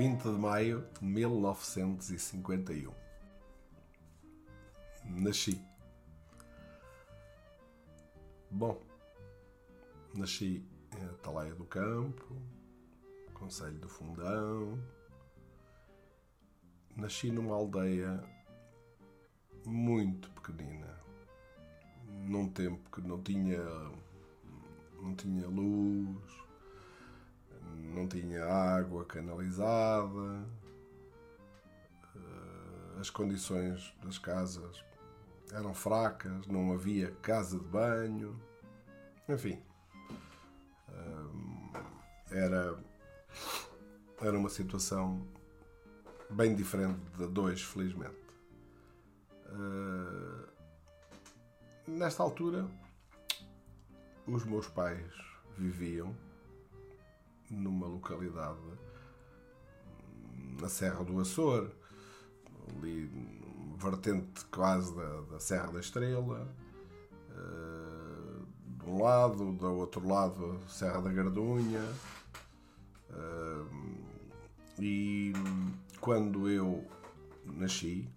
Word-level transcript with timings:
20 0.00 0.22
de 0.22 0.30
maio 0.30 0.88
de 0.98 1.04
1951. 1.04 2.90
Nasci. 5.04 5.62
Bom, 8.50 8.80
nasci 10.14 10.64
em 10.96 11.04
Atalaia 11.04 11.54
do 11.54 11.66
Campo, 11.66 12.34
Conselho 13.34 13.78
do 13.78 13.90
Fundão. 13.90 14.82
Nasci 16.96 17.30
numa 17.30 17.54
aldeia 17.54 18.24
muito 19.66 20.30
pequenina, 20.30 20.98
num 22.26 22.48
tempo 22.48 22.88
que 22.90 23.02
não 23.06 23.22
tinha 23.22 23.62
não 25.02 25.14
tinha 25.14 25.46
luz, 25.46 26.49
não 27.82 28.06
tinha 28.06 28.44
água 28.44 29.04
canalizada, 29.04 30.46
eh, 32.14 33.00
as 33.00 33.10
condições 33.10 33.94
das 34.02 34.18
casas 34.18 34.84
eram 35.52 35.74
fracas, 35.74 36.46
não 36.46 36.72
havia 36.72 37.10
casa 37.22 37.58
de 37.58 37.64
banho, 37.64 38.40
enfim, 39.28 39.62
eh, 40.88 41.80
era, 42.30 42.78
era 44.20 44.38
uma 44.38 44.48
situação 44.48 45.26
bem 46.30 46.54
diferente 46.54 47.00
da 47.18 47.26
dois, 47.26 47.62
felizmente. 47.62 48.20
Eh, 49.46 50.48
nesta 51.88 52.22
altura, 52.22 52.68
os 54.26 54.44
meus 54.44 54.68
pais 54.68 55.12
viviam 55.58 56.14
numa 57.50 57.86
localidade 57.86 58.58
na 60.60 60.68
Serra 60.68 61.04
do 61.04 61.18
Açor, 61.20 61.70
ali 62.76 63.10
vertente 63.76 64.44
quase 64.46 64.94
da, 64.94 65.20
da 65.22 65.40
Serra 65.40 65.72
da 65.72 65.80
Estrela, 65.80 66.46
uh, 67.30 68.46
de 68.66 68.86
um 68.86 69.02
lado, 69.02 69.52
do 69.52 69.66
outro 69.74 70.06
lado, 70.06 70.60
Serra 70.68 71.00
da 71.00 71.12
Gardunha. 71.12 71.82
Uh, 73.10 74.00
e 74.78 75.32
quando 76.00 76.48
eu 76.48 76.86
nasci, 77.44 78.08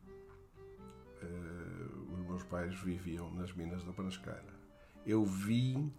uh, 1.22 2.14
os 2.14 2.20
meus 2.28 2.44
pais 2.44 2.74
viviam 2.82 3.32
nas 3.34 3.54
minas 3.54 3.84
da 3.84 3.94
Panasqueira. 3.94 4.54
Eu 5.06 5.26
vim 5.26 5.92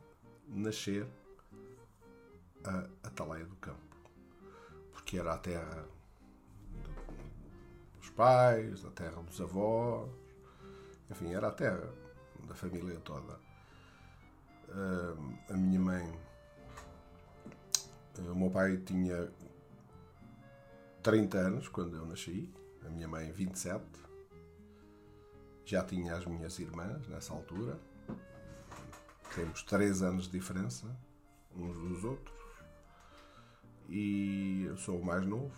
nascer 0.48 1.06
a 2.64 2.88
Atalaia 3.06 3.44
do 3.44 3.56
Campo, 3.56 3.96
porque 4.92 5.18
era 5.18 5.34
a 5.34 5.38
terra 5.38 5.86
dos 7.98 8.10
pais, 8.10 8.84
a 8.84 8.90
terra 8.90 9.22
dos 9.22 9.40
avós, 9.40 10.10
enfim, 11.10 11.34
era 11.34 11.48
a 11.48 11.52
terra 11.52 11.92
da 12.46 12.54
família 12.54 12.98
toda. 13.00 13.38
a 15.50 15.56
minha 15.56 15.80
mãe, 15.80 16.18
o 18.18 18.34
meu 18.34 18.50
pai 18.50 18.78
tinha 18.78 19.30
30 21.02 21.38
anos 21.38 21.68
quando 21.68 21.96
eu 21.96 22.06
nasci, 22.06 22.52
a 22.84 22.88
minha 22.88 23.06
mãe 23.06 23.30
27. 23.30 23.84
Já 25.66 25.82
tinha 25.82 26.14
as 26.14 26.26
minhas 26.26 26.58
irmãs 26.58 27.06
nessa 27.08 27.32
altura. 27.32 27.78
Temos 29.34 29.62
3 29.62 30.02
anos 30.02 30.24
de 30.24 30.32
diferença 30.32 30.86
uns 31.56 31.78
dos 31.78 32.04
outros 32.04 32.33
e 33.88 34.64
eu 34.68 34.76
sou 34.76 34.98
o 34.98 35.04
mais 35.04 35.26
novo. 35.26 35.54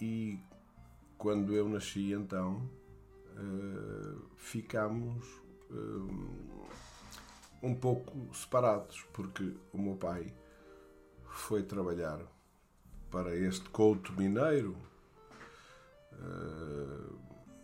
E 0.00 0.38
quando 1.16 1.54
eu 1.54 1.68
nasci, 1.68 2.12
então, 2.12 2.68
uh, 3.36 4.22
ficámos 4.36 5.26
uh, 5.70 6.68
um 7.62 7.74
pouco 7.74 8.12
separados, 8.34 9.04
porque 9.12 9.54
o 9.72 9.78
meu 9.78 9.96
pai 9.96 10.32
foi 11.24 11.62
trabalhar 11.62 12.20
para 13.10 13.34
este 13.34 13.68
couto 13.70 14.12
mineiro, 14.12 14.76
uh, 16.12 17.18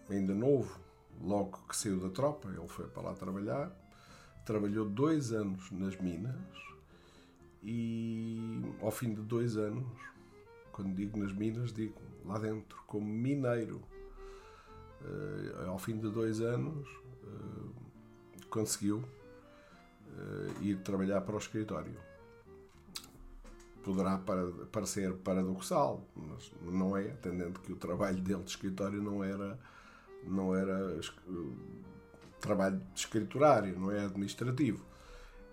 ainda 0.08 0.34
novo, 0.34 0.80
logo 1.20 1.58
que 1.68 1.76
saiu 1.76 2.00
da 2.00 2.08
tropa, 2.08 2.48
ele 2.48 2.66
foi 2.68 2.86
para 2.86 3.02
lá 3.02 3.14
trabalhar. 3.14 3.70
Trabalhou 4.44 4.88
dois 4.88 5.32
anos 5.32 5.70
nas 5.70 5.96
minas 5.98 6.34
e 7.62 8.40
ao 8.80 8.90
fim 8.90 9.14
de 9.14 9.22
dois 9.22 9.56
anos, 9.56 9.86
quando 10.72 10.94
digo 10.94 11.18
nas 11.18 11.32
minas, 11.32 11.72
digo 11.72 11.94
lá 12.24 12.38
dentro, 12.38 12.82
como 12.86 13.06
mineiro. 13.06 13.80
Uh, 15.02 15.68
ao 15.68 15.78
fim 15.78 15.98
de 15.98 16.08
dois 16.10 16.40
anos, 16.40 16.88
uh, 17.24 17.72
conseguiu 18.48 18.98
uh, 18.98 20.62
ir 20.62 20.78
trabalhar 20.78 21.20
para 21.20 21.34
o 21.34 21.38
escritório. 21.38 21.94
Poderá 23.82 24.20
parecer 24.70 25.12
paradoxal, 25.14 26.06
mas 26.14 26.52
não 26.62 26.96
é, 26.96 27.10
atendendo 27.10 27.58
que 27.58 27.72
o 27.72 27.76
trabalho 27.76 28.20
dele 28.20 28.44
de 28.44 28.50
escritório 28.50 29.02
não 29.02 29.24
era, 29.24 29.58
não 30.22 30.54
era 30.54 31.00
trabalho 32.40 32.78
de 32.94 33.00
escriturário, 33.00 33.76
não 33.76 33.90
é 33.90 34.04
administrativo 34.04 34.91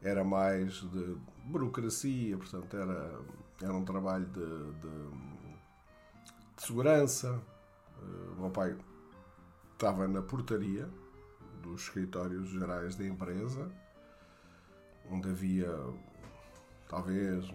era 0.01 0.23
mais 0.23 0.73
de 0.75 1.17
burocracia, 1.45 2.37
portanto, 2.37 2.75
era, 2.75 3.19
era 3.61 3.73
um 3.73 3.83
trabalho 3.83 4.25
de, 4.27 4.71
de, 4.73 6.55
de 6.55 6.63
segurança. 6.63 7.41
Uh, 8.01 8.33
o 8.37 8.41
meu 8.41 8.51
pai 8.51 8.77
estava 9.73 10.07
na 10.07 10.21
portaria 10.21 10.89
dos 11.61 11.81
escritórios 11.81 12.49
gerais 12.49 12.95
da 12.95 13.05
empresa, 13.05 13.69
onde 15.09 15.29
havia 15.29 15.69
talvez 16.87 17.45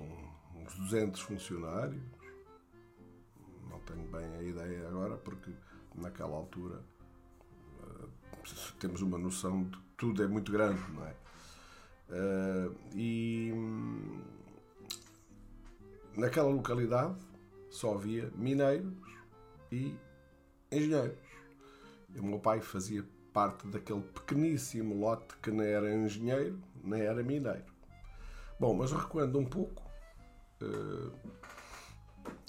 uns 0.54 0.74
200 0.78 1.20
funcionários. 1.20 2.02
Não 3.70 3.80
tenho 3.80 4.06
bem 4.08 4.36
a 4.36 4.42
ideia 4.42 4.88
agora, 4.88 5.16
porque 5.16 5.50
naquela 5.94 6.36
altura 6.36 6.82
uh, 7.80 8.08
temos 8.78 9.00
uma 9.00 9.16
noção 9.16 9.64
de 9.64 9.78
que 9.78 9.84
tudo 9.96 10.22
é 10.22 10.26
muito 10.26 10.52
grande, 10.52 10.80
não 10.92 11.06
é? 11.06 11.23
Uh, 12.08 12.74
e 12.94 13.50
hum, 13.52 14.22
naquela 16.16 16.48
localidade 16.48 17.16
só 17.70 17.94
havia 17.94 18.30
mineiros 18.36 18.92
e 19.72 19.96
engenheiros. 20.70 21.18
E 22.14 22.20
o 22.20 22.24
meu 22.24 22.38
pai 22.38 22.60
fazia 22.60 23.04
parte 23.32 23.66
daquele 23.66 24.00
pequeníssimo 24.00 24.94
lote 24.94 25.36
que 25.42 25.50
nem 25.50 25.66
era 25.66 25.92
engenheiro, 25.92 26.60
nem 26.82 27.00
era 27.02 27.22
mineiro. 27.22 27.64
Bom, 28.60 28.74
mas 28.74 28.92
recuando 28.92 29.38
um 29.38 29.44
pouco, 29.44 29.82
uh, 30.62 31.12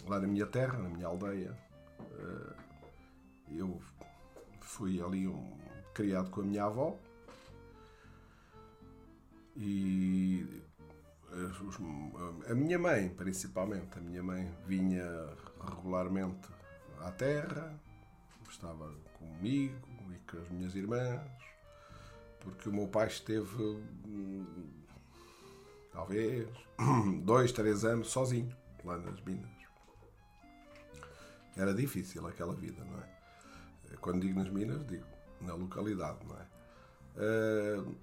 lá 0.07 0.19
na 0.19 0.27
minha 0.27 0.45
terra, 0.45 0.77
na 0.77 0.89
minha 0.89 1.07
aldeia, 1.07 1.57
uh, 1.99 2.55
eu 3.49 3.81
fui 4.61 5.01
ali 5.01 5.27
um, 5.27 5.57
criado 5.93 6.29
com 6.29 6.41
a 6.41 6.43
minha 6.43 6.65
avó, 6.65 6.99
e 9.55 10.45
eh, 11.31 12.51
a 12.51 12.55
minha 12.55 12.77
mãe, 12.77 13.09
principalmente, 13.09 13.97
a 13.97 14.01
minha 14.01 14.23
mãe 14.23 14.51
vinha 14.65 15.05
regularmente 15.59 16.47
à 17.01 17.11
terra, 17.11 17.79
estava 18.49 18.93
comigo 19.17 19.87
e 20.11 20.31
com 20.31 20.37
as 20.37 20.49
minhas 20.49 20.75
irmãs, 20.75 21.21
porque 22.39 22.69
o 22.69 22.73
meu 22.73 22.87
pai 22.87 23.07
esteve 23.07 23.63
hum, 23.63 24.45
talvez 25.91 26.47
dois, 27.23 27.51
três 27.51 27.83
anos 27.85 28.09
sozinho 28.09 28.55
lá 28.83 28.97
nas 28.97 29.19
minas. 29.21 29.55
Era 31.57 31.73
difícil 31.73 32.27
aquela 32.27 32.53
vida, 32.53 32.83
não 32.83 32.99
é? 32.99 33.15
Quando 34.01 34.21
digo 34.21 34.37
nas 34.37 34.49
minas, 34.49 34.85
digo 34.85 35.05
na 35.41 35.53
localidade, 35.53 36.19
não 36.25 36.35
é? 36.35 36.45
Uh, 37.17 37.95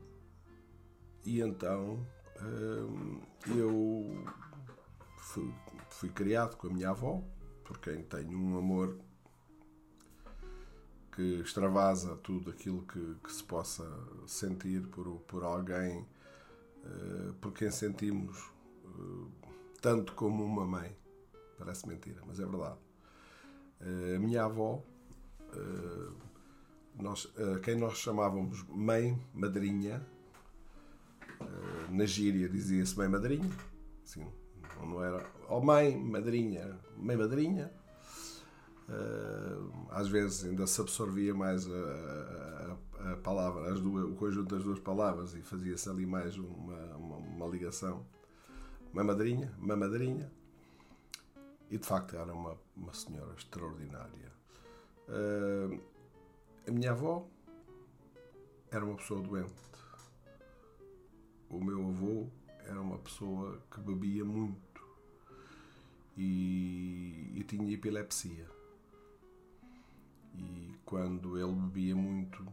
e 1.25 1.41
então 1.41 2.07
hum, 2.41 3.21
eu 3.57 4.25
fui, 5.19 5.55
fui 5.91 6.09
criado 6.09 6.57
com 6.57 6.67
a 6.67 6.71
minha 6.71 6.91
avó, 6.91 7.23
por 7.65 7.79
quem 7.79 8.03
tenho 8.03 8.39
um 8.39 8.59
amor 8.59 8.99
que 11.13 11.41
extravasa 11.41 12.17
tudo 12.17 12.51
aquilo 12.51 12.83
que, 12.83 13.17
que 13.23 13.33
se 13.33 13.45
possa 13.45 13.87
sentir 14.27 14.87
por, 14.89 15.21
por 15.21 15.45
alguém 15.45 16.07
uh, 16.85 17.35
por 17.35 17.53
quem 17.53 17.71
sentimos 17.71 18.51
uh, 18.85 19.31
tanto 19.81 20.15
como 20.15 20.45
uma 20.45 20.67
mãe. 20.67 20.97
Parece 21.59 21.87
mentira, 21.87 22.23
mas 22.27 22.41
é 22.41 22.47
verdade. 22.47 22.79
Uh, 23.81 24.17
a 24.17 24.19
minha 24.19 24.45
avó, 24.45 24.83
nós, 26.99 27.31
quem 27.63 27.77
nós 27.77 27.99
chamávamos 27.99 28.65
mãe, 28.69 29.23
madrinha, 29.35 30.05
na 31.93 32.07
gíria 32.07 32.49
dizia-se 32.49 32.97
bem 32.97 33.09
madrinha, 33.09 33.51
assim, 34.03 34.27
não 34.81 35.03
era. 35.03 35.25
Ou 35.49 35.63
mãe, 35.63 35.97
madrinha, 35.97 36.79
mãe, 36.97 37.17
madrinha. 37.17 37.73
Uh, 38.89 39.73
às 39.91 40.09
vezes 40.09 40.45
ainda 40.45 40.67
se 40.67 40.81
absorvia 40.81 41.33
mais 41.33 41.67
a, 41.67 42.77
a, 42.99 43.13
a, 43.13 43.17
palavra, 43.19 43.73
as 43.73 43.81
duas, 43.81 44.05
o 44.05 44.15
conjunto 44.15 44.55
das 44.55 44.65
duas 44.65 44.81
palavras 44.81 45.35
e 45.35 45.41
fazia-se 45.41 45.89
ali 45.89 46.05
mais 46.05 46.37
uma, 46.37 46.97
uma, 46.97 47.17
uma 47.17 47.47
ligação. 47.47 48.05
Mãe, 48.93 49.05
mãe, 49.05 49.77
madrinha. 49.77 50.31
E 51.71 51.79
de 51.79 51.87
facto 51.87 52.17
era 52.17 52.35
uma, 52.35 52.59
uma 52.77 52.93
senhora 52.93 53.33
extraordinária. 53.35 54.33
Uh, 55.09 55.81
a 56.67 56.71
minha 56.71 56.91
avó 56.91 57.27
era 58.71 58.85
uma 58.85 58.97
pessoa 58.97 59.23
doente. 59.23 59.53
O 61.53 61.63
meu 61.63 61.87
avô 61.87 62.29
era 62.65 62.81
uma 62.81 62.97
pessoa 62.97 63.63
que 63.71 63.79
bebia 63.79 64.25
muito 64.25 64.83
e, 66.17 67.31
e 67.35 67.45
tinha 67.45 67.71
epilepsia. 67.75 68.49
E 70.35 70.75
quando 70.83 71.39
ele 71.39 71.53
bebia 71.53 71.95
muito, 71.95 72.47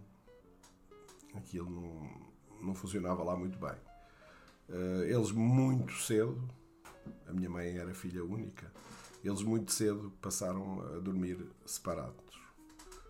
aquilo 1.33 1.69
não, 1.69 2.67
não 2.67 2.75
funcionava 2.75 3.23
lá 3.23 3.37
muito 3.37 3.57
bem. 3.57 3.77
Uh, 4.67 5.03
eles 5.03 5.31
muito 5.31 5.93
cedo, 5.93 6.37
a 7.25 7.31
minha 7.31 7.49
mãe 7.49 7.77
era 7.77 7.93
filha 7.93 8.23
única, 8.23 8.69
eles 9.23 9.41
muito 9.41 9.71
cedo 9.71 10.11
passaram 10.21 10.81
a 10.81 10.99
dormir 10.99 11.49
separados. 11.65 12.37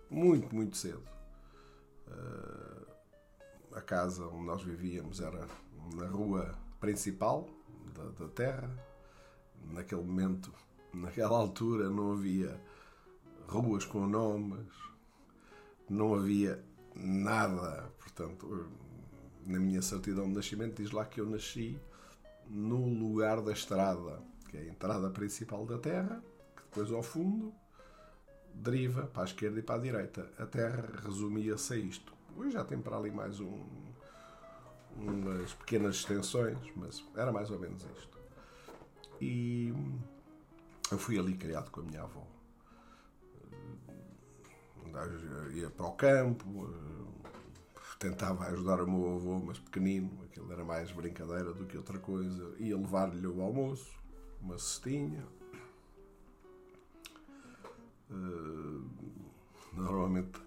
Muito, 0.07 0.55
muito 0.55 0.77
cedo. 0.77 1.03
Uh, 2.07 2.85
a 3.73 3.81
casa 3.81 4.27
onde 4.27 4.45
nós 4.45 4.61
vivíamos 4.61 5.19
era 5.19 5.47
na 5.95 6.07
rua 6.07 6.57
principal 6.79 7.47
da, 7.95 8.25
da 8.25 8.29
terra. 8.29 8.69
Naquele 9.71 10.01
momento, 10.01 10.53
naquela 10.93 11.37
altura, 11.37 11.89
não 11.89 12.13
havia 12.13 12.59
ruas 13.47 13.85
com 13.85 14.07
nomes, 14.07 14.67
não 15.89 16.13
havia 16.13 16.63
nada. 16.95 17.91
Portanto, 17.99 18.67
na 19.45 19.59
minha 19.59 19.81
certidão 19.81 20.27
de 20.27 20.35
nascimento 20.35 20.81
diz 20.81 20.91
lá 20.91 21.05
que 21.05 21.19
eu 21.19 21.25
nasci 21.25 21.79
no 22.47 22.85
lugar 22.85 23.41
da 23.41 23.51
estrada, 23.51 24.21
que 24.49 24.57
é 24.57 24.61
a 24.61 24.67
entrada 24.67 25.09
principal 25.09 25.65
da 25.65 25.77
terra, 25.77 26.23
que 26.55 26.63
depois 26.63 26.91
ao 26.91 27.03
fundo 27.03 27.53
deriva 28.53 29.03
para 29.07 29.23
a 29.23 29.25
esquerda 29.25 29.59
e 29.59 29.63
para 29.63 29.75
a 29.75 29.83
direita. 29.83 30.31
A 30.37 30.45
terra 30.45 30.89
resumia-se 31.03 31.73
a 31.73 31.77
isto. 31.77 32.13
Hoje 32.35 32.51
já 32.51 32.63
tem 32.63 32.79
para 32.79 32.97
ali 32.97 33.11
mais 33.11 33.39
um, 33.39 33.65
umas 35.01 35.53
pequenas 35.53 35.95
extensões, 35.95 36.57
mas 36.75 37.03
era 37.15 37.31
mais 37.31 37.49
ou 37.49 37.59
menos 37.59 37.83
isto. 37.97 38.19
E 39.21 39.73
eu 40.91 40.97
fui 40.97 41.17
ali 41.17 41.35
criado 41.35 41.71
com 41.71 41.81
a 41.81 41.83
minha 41.83 42.03
avó. 42.03 42.25
Ia 45.53 45.69
para 45.69 45.85
o 45.85 45.91
campo, 45.91 46.73
tentava 47.99 48.45
ajudar 48.45 48.81
o 48.81 48.89
meu 48.89 49.15
avô, 49.15 49.39
mas 49.39 49.59
pequenino, 49.59 50.11
aquilo 50.23 50.51
era 50.51 50.63
mais 50.63 50.91
brincadeira 50.91 51.53
do 51.53 51.65
que 51.65 51.77
outra 51.77 51.99
coisa. 51.99 52.55
Ia 52.57 52.77
levar-lhe 52.77 53.27
o 53.27 53.41
almoço, 53.41 53.91
uma 54.41 54.57
cestinha. 54.57 55.25
Normalmente, 59.73 60.41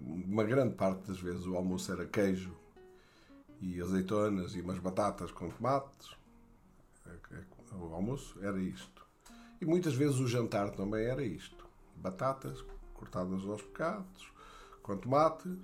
uma 0.00 0.44
grande 0.44 0.74
parte 0.74 1.06
das 1.08 1.20
vezes 1.20 1.46
o 1.46 1.56
almoço 1.56 1.92
era 1.92 2.06
queijo 2.06 2.56
e 3.60 3.80
azeitonas 3.80 4.54
e 4.54 4.60
umas 4.60 4.78
batatas 4.78 5.30
com 5.30 5.50
tomates. 5.50 6.16
É, 7.06 7.10
é, 7.34 7.44
o 7.74 7.94
almoço 7.94 8.38
era 8.42 8.60
isto. 8.60 9.06
E 9.60 9.64
muitas 9.64 9.94
vezes 9.94 10.18
o 10.18 10.26
jantar 10.28 10.70
também 10.70 11.04
era 11.04 11.22
isto. 11.22 11.66
Batatas 11.96 12.64
cortadas 12.94 13.44
aos 13.44 13.62
bocados, 13.62 14.32
com 14.82 14.96
tomates, 14.96 15.58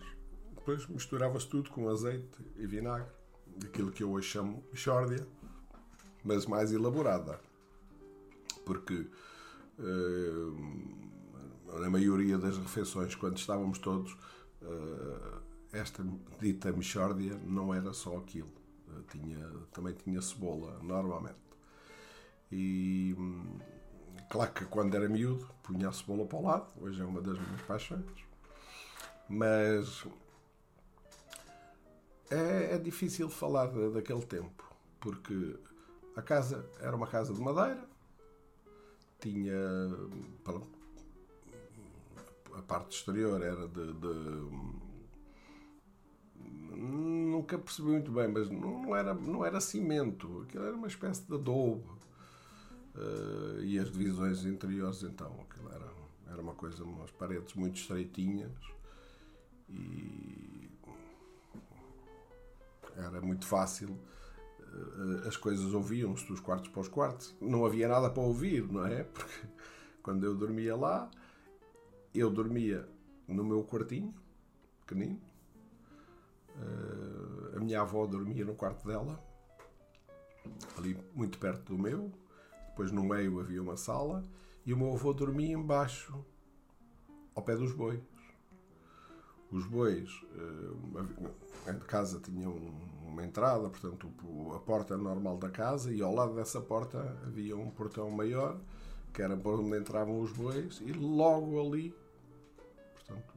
depois 0.54 0.86
misturava-se 0.86 1.48
tudo 1.48 1.70
com 1.70 1.88
azeite 1.88 2.38
e 2.56 2.66
vinagre. 2.66 3.12
Aquilo 3.64 3.92
que 3.92 4.02
eu 4.02 4.10
hoje 4.10 4.28
chamo 4.28 4.64
mixórdia, 4.70 5.26
mas 6.24 6.46
mais 6.46 6.72
elaborada. 6.72 7.38
Porque 8.64 9.06
uh, 9.78 10.74
na 11.78 11.90
maioria 11.90 12.38
das 12.38 12.56
refeições, 12.56 13.14
quando 13.14 13.36
estávamos 13.36 13.78
todos, 13.78 14.12
uh, 14.62 15.43
esta 15.74 16.04
dita 16.40 16.72
Michórdia 16.72 17.36
não 17.44 17.74
era 17.74 17.92
só 17.92 18.16
aquilo. 18.16 18.52
Tinha, 19.10 19.48
também 19.72 19.92
tinha 19.92 20.22
cebola, 20.22 20.78
normalmente. 20.82 21.36
E 22.50 23.16
claro 24.30 24.52
que 24.52 24.64
quando 24.66 24.94
era 24.94 25.08
miúdo 25.08 25.48
punha 25.62 25.88
a 25.88 25.92
cebola 25.92 26.24
para 26.24 26.38
o 26.38 26.42
lado, 26.42 26.72
hoje 26.80 27.00
é 27.00 27.04
uma 27.04 27.20
das 27.20 27.38
minhas 27.38 27.60
paixões. 27.62 28.04
Mas 29.28 30.06
é, 32.30 32.74
é 32.74 32.78
difícil 32.78 33.28
falar 33.28 33.66
daquele 33.90 34.24
tempo, 34.24 34.64
porque 35.00 35.56
a 36.14 36.22
casa 36.22 36.68
era 36.80 36.94
uma 36.94 37.06
casa 37.06 37.34
de 37.34 37.40
madeira, 37.40 37.84
tinha 39.20 39.56
a 42.54 42.62
parte 42.62 42.96
exterior 42.96 43.42
era 43.42 43.66
de, 43.66 43.92
de 43.94 44.83
nunca 47.44 47.58
percebi 47.58 47.88
muito 47.88 48.10
bem, 48.10 48.26
mas 48.28 48.48
não 48.50 48.96
era, 48.96 49.12
não 49.12 49.44
era 49.44 49.60
cimento, 49.60 50.42
aquilo 50.42 50.64
era 50.64 50.74
uma 50.74 50.86
espécie 50.86 51.22
de 51.22 51.34
adobe. 51.34 51.84
Uh, 52.94 53.60
e 53.62 53.78
as 53.78 53.90
divisões 53.90 54.44
interiores, 54.46 55.02
então, 55.02 55.40
aquilo 55.42 55.68
era, 55.68 55.92
era 56.30 56.40
uma 56.40 56.54
coisa, 56.54 56.82
umas 56.84 57.10
paredes 57.10 57.52
muito 57.54 57.76
estreitinhas 57.76 58.52
e 59.68 60.70
era 62.96 63.20
muito 63.20 63.44
fácil. 63.44 63.98
Uh, 64.60 65.28
as 65.28 65.36
coisas 65.36 65.74
ouviam-se 65.74 66.26
dos 66.26 66.40
quartos 66.40 66.70
para 66.70 66.80
os 66.80 66.88
quartos. 66.88 67.34
Não 67.40 67.66
havia 67.66 67.88
nada 67.88 68.08
para 68.08 68.22
ouvir, 68.22 68.62
não 68.72 68.86
é? 68.86 69.02
Porque 69.12 69.46
quando 70.02 70.24
eu 70.24 70.34
dormia 70.34 70.76
lá, 70.76 71.10
eu 72.14 72.30
dormia 72.30 72.88
no 73.26 73.44
meu 73.44 73.64
quartinho, 73.64 74.14
pequenino, 74.86 75.20
a 76.56 77.23
minha 77.64 77.80
avó 77.80 78.06
dormia 78.06 78.44
no 78.44 78.54
quarto 78.54 78.86
dela, 78.86 79.18
ali 80.76 80.96
muito 81.14 81.38
perto 81.38 81.74
do 81.74 81.82
meu. 81.82 82.12
Depois 82.68 82.92
no 82.92 83.04
meio 83.04 83.40
havia 83.40 83.62
uma 83.62 83.76
sala 83.76 84.22
e 84.66 84.72
o 84.72 84.76
meu 84.76 84.92
avô 84.92 85.12
dormia 85.12 85.52
embaixo, 85.52 86.24
ao 87.34 87.42
pé 87.42 87.56
dos 87.56 87.72
bois. 87.72 88.00
Os 89.50 89.66
bois, 89.66 90.10
uh, 90.34 91.30
a 91.68 91.74
casa 91.74 92.20
tinha 92.20 92.48
um, 92.48 92.74
uma 93.06 93.24
entrada, 93.24 93.70
portanto 93.70 94.12
a 94.54 94.58
porta 94.58 94.96
normal 94.96 95.38
da 95.38 95.48
casa 95.48 95.92
e 95.92 96.02
ao 96.02 96.12
lado 96.12 96.34
dessa 96.34 96.60
porta 96.60 97.16
havia 97.24 97.56
um 97.56 97.70
portão 97.70 98.10
maior 98.10 98.60
que 99.12 99.22
era 99.22 99.36
por 99.36 99.60
onde 99.60 99.78
entravam 99.78 100.20
os 100.20 100.32
bois 100.32 100.82
e 100.84 100.92
logo 100.92 101.60
ali, 101.64 101.94
portanto 102.94 103.34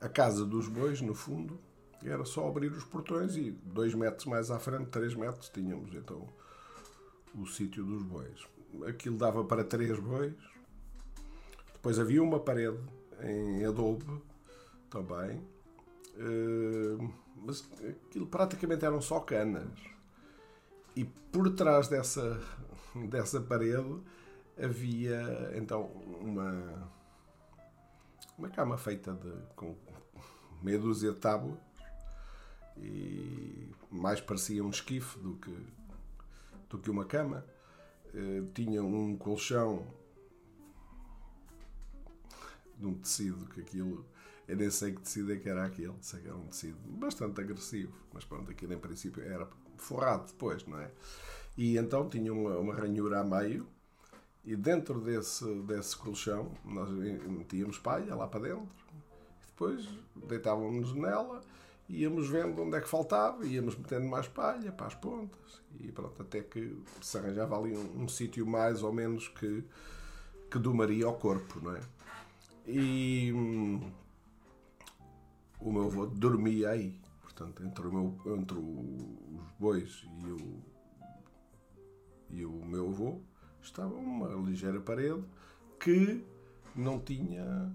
a 0.00 0.08
casa 0.08 0.46
dos 0.46 0.66
bois, 0.68 1.02
no 1.02 1.14
fundo, 1.14 1.60
era 2.04 2.24
só 2.24 2.48
abrir 2.48 2.72
os 2.72 2.84
portões 2.84 3.36
e 3.36 3.50
dois 3.50 3.94
metros 3.94 4.26
mais 4.26 4.50
à 4.50 4.58
frente, 4.58 4.86
três 4.86 5.14
metros, 5.14 5.48
tínhamos 5.48 5.94
então 5.94 6.28
o 7.34 7.46
sítio 7.46 7.84
dos 7.84 8.02
bois. 8.02 8.46
Aquilo 8.86 9.16
dava 9.16 9.44
para 9.44 9.64
três 9.64 9.98
bois. 9.98 10.34
Depois 11.72 11.98
havia 11.98 12.22
uma 12.22 12.40
parede 12.40 12.78
em 13.22 13.64
adobe 13.64 14.04
também. 14.90 15.42
Eh, 16.16 17.08
mas 17.36 17.68
aquilo 18.08 18.26
praticamente 18.26 18.84
eram 18.84 19.00
só 19.00 19.20
canas. 19.20 19.78
E 20.94 21.04
por 21.04 21.50
trás 21.50 21.88
dessa, 21.88 22.40
dessa 23.08 23.40
parede 23.40 24.00
havia 24.62 25.52
então 25.54 25.90
uma, 26.20 26.90
uma 28.38 28.48
cama 28.50 28.76
feita 28.76 29.12
de, 29.14 29.32
com 29.56 29.74
meia 30.62 30.78
dúzia 30.78 31.12
de 31.12 31.18
tábuas 31.18 31.58
e 32.76 33.70
mais 33.90 34.20
parecia 34.20 34.64
um 34.64 34.70
esquife 34.70 35.18
do 35.18 35.34
que, 35.34 35.56
do 36.70 36.78
que 36.78 36.90
uma 36.90 37.04
cama. 37.04 37.44
Uh, 38.14 38.46
tinha 38.52 38.82
um 38.82 39.16
colchão 39.16 39.86
de 42.78 42.86
um 42.86 42.94
tecido 42.94 43.46
que 43.46 43.60
aquilo. 43.60 44.04
Eu 44.46 44.56
nem 44.56 44.70
sei 44.70 44.92
que 44.92 45.00
tecido 45.00 45.32
é 45.32 45.36
que 45.36 45.48
era 45.48 45.64
aquele, 45.64 45.94
sei 46.00 46.20
que 46.20 46.26
era 46.26 46.36
um 46.36 46.46
tecido 46.48 46.76
bastante 46.84 47.40
agressivo, 47.40 47.92
mas 48.12 48.24
pronto, 48.24 48.50
aquilo 48.50 48.72
em 48.74 48.78
princípio 48.78 49.22
era 49.22 49.48
forrado 49.76 50.26
depois, 50.26 50.66
não 50.66 50.78
é? 50.80 50.90
E 51.56 51.76
então 51.76 52.08
tinha 52.08 52.32
uma, 52.32 52.58
uma 52.58 52.74
ranhura 52.74 53.20
a 53.20 53.24
meio, 53.24 53.66
e 54.44 54.56
dentro 54.56 55.00
desse, 55.00 55.44
desse 55.62 55.96
colchão 55.96 56.52
nós 56.64 56.90
metíamos 56.90 57.78
palha 57.78 58.14
lá 58.14 58.26
para 58.26 58.40
dentro, 58.40 58.68
depois 59.46 59.88
deitávamos 60.16 60.92
nela 60.92 61.40
íamos 61.88 62.28
vendo 62.28 62.62
onde 62.62 62.76
é 62.76 62.80
que 62.80 62.88
faltava, 62.88 63.44
íamos 63.44 63.76
metendo 63.76 64.06
mais 64.08 64.28
palha 64.28 64.72
para 64.72 64.86
as 64.86 64.94
pontas 64.94 65.62
e 65.80 65.90
pronto, 65.90 66.20
até 66.22 66.40
que 66.42 66.76
se 67.00 67.18
arranjava 67.18 67.58
ali 67.58 67.76
um, 67.76 68.02
um 68.02 68.08
sítio 68.08 68.46
mais 68.46 68.82
ou 68.82 68.92
menos 68.92 69.28
que, 69.28 69.64
que 70.50 70.58
domaria 70.58 71.06
ao 71.06 71.14
corpo, 71.14 71.60
não 71.60 71.74
é? 71.74 71.80
E 72.66 73.32
hum, 73.32 73.90
o 75.60 75.72
meu 75.72 75.84
avô 75.84 76.06
dormia 76.06 76.70
aí, 76.70 77.00
portanto, 77.22 77.64
entre, 77.64 77.86
o 77.86 77.92
meu, 77.92 78.36
entre 78.36 78.58
os 78.58 79.50
bois 79.58 80.06
e 80.22 80.26
o, 80.26 80.62
e 82.30 82.44
o 82.44 82.64
meu 82.64 82.88
avô 82.88 83.20
estava 83.60 83.94
uma 83.94 84.28
ligeira 84.28 84.80
parede 84.80 85.22
que 85.78 86.24
não 86.74 87.00
tinha 87.00 87.72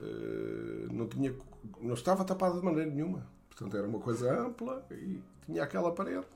eh, 0.00 0.86
não 0.92 1.08
tinha 1.08 1.34
não 1.80 1.94
estava 1.94 2.24
tapada 2.24 2.58
de 2.58 2.64
maneira 2.64 2.90
nenhuma. 2.90 3.26
Portanto 3.48 3.76
era 3.76 3.86
uma 3.86 3.98
coisa 3.98 4.46
ampla 4.46 4.86
e 4.90 5.20
tinha 5.44 5.62
aquela 5.62 5.92
parede. 5.92 6.26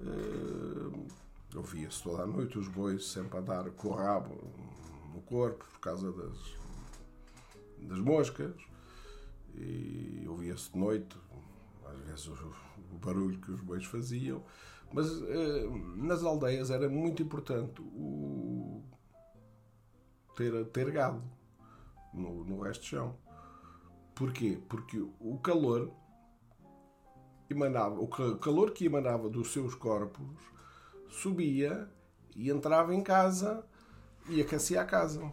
Uh, 0.00 1.06
ouvia-se 1.56 2.02
toda 2.02 2.22
a 2.22 2.26
noite 2.26 2.58
os 2.58 2.68
bois 2.68 3.06
sempre 3.06 3.38
a 3.38 3.40
dar 3.40 3.70
com 3.70 3.88
o 3.88 3.92
rabo 3.92 4.36
no 5.12 5.20
corpo 5.22 5.64
por 5.72 5.80
causa 5.80 6.12
das 6.12 6.58
das 7.80 7.98
moscas. 7.98 8.54
E 9.54 10.24
ouvia-se 10.28 10.72
de 10.72 10.78
noite 10.78 11.16
às 11.86 11.98
vezes 12.00 12.26
o, 12.28 12.54
o 12.92 12.98
barulho 12.98 13.40
que 13.40 13.50
os 13.50 13.60
bois 13.60 13.84
faziam. 13.84 14.42
Mas 14.92 15.10
uh, 15.10 15.96
nas 15.96 16.22
aldeias 16.22 16.70
era 16.70 16.88
muito 16.88 17.22
importante 17.22 17.80
o 17.80 18.82
ter, 20.36 20.64
ter 20.66 20.90
gado 20.90 21.22
no, 22.14 22.44
no 22.44 22.60
resto 22.60 22.82
do 22.82 22.86
chão. 22.86 23.16
Porquê? 24.18 24.58
Porque 24.68 24.98
o 25.20 25.38
calor 25.38 25.92
emanava, 27.48 28.00
o 28.00 28.08
calor 28.08 28.72
que 28.72 28.84
emanava 28.84 29.28
dos 29.30 29.52
seus 29.52 29.76
corpos 29.76 30.26
subia 31.08 31.88
e 32.34 32.50
entrava 32.50 32.92
em 32.92 33.00
casa 33.00 33.64
e 34.28 34.40
aquecia 34.40 34.82
a 34.82 34.84
casa. 34.84 35.32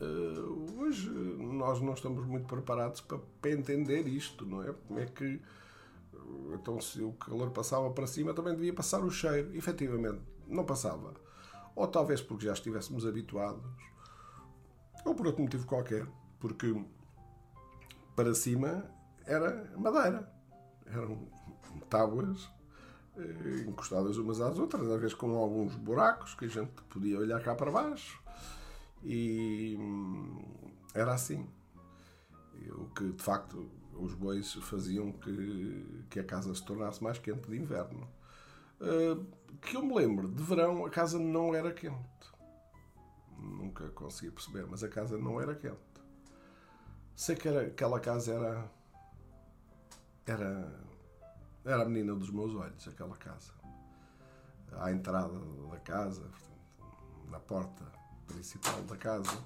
Uh, 0.00 0.80
hoje 0.80 1.10
nós 1.10 1.80
não 1.80 1.94
estamos 1.94 2.24
muito 2.24 2.46
preparados 2.46 3.00
para, 3.00 3.18
para 3.18 3.50
entender 3.50 4.06
isto, 4.06 4.46
não 4.46 4.62
é? 4.62 4.72
Como 4.72 5.00
é 5.00 5.06
que 5.06 5.40
então, 6.54 6.80
se 6.80 7.02
o 7.02 7.12
calor 7.14 7.50
passava 7.50 7.90
para 7.90 8.06
cima, 8.06 8.32
também 8.32 8.54
devia 8.54 8.72
passar 8.72 9.00
o 9.00 9.10
cheiro. 9.10 9.56
Efetivamente, 9.56 10.20
não 10.46 10.64
passava. 10.64 11.14
Ou 11.74 11.88
talvez 11.88 12.20
porque 12.20 12.46
já 12.46 12.52
estivéssemos 12.52 13.04
habituados, 13.04 13.64
ou 15.04 15.16
por 15.16 15.26
outro 15.26 15.42
motivo 15.42 15.66
qualquer, 15.66 16.06
porque 16.38 16.72
para 18.14 18.34
cima 18.34 18.84
era 19.26 19.72
madeira. 19.76 20.30
Eram 20.86 21.28
tábuas 21.88 22.50
eh, 23.16 23.64
encostadas 23.66 24.16
umas 24.16 24.40
às 24.40 24.58
outras, 24.58 24.88
às 24.88 25.00
vezes 25.00 25.14
com 25.14 25.36
alguns 25.36 25.74
buracos 25.74 26.34
que 26.34 26.46
a 26.46 26.48
gente 26.48 26.72
podia 26.90 27.18
olhar 27.18 27.42
cá 27.42 27.54
para 27.54 27.70
baixo. 27.70 28.22
E 29.02 29.76
hum, 29.78 30.40
era 30.94 31.12
assim. 31.14 31.46
O 32.78 32.86
que 32.90 33.10
de 33.12 33.22
facto 33.22 33.68
os 33.94 34.14
bois 34.14 34.52
faziam 34.54 35.12
que, 35.12 36.06
que 36.10 36.20
a 36.20 36.24
casa 36.24 36.54
se 36.54 36.64
tornasse 36.64 37.02
mais 37.02 37.18
quente 37.18 37.50
de 37.50 37.56
inverno. 37.56 38.08
Uh, 38.80 39.24
que 39.60 39.76
eu 39.76 39.82
me 39.82 39.94
lembro, 39.94 40.28
de 40.28 40.42
verão 40.42 40.84
a 40.84 40.90
casa 40.90 41.18
não 41.18 41.54
era 41.54 41.72
quente. 41.72 41.96
Nunca 43.38 43.88
consegui 43.90 44.30
perceber, 44.30 44.66
mas 44.68 44.82
a 44.82 44.88
casa 44.88 45.18
não 45.18 45.40
era 45.40 45.54
quente. 45.54 45.76
Sei 47.14 47.36
que 47.36 47.48
era, 47.48 47.62
aquela 47.62 48.00
casa 48.00 48.32
era. 48.32 48.70
Era. 50.26 50.82
Era 51.64 51.82
a 51.82 51.84
menina 51.84 52.14
dos 52.14 52.30
meus 52.30 52.54
olhos, 52.54 52.88
aquela 52.88 53.16
casa. 53.16 53.52
À 54.72 54.90
entrada 54.90 55.38
da 55.70 55.78
casa, 55.78 56.28
na 57.28 57.38
porta 57.38 57.84
principal 58.26 58.82
da 58.82 58.96
casa, 58.96 59.38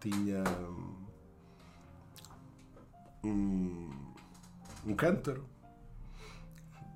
tinha 0.00 0.44
um, 3.24 4.14
um 4.86 4.94
cântaro 4.94 5.44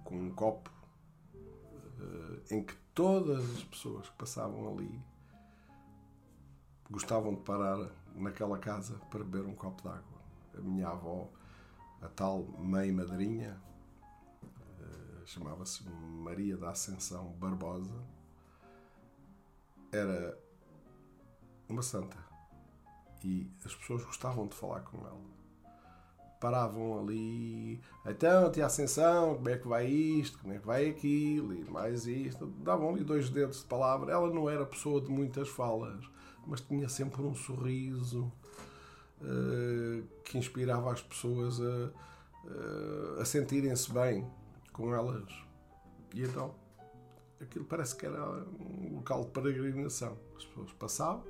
com 0.05 0.17
um 0.17 0.31
copo 0.31 0.71
uh, 1.35 2.55
em 2.55 2.63
que 2.63 2.75
todas 2.95 3.45
as 3.57 3.65
pessoas 3.65 4.09
que 4.09 4.17
passavam 4.17 4.69
ali 4.69 5.01
gostavam 6.91 7.35
de 7.35 7.41
parar 7.43 7.91
naquela 8.17 8.59
casa 8.59 8.99
para 9.11 9.23
beber 9.25 9.47
um 9.47 9.55
copo 9.55 9.83
de 9.83 9.89
água. 9.89 10.21
A 10.57 10.61
minha 10.61 10.89
avó, 10.89 11.31
a 12.01 12.09
tal 12.09 12.43
mãe 12.59 12.91
madrinha, 12.91 13.61
uh, 14.43 15.27
chamava-se 15.27 15.89
Maria 15.89 16.57
da 16.57 16.71
Ascensão 16.71 17.33
Barbosa, 17.39 18.03
era 19.93 20.39
uma 21.69 21.83
santa 21.83 22.17
e 23.25 23.51
as 23.65 23.75
pessoas 23.75 24.05
gostavam 24.05 24.47
de 24.47 24.55
falar 24.55 24.81
com 24.83 24.99
ela 25.05 25.37
paravam 26.41 27.01
ali, 27.01 27.81
então, 28.05 28.51
tia 28.53 28.67
Ascensão, 28.67 29.35
como 29.37 29.49
é 29.49 29.57
que 29.57 29.67
vai 29.67 29.87
isto, 29.87 30.39
como 30.39 30.53
é 30.53 30.59
que 30.59 30.67
vai 30.67 30.89
aquilo, 30.89 31.55
e 31.55 31.65
mais 31.71 32.07
isto. 32.07 32.47
Davam 32.47 32.91
ali 32.91 33.03
dois 33.03 33.31
dedos 33.31 33.61
de 33.61 33.65
palavra. 33.65 34.13
Ela 34.13 34.31
não 34.33 34.49
era 34.49 34.65
pessoa 34.67 35.01
de 35.01 35.11
muitas 35.11 35.49
falas, 35.49 36.05
mas 36.47 36.61
tinha 36.61 36.89
sempre 36.89 37.23
um 37.23 37.35
sorriso 37.35 38.33
uh, 39.21 40.07
que 40.25 40.39
inspirava 40.39 40.93
as 40.93 41.03
pessoas 41.03 41.61
a, 41.61 41.91
uh, 42.45 43.21
a 43.21 43.25
sentirem-se 43.25 43.93
bem 43.93 44.27
com 44.73 44.95
elas. 44.95 45.33
E 46.15 46.23
então, 46.23 46.55
aquilo 47.41 47.65
parece 47.65 47.97
que 47.97 48.07
era 48.07 48.45
um 48.61 48.97
local 48.97 49.25
de 49.25 49.31
peregrinação. 49.31 50.17
As 50.37 50.45
pessoas 50.45 50.73
passavam 50.73 51.25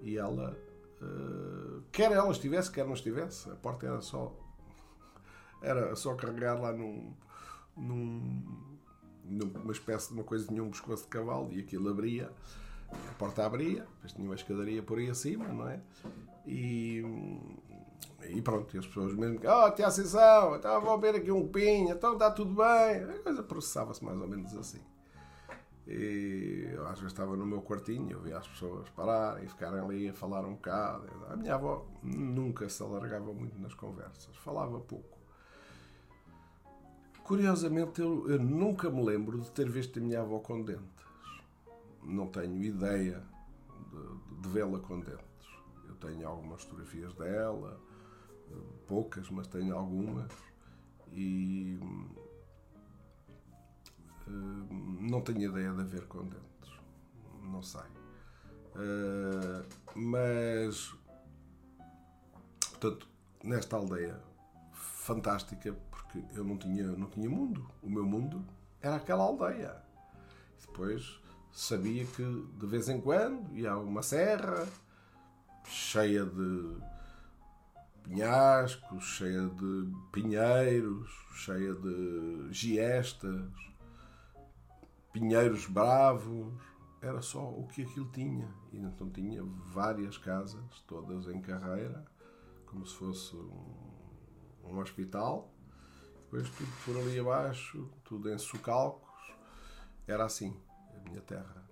e 0.00 0.16
ela 0.16 0.56
Uh, 1.00 1.80
quer 1.92 2.10
ela 2.10 2.30
estivesse, 2.32 2.72
quer 2.72 2.84
não 2.84 2.94
estivesse, 2.94 3.48
a 3.48 3.54
porta 3.54 3.86
era 3.86 4.00
só 4.00 4.34
era 5.62 5.94
só 5.94 6.14
carregar 6.14 6.60
lá 6.60 6.72
num, 6.72 7.14
num 7.76 8.42
numa 9.24 9.72
espécie 9.72 10.08
de 10.08 10.14
uma 10.14 10.24
coisinha, 10.24 10.62
um 10.62 10.70
pescoço 10.70 11.04
de 11.04 11.08
cavalo 11.08 11.52
e 11.52 11.60
aquilo 11.60 11.88
abria, 11.88 12.32
a 12.90 13.14
porta 13.18 13.44
abria, 13.44 13.86
depois 13.94 14.12
tinha 14.12 14.28
uma 14.28 14.34
escadaria 14.34 14.82
por 14.82 14.98
aí 14.98 15.10
acima, 15.10 15.46
não 15.48 15.68
é? 15.68 15.80
E, 16.46 17.02
e 18.28 18.40
pronto, 18.42 18.74
e 18.74 18.78
as 18.78 18.86
pessoas 18.86 19.14
mesmo, 19.14 19.40
oh, 19.44 19.70
tem 19.70 19.84
a 19.84 19.90
sessão, 19.90 20.56
então 20.56 20.80
vou 20.80 20.98
ver 20.98 21.14
aqui 21.14 21.30
um 21.30 21.46
pinho, 21.48 21.90
então 21.90 22.14
está 22.14 22.30
tudo 22.30 22.54
bem, 22.54 23.04
a 23.04 23.18
coisa 23.22 23.42
processava-se 23.42 24.04
mais 24.04 24.20
ou 24.20 24.28
menos 24.28 24.56
assim. 24.56 24.80
E 25.86 26.68
eu 26.74 26.86
às 26.86 26.98
vezes 26.98 27.12
estava 27.12 27.34
no 27.34 27.46
meu 27.46 27.62
quartinho, 27.62 28.10
eu 28.10 28.20
via 28.20 28.36
as 28.36 28.46
pessoas 28.46 28.90
pararem 28.90 29.44
e 29.44 29.48
ficarem 29.48 29.80
ali 29.80 30.08
a 30.10 30.12
falar 30.12 30.44
um 30.44 30.52
bocado. 30.52 31.08
A 31.30 31.36
minha 31.36 31.54
avó 31.54 31.86
nunca 32.02 32.68
se 32.68 32.82
alargava 32.82 33.32
muito 33.32 33.58
nas 33.58 33.72
conversas, 33.72 34.36
falava 34.36 34.78
pouco. 34.80 35.16
Curiosamente, 37.24 38.02
eu, 38.02 38.28
eu 38.30 38.38
nunca 38.38 38.90
me 38.90 39.02
lembro 39.02 39.40
de 39.40 39.50
ter 39.50 39.68
visto 39.70 39.98
a 39.98 40.02
minha 40.02 40.20
avó 40.20 40.40
com 40.40 40.62
dentes. 40.62 40.97
Não 42.02 42.26
tenho 42.28 42.62
ideia 42.62 43.22
de, 43.90 44.42
de 44.42 44.48
vê-la 44.48 44.78
com 44.78 45.00
dentes. 45.00 45.26
Eu 45.86 45.94
tenho 45.96 46.26
algumas 46.26 46.62
fotografias 46.62 47.14
dela, 47.14 47.80
poucas, 48.86 49.30
mas 49.30 49.46
tenho 49.46 49.76
algumas. 49.76 50.32
E 51.12 51.78
eh, 54.26 54.30
não 55.00 55.20
tenho 55.20 55.50
ideia 55.50 55.72
de 55.72 55.80
haver 55.80 56.06
com 56.06 56.24
dentes. 56.24 56.72
Não 57.42 57.62
sei. 57.62 57.88
Uh, 58.74 59.66
mas, 59.94 60.94
portanto, 62.70 63.08
nesta 63.42 63.76
aldeia 63.76 64.22
fantástica, 64.72 65.72
porque 65.90 66.22
eu 66.34 66.44
não 66.44 66.56
tinha, 66.56 66.84
não 66.92 67.08
tinha 67.08 67.28
mundo. 67.28 67.68
O 67.82 67.90
meu 67.90 68.04
mundo 68.04 68.44
era 68.80 68.96
aquela 68.96 69.24
aldeia. 69.24 69.82
Depois 70.60 71.20
sabia 71.52 72.04
que 72.04 72.22
de 72.58 72.66
vez 72.66 72.88
em 72.88 73.00
quando 73.00 73.56
ia 73.56 73.72
a 73.72 73.78
uma 73.78 74.02
serra 74.02 74.66
cheia 75.64 76.24
de 76.24 76.76
penhascos, 78.02 79.04
cheia 79.04 79.48
de 79.48 79.92
pinheiros, 80.12 81.10
cheia 81.34 81.74
de 81.74 82.48
giestas, 82.50 83.50
pinheiros 85.12 85.66
bravos, 85.66 86.52
era 87.00 87.20
só 87.20 87.40
o 87.40 87.66
que 87.66 87.82
aquilo 87.82 88.08
tinha. 88.10 88.48
E 88.72 88.78
então 88.78 89.10
tinha 89.10 89.42
várias 89.66 90.16
casas, 90.18 90.80
todas 90.86 91.26
em 91.28 91.40
carreira, 91.40 92.04
como 92.66 92.86
se 92.86 92.94
fosse 92.94 93.36
um, 93.36 93.74
um 94.64 94.78
hospital. 94.78 95.52
Depois 96.24 96.48
tudo 96.50 96.72
por 96.84 96.96
ali 96.98 97.18
abaixo, 97.18 97.88
tudo 98.04 98.30
em 98.30 98.38
socalcos. 98.38 99.08
Era 100.06 100.24
assim, 100.24 100.54
minha 101.08 101.22
terra. 101.22 101.68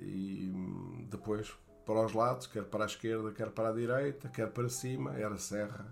E 0.00 0.50
hum, 0.54 1.06
depois 1.10 1.54
para 1.84 2.04
os 2.04 2.12
lados, 2.14 2.46
quer 2.46 2.64
para 2.64 2.84
a 2.84 2.86
esquerda, 2.86 3.30
quer 3.32 3.50
para 3.50 3.68
a 3.68 3.72
direita, 3.72 4.28
quer 4.28 4.50
para 4.50 4.68
cima, 4.68 5.14
era 5.14 5.36
serra. 5.36 5.86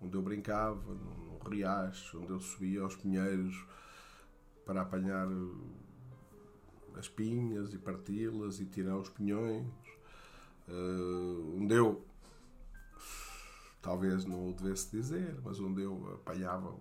onde 0.00 0.14
eu 0.14 0.22
brincava, 0.22 0.94
no, 0.94 1.38
riacho, 1.38 2.20
onde 2.20 2.30
eu 2.30 2.40
subia 2.40 2.82
aos 2.82 2.94
pinheiros 2.96 3.64
para 4.64 4.82
apanhar 4.82 5.26
as 6.98 7.08
pinhas 7.08 7.72
e 7.72 7.78
parti-las 7.78 8.60
e 8.60 8.66
tirar 8.66 8.96
os 8.96 9.08
pinhões, 9.08 9.66
uh, 10.68 11.56
onde 11.56 11.74
eu, 11.74 12.04
talvez 13.80 14.24
não 14.24 14.48
o 14.48 14.52
devesse 14.52 14.90
dizer, 14.90 15.38
mas 15.42 15.60
onde 15.60 15.82
eu 15.82 16.14
apanhava 16.14 16.74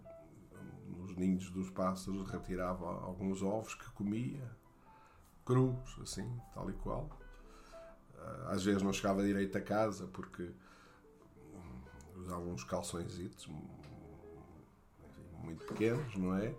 nos 0.88 1.15
ninhos 1.15 1.50
dos 1.51 1.70
pássaros, 1.70 2.30
retirava 2.30 2.86
alguns 2.86 3.42
ovos 3.42 3.75
que 3.75 3.89
comia, 3.92 4.50
crus, 5.46 6.00
assim, 6.02 6.28
tal 6.54 6.70
e 6.70 6.74
qual. 6.74 7.10
Uh, 8.16 8.48
às 8.48 8.64
vezes 8.64 8.82
não 8.82 8.92
chegava 8.92 9.24
direito 9.24 9.58
a 9.58 9.62
casa 9.62 10.08
porque 10.08 10.50
usava 12.16 12.42
uns 12.42 12.64
calções 12.64 13.20
muito 15.44 15.66
pequenos, 15.66 16.16
não 16.16 16.36
é? 16.36 16.54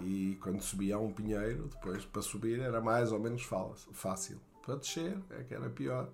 E 0.00 0.36
quando 0.42 0.60
subia 0.62 0.96
a 0.96 0.98
um 0.98 1.12
pinheiro, 1.12 1.68
depois 1.68 2.04
para 2.04 2.22
subir 2.22 2.60
era 2.60 2.80
mais 2.80 3.12
ou 3.12 3.20
menos 3.20 3.42
fácil. 3.42 4.40
Para 4.62 4.76
descer 4.76 5.16
é 5.30 5.44
que 5.44 5.54
era 5.54 5.68
pior, 5.68 6.08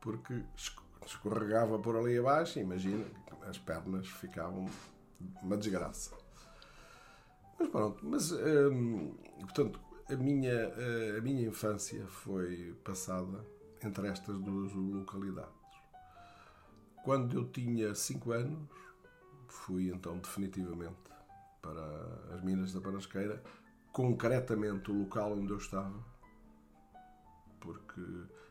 porque 0.00 0.44
escorregava 1.04 1.78
por 1.78 1.96
ali 1.96 2.18
abaixo 2.18 2.58
imagina, 2.58 3.04
as 3.48 3.58
pernas 3.58 4.06
ficavam 4.06 4.68
uma 5.42 5.56
desgraça. 5.56 6.14
Mas 7.58 7.68
pronto, 7.68 7.98
mas 8.02 8.30
hum, 8.32 9.14
portanto, 9.40 9.80
a 10.12 10.16
minha, 10.16 10.52
eh, 10.52 11.16
a 11.18 11.20
minha 11.20 11.46
infância 11.46 12.06
foi 12.06 12.74
passada 12.84 13.44
entre 13.82 14.08
estas 14.08 14.38
duas 14.40 14.72
localidades. 14.72 15.54
Quando 17.04 17.36
eu 17.36 17.48
tinha 17.50 17.94
5 17.94 18.32
anos, 18.32 18.68
fui 19.48 19.90
então 19.90 20.18
definitivamente 20.18 20.98
para 21.62 22.34
as 22.34 22.42
Minas 22.42 22.72
da 22.72 22.80
Panasqueira, 22.80 23.42
concretamente 23.92 24.90
o 24.90 24.98
local 24.98 25.32
onde 25.32 25.52
eu 25.52 25.58
estava, 25.58 26.04
porque 27.60 28.00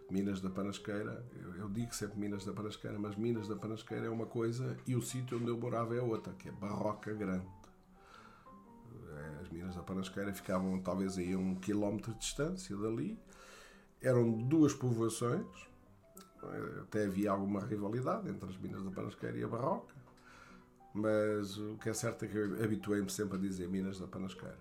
Minas 0.09 0.41
da 0.41 0.49
Panasqueira, 0.49 1.25
eu, 1.35 1.55
eu 1.55 1.69
digo 1.69 1.93
sempre 1.93 2.19
Minas 2.19 2.45
da 2.45 2.53
Panasqueira, 2.53 2.97
mas 2.97 3.15
Minas 3.15 3.47
da 3.47 3.55
Panasqueira 3.55 4.07
é 4.07 4.09
uma 4.09 4.25
coisa 4.25 4.77
e 4.87 4.95
o 4.95 5.01
sítio 5.01 5.37
onde 5.37 5.49
eu 5.49 5.57
morava 5.57 5.95
é 5.95 6.01
outra, 6.01 6.33
que 6.33 6.49
é 6.49 6.51
Barroca 6.51 7.13
Grande. 7.13 7.58
As 9.50 9.53
Minas 9.53 9.75
da 9.75 9.82
Panasqueira 9.82 10.32
ficavam 10.32 10.79
talvez 10.79 11.18
aí 11.18 11.34
a 11.34 11.38
um 11.38 11.56
quilómetro 11.56 12.13
de 12.13 12.20
distância 12.20 12.75
dali. 12.77 13.18
Eram 14.01 14.32
duas 14.32 14.74
povoações, 14.74 15.46
até 16.84 17.06
havia 17.06 17.32
alguma 17.32 17.65
rivalidade 17.65 18.29
entre 18.29 18.48
as 18.48 18.58
Minas 18.58 18.84
da 18.84 18.91
Panasqueira 18.91 19.38
e 19.38 19.44
a 19.44 19.48
Barroca 19.48 20.00
mas 20.94 21.58
o 21.58 21.77
que 21.77 21.89
é 21.89 21.94
certo 21.94 22.25
é 22.25 22.27
que 22.27 22.38
eu 22.38 22.63
habituei-me 22.63 23.10
sempre 23.10 23.38
a 23.38 23.39
dizer 23.39 23.68
Minas 23.68 24.00
da 24.00 24.08
Panasqueira. 24.08 24.58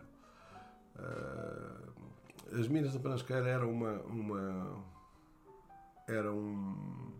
Uh, 0.96 2.58
as 2.58 2.68
Minas 2.68 2.92
da 2.92 3.00
Panasqueira 3.00 3.48
eram 3.48 3.70
uma, 3.70 3.92
uma 4.02 4.84
era 6.06 6.32
um, 6.32 7.12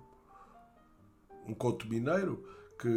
um 1.47 1.55
couto 1.55 1.89
mineiro 1.89 2.45
que 2.79 2.89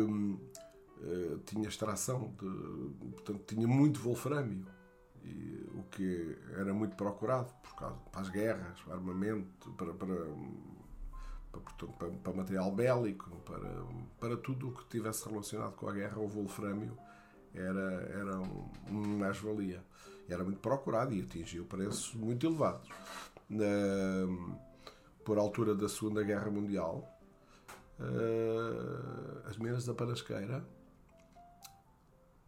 uh, 1.01 1.37
tinha 1.45 1.67
extração 1.67 2.33
de, 2.39 3.09
portanto 3.11 3.43
tinha 3.45 3.67
muito 3.67 3.99
wolframio 3.99 4.65
e, 5.23 5.69
o 5.75 5.83
que 5.91 6.37
era 6.57 6.73
muito 6.73 6.95
procurado 6.95 7.53
por 7.61 7.75
causa 7.75 7.97
para 8.11 8.21
as 8.21 8.29
guerras, 8.29 8.79
para 8.81 8.95
armamento, 8.95 9.71
para, 9.71 9.93
para 9.93 10.15
para, 11.51 11.87
para, 11.87 12.09
para, 12.09 12.33
material 12.33 12.71
bélico, 12.71 13.29
para, 13.41 13.85
para 14.19 14.37
tudo 14.37 14.69
o 14.69 14.71
que 14.71 14.85
tivesse 14.85 15.27
relacionado 15.27 15.75
com 15.75 15.89
a 15.89 15.91
guerra, 15.91 16.17
o 16.17 16.27
wolframio 16.27 16.97
era, 17.53 17.91
era 18.19 18.39
um, 18.39 19.17
mais-valia. 19.17 19.83
Era 20.29 20.43
muito 20.43 20.59
procurado 20.59 21.13
e 21.13 21.21
atingiu 21.21 21.65
preços 21.65 22.15
muito 22.15 22.45
elevados. 22.45 22.87
Na, 23.49 23.65
por 25.25 25.37
altura 25.37 25.75
da 25.75 25.89
Segunda 25.89 26.23
Guerra 26.23 26.49
Mundial, 26.49 27.05
uh, 27.99 29.47
as 29.49 29.57
minas 29.57 29.85
da 29.85 29.93
Parasqueira 29.93 30.65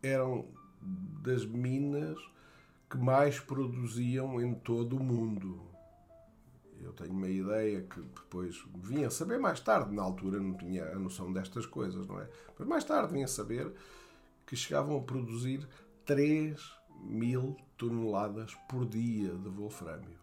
eram 0.04 0.46
das 1.24 1.46
minas 1.46 2.20
que 2.90 2.98
mais 2.98 3.40
produziam 3.40 4.40
em 4.40 4.54
todo 4.54 4.98
o 4.98 5.04
mundo 5.04 5.74
eu 6.84 6.94
tenho 6.94 7.12
uma 7.12 7.30
ideia 7.30 7.82
que 7.82 8.02
depois 8.02 8.64
vinha 8.76 9.08
a 9.08 9.12
saber 9.12 9.40
mais 9.40 9.60
tarde, 9.60 9.94
na 9.94 10.04
altura 10.04 10.40
não 10.40 10.54
tinha 10.54 10.86
a 10.86 11.00
noção 11.00 11.32
destas 11.32 11.66
coisas, 11.66 12.06
não 12.08 12.20
é? 12.20 12.30
Mas 12.58 12.68
mais 12.68 12.84
tarde 12.84 13.14
vinha 13.14 13.26
a 13.26 13.28
saber 13.28 13.72
que 14.46 14.56
chegavam 14.56 14.98
a 14.98 15.02
produzir 15.02 15.68
3 16.06 16.60
mil 17.02 17.56
toneladas 17.78 18.54
por 18.70 18.86
dia 18.86 19.30
de 19.30 19.50
wolframio. 19.50 20.20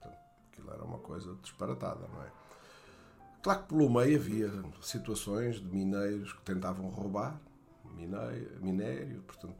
Portanto, 0.00 0.20
aquilo 0.50 0.70
era 0.72 0.84
uma 0.84 0.98
coisa 0.98 1.34
disparatada, 1.42 2.06
não 2.08 2.22
é? 2.22 2.32
Claro 3.42 3.62
que 3.62 3.68
pelo 3.68 3.88
meio 3.88 4.16
havia 4.18 4.50
situações 4.82 5.60
de 5.60 5.68
mineiros 5.68 6.32
que 6.32 6.42
tentavam 6.42 6.88
roubar 6.88 7.40
minério, 7.96 8.60
minério 8.60 9.22
portanto, 9.22 9.56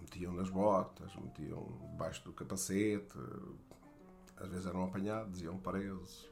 metiam 0.00 0.32
nas 0.32 0.48
botas, 0.48 1.14
metiam 1.16 1.66
debaixo 1.90 2.24
do 2.24 2.32
capacete, 2.32 3.18
às 4.36 4.48
vezes 4.48 4.66
eram 4.66 4.84
apanhados, 4.84 5.40
iam 5.42 5.56
presos. 5.58 6.28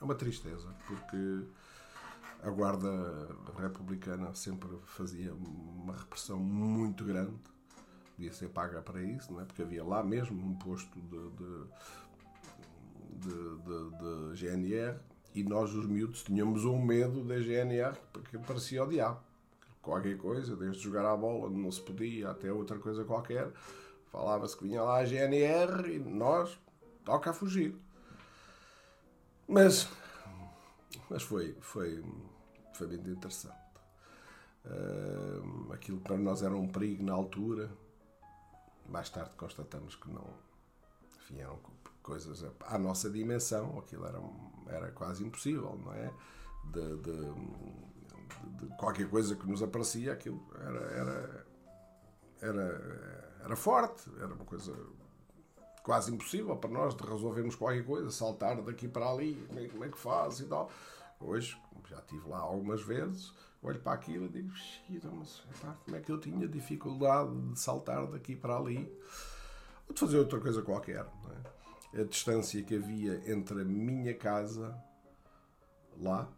É 0.00 0.04
uma 0.04 0.14
tristeza, 0.14 0.74
porque 0.86 1.44
a 2.42 2.50
Guarda 2.50 3.28
Republicana 3.58 4.34
sempre 4.34 4.68
fazia 4.84 5.34
uma 5.34 5.96
repressão 5.96 6.38
muito 6.38 7.04
grande, 7.04 7.34
devia 8.16 8.32
ser 8.32 8.48
paga 8.48 8.80
para 8.80 9.02
isso, 9.02 9.32
não 9.32 9.40
é? 9.40 9.44
porque 9.44 9.62
havia 9.62 9.84
lá 9.84 10.02
mesmo 10.02 10.44
um 10.44 10.54
posto 10.54 11.00
de, 11.00 11.30
de, 11.30 11.64
de, 13.26 14.32
de 14.32 14.36
GNR 14.36 14.98
e 15.34 15.42
nós, 15.42 15.72
os 15.74 15.86
miúdos, 15.86 16.22
tínhamos 16.22 16.64
um 16.64 16.80
medo 16.80 17.24
da 17.24 17.38
GNR 17.38 17.96
que 18.30 18.38
parecia 18.38 18.84
o 18.84 18.88
diabo. 18.88 19.20
Qualquer 19.82 20.16
coisa, 20.18 20.56
desde 20.56 20.82
jogar 20.82 21.04
à 21.04 21.16
bola 21.16 21.48
não 21.48 21.70
se 21.70 21.80
podia, 21.80 22.30
até 22.30 22.52
outra 22.52 22.78
coisa 22.78 23.04
qualquer, 23.04 23.50
falava-se 24.10 24.56
que 24.56 24.64
vinha 24.64 24.82
lá 24.82 24.98
a 24.98 25.04
GNR 25.04 25.94
e 25.94 25.98
nós 25.98 26.58
toca 27.04 27.30
a 27.30 27.32
fugir. 27.32 27.74
Mas, 29.46 29.88
mas 31.08 31.22
foi, 31.22 31.56
foi, 31.60 32.04
foi 32.74 32.86
muito 32.86 33.10
interessante. 33.10 33.56
Uh, 34.64 35.72
aquilo 35.72 35.98
que 35.98 36.04
para 36.04 36.18
nós 36.18 36.42
era 36.42 36.54
um 36.54 36.68
perigo 36.68 37.02
na 37.02 37.14
altura, 37.14 37.70
mais 38.86 39.08
tarde 39.08 39.30
constatamos 39.36 39.96
que 39.96 40.10
não. 40.10 40.26
Enfim, 41.16 41.38
eram 41.38 41.58
coisas 42.02 42.44
à 42.66 42.78
nossa 42.78 43.08
dimensão, 43.08 43.78
aquilo 43.78 44.06
era, 44.06 44.20
era 44.66 44.92
quase 44.92 45.24
impossível, 45.24 45.78
não 45.82 45.92
é? 45.94 46.12
De, 46.64 46.96
de, 46.96 47.87
de 48.56 48.66
qualquer 48.76 49.08
coisa 49.08 49.36
que 49.36 49.46
nos 49.46 49.62
aparecia, 49.62 50.12
aquilo 50.12 50.44
era, 50.60 50.80
era, 50.80 51.46
era, 52.40 53.40
era 53.44 53.56
forte, 53.56 54.10
era 54.18 54.32
uma 54.34 54.44
coisa 54.44 54.74
quase 55.82 56.12
impossível 56.12 56.54
para 56.56 56.70
nós 56.70 56.94
de 56.94 57.02
resolvermos 57.02 57.54
qualquer 57.54 57.84
coisa, 57.84 58.10
saltar 58.10 58.60
daqui 58.62 58.86
para 58.86 59.08
ali, 59.08 59.34
como 59.70 59.84
é, 59.84 59.88
é 59.88 59.90
que 59.90 59.98
faz 59.98 60.40
e 60.40 60.44
tal. 60.44 60.70
Hoje, 61.18 61.60
já 61.88 61.96
estive 61.96 62.28
lá 62.28 62.38
algumas 62.38 62.82
vezes, 62.82 63.32
olho 63.62 63.80
para 63.80 63.92
aquilo 63.92 64.26
e 64.26 64.28
digo, 64.28 64.52
mas 65.14 65.42
epá, 65.50 65.76
como 65.84 65.96
é 65.96 66.00
que 66.00 66.12
eu 66.12 66.20
tinha 66.20 66.46
dificuldade 66.46 67.34
de 67.34 67.58
saltar 67.58 68.06
daqui 68.06 68.36
para 68.36 68.56
ali? 68.56 68.92
Ou 69.88 69.94
de 69.94 70.00
fazer 70.00 70.18
outra 70.18 70.38
coisa 70.40 70.62
qualquer. 70.62 71.06
É? 71.94 72.02
A 72.02 72.04
distância 72.04 72.62
que 72.62 72.76
havia 72.76 73.22
entre 73.32 73.62
a 73.62 73.64
minha 73.64 74.14
casa, 74.14 74.76
lá, 75.96 76.28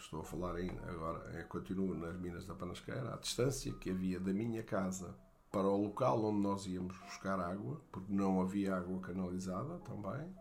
estou 0.00 0.20
a 0.20 0.24
falar 0.24 0.60
em, 0.60 0.70
agora, 0.88 1.38
é, 1.38 1.42
continuo 1.42 1.94
nas 1.94 2.16
Minas 2.18 2.46
da 2.46 2.54
Panasqueira, 2.54 3.14
a 3.14 3.16
distância 3.16 3.72
que 3.74 3.90
havia 3.90 4.20
da 4.20 4.32
minha 4.32 4.62
casa 4.62 5.14
para 5.50 5.66
o 5.66 5.76
local 5.76 6.24
onde 6.24 6.40
nós 6.40 6.66
íamos 6.66 6.96
buscar 6.98 7.40
água, 7.40 7.80
porque 7.90 8.12
não 8.12 8.40
havia 8.40 8.76
água 8.76 9.00
canalizada 9.00 9.78
também. 9.78 10.34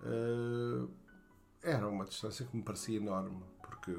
Uh, 0.00 0.88
era 1.62 1.88
uma 1.88 2.04
distância 2.04 2.46
que 2.46 2.56
me 2.56 2.62
parecia 2.62 2.98
enorme, 2.98 3.42
porque 3.60 3.96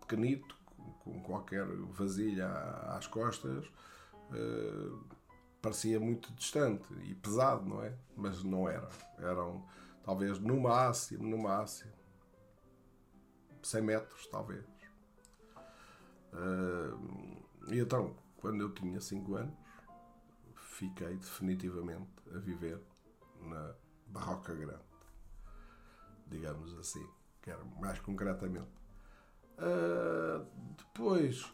pequenito, 0.00 0.54
com 1.02 1.20
qualquer 1.22 1.66
vasilha 1.66 2.48
às 2.88 3.06
costas, 3.06 3.66
uh, 4.30 5.04
parecia 5.62 5.98
muito 5.98 6.32
distante 6.34 6.92
e 7.04 7.14
pesado, 7.14 7.64
não 7.64 7.82
é? 7.82 7.94
Mas 8.16 8.42
não 8.44 8.68
era. 8.68 8.88
Eram 9.18 9.64
talvez 10.04 10.38
no 10.38 10.60
máximo, 10.60 11.26
no 11.26 11.38
máximo, 11.38 11.92
100 13.62 13.82
metros, 13.82 14.26
talvez. 14.26 14.64
Uh, 16.32 17.72
e 17.72 17.78
então, 17.78 18.16
quando 18.36 18.60
eu 18.62 18.72
tinha 18.72 19.00
5 19.00 19.34
anos, 19.34 19.54
fiquei 20.54 21.16
definitivamente 21.16 22.10
a 22.34 22.38
viver 22.38 22.80
na 23.40 23.74
Barroca 24.06 24.54
Grande, 24.54 24.82
digamos 26.26 26.76
assim, 26.78 27.06
que 27.42 27.50
era 27.50 27.64
mais 27.80 27.98
concretamente. 28.00 28.70
Uh, 29.58 30.46
depois 30.76 31.52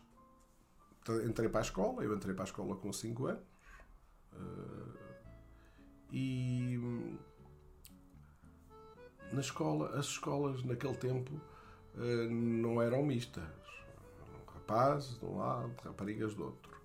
entrei 1.25 1.49
para 1.49 1.61
a 1.61 1.63
escola, 1.63 2.03
eu 2.05 2.15
entrei 2.15 2.35
para 2.35 2.45
a 2.45 2.47
escola 2.47 2.77
com 2.77 2.93
5 2.93 3.27
anos. 3.27 3.57
E 6.13 6.79
na 9.33 9.41
escola, 9.41 9.99
as 9.99 10.07
escolas 10.07 10.63
naquele 10.63 10.97
tempo 10.97 11.41
não 11.97 12.81
eram 12.81 13.03
mistas. 13.03 13.45
Rapazes 14.47 15.19
de 15.19 15.25
um 15.25 15.39
lado, 15.39 15.73
raparigas 15.85 16.35
do 16.35 16.45
outro. 16.45 16.77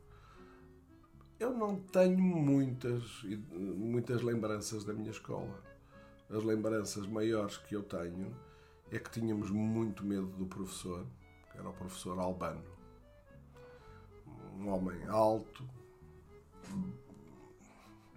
Eu 1.40 1.52
não 1.52 1.76
tenho 1.76 2.20
muitas, 2.20 3.24
muitas 3.52 4.22
lembranças 4.22 4.84
da 4.84 4.94
minha 4.94 5.10
escola. 5.10 5.60
As 6.30 6.44
lembranças 6.44 7.08
maiores 7.08 7.58
que 7.58 7.76
eu 7.76 7.84
tenho 7.84 8.34
é 8.92 9.00
que 9.00 9.10
tínhamos 9.10 9.50
muito 9.50 10.06
medo 10.06 10.28
do 10.28 10.46
professor, 10.46 11.06
que 11.52 11.58
era 11.58 11.68
o 11.68 11.74
professor 11.74 12.20
Albano. 12.20 12.64
Um 14.60 14.70
homem 14.70 15.04
alto, 15.08 15.68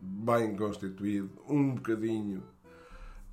bem 0.00 0.54
constituído, 0.57 1.30
um 1.48 1.74
bocadinho 1.76 2.42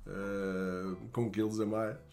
uh, 0.06 0.96
com 1.12 1.30
quilos 1.30 1.60
a 1.60 1.66
mais. 1.66 2.11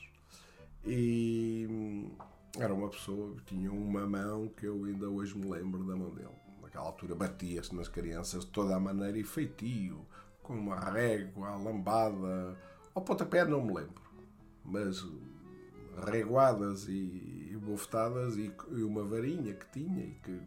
E 0.85 2.09
era 2.57 2.73
uma 2.73 2.89
pessoa 2.89 3.35
que 3.35 3.55
tinha 3.55 3.71
uma 3.71 4.07
mão 4.07 4.47
que 4.49 4.65
eu 4.65 4.85
ainda 4.85 5.09
hoje 5.09 5.37
me 5.37 5.49
lembro 5.49 5.83
da 5.83 5.95
mão 5.95 6.09
dele 6.11 6.29
naquela 6.69 6.85
altura 6.85 7.15
batia-se 7.15 7.75
nas 7.75 7.87
crianças 7.87 8.45
de 8.45 8.51
toda 8.51 8.75
a 8.75 8.79
maneira 8.79 9.17
e 9.17 9.23
feitio, 9.23 10.05
com 10.43 10.53
uma 10.53 10.79
régua, 10.79 11.55
lambada, 11.55 12.57
ao 12.93 13.01
pontapé 13.01 13.43
não 13.43 13.61
me 13.61 13.73
lembro, 13.73 14.01
mas 14.63 15.03
reguadas 16.05 16.87
e, 16.87 17.49
e 17.51 17.57
bofetadas 17.57 18.37
e, 18.37 18.53
e, 18.71 18.83
uma 18.83 19.03
varinha 19.03 19.53
que 19.53 19.65
tinha 19.71 20.05
e 20.05 20.15
que 20.23 20.41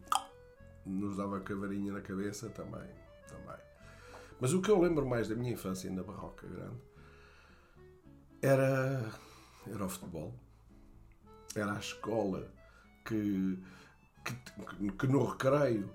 nos 0.85 1.17
dava 1.17 1.39
com 1.39 1.53
a 1.53 1.55
varinha 1.55 1.93
na 1.93 2.01
cabeça 2.01 2.49
também, 2.49 2.89
também. 3.27 3.61
Mas 4.39 4.53
o 4.53 4.61
que 4.61 4.71
eu 4.71 4.79
lembro 4.79 5.05
mais 5.05 5.27
da 5.27 5.35
minha 5.35 5.53
infância 5.53 5.91
na 5.91 6.03
Barroca 6.03 6.47
Grande 6.47 6.81
era, 8.41 9.09
era 9.67 9.85
o 9.85 9.89
futebol. 9.89 10.33
Era 11.55 11.73
a 11.73 11.79
escola 11.79 12.51
que, 13.05 13.59
que, 14.25 14.91
que 14.91 15.07
no 15.07 15.25
recreio 15.25 15.89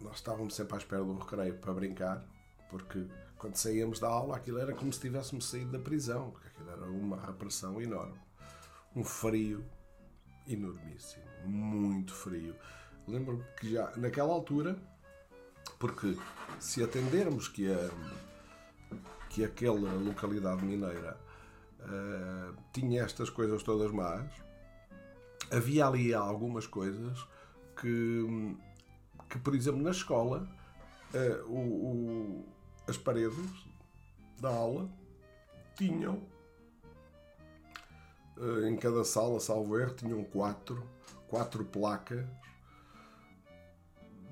nós 0.00 0.16
estávamos 0.16 0.54
sempre 0.54 0.74
à 0.74 0.78
espera 0.78 1.02
do 1.02 1.18
recreio 1.18 1.58
para 1.58 1.72
brincar, 1.72 2.24
porque 2.70 3.06
quando 3.38 3.56
saíamos 3.56 3.98
da 3.98 4.08
aula 4.08 4.36
aquilo 4.36 4.58
era 4.58 4.74
como 4.74 4.92
se 4.92 5.00
tivéssemos 5.00 5.48
saído 5.48 5.72
da 5.72 5.78
prisão, 5.78 6.30
porque 6.30 6.48
aquilo 6.48 6.70
era 6.70 6.86
uma 6.86 7.20
repressão 7.20 7.80
enorme. 7.80 8.18
Um 8.94 9.02
frio 9.02 9.64
enormíssimo, 10.46 11.24
muito 11.44 12.14
frio. 12.14 12.54
Lembro-me 13.08 13.44
que 13.58 13.72
já 13.72 13.90
naquela 13.96 14.32
altura, 14.32 14.76
porque 15.78 16.16
se 16.60 16.82
atendermos 16.82 17.48
que 17.48 17.70
a, 17.72 17.90
que 19.28 19.44
aquela 19.44 19.92
localidade 19.94 20.64
mineira 20.64 21.18
uh, 21.84 22.56
tinha 22.72 23.02
estas 23.02 23.30
coisas 23.30 23.62
todas 23.62 23.92
más, 23.92 24.30
havia 25.50 25.86
ali 25.86 26.14
algumas 26.14 26.66
coisas 26.66 27.18
que 27.80 28.56
que, 29.28 29.38
por 29.40 29.54
exemplo, 29.54 29.82
na 29.82 29.90
escola, 29.90 30.48
uh, 31.12 31.50
o, 31.50 31.58
o, 31.58 32.44
as 32.86 32.96
paredes 32.96 33.50
da 34.40 34.48
aula 34.48 34.88
tinham, 35.76 36.22
uh, 38.36 38.66
em 38.66 38.76
cada 38.76 39.04
sala, 39.04 39.40
salvo 39.40 39.76
erro, 39.76 39.94
tinham 39.94 40.22
quatro, 40.22 40.88
quatro 41.26 41.64
placas 41.64 42.24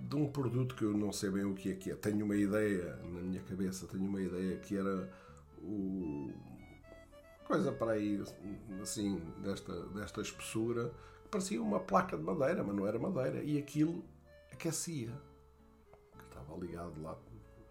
de 0.01 0.15
um 0.17 0.31
produto 0.31 0.77
que 0.77 0.85
eu 0.85 0.97
não 0.97 1.13
sei 1.13 1.31
bem 1.31 1.45
o 1.45 1.55
que 1.55 1.73
é 1.73 1.75
que 1.75 1.91
é. 1.91 1.97
Tenho 1.97 2.25
uma 2.25 2.37
ideia 2.37 2.97
na 2.97 3.21
minha 3.23 3.43
cabeça, 3.43 3.89
tenho 3.89 4.05
uma 4.05 4.21
ideia 4.21 4.57
que 4.59 4.77
era 4.77 5.11
o 5.59 6.31
coisa 7.43 7.73
para 7.73 7.93
aí 7.93 8.23
assim 8.81 9.21
desta 9.43 9.87
desta 9.89 10.21
espessura 10.21 10.93
que 11.23 11.29
parecia 11.29 11.63
uma 11.63 11.81
placa 11.81 12.17
de 12.17 12.23
madeira, 12.23 12.63
mas 12.63 12.75
não 12.75 12.87
era 12.87 12.99
madeira 12.99 13.43
e 13.43 13.59
aquilo 13.59 14.05
aquecia. 14.63 15.11
Que 16.19 16.25
estava 16.25 16.57
ligado 16.59 17.03
lá. 17.03 17.19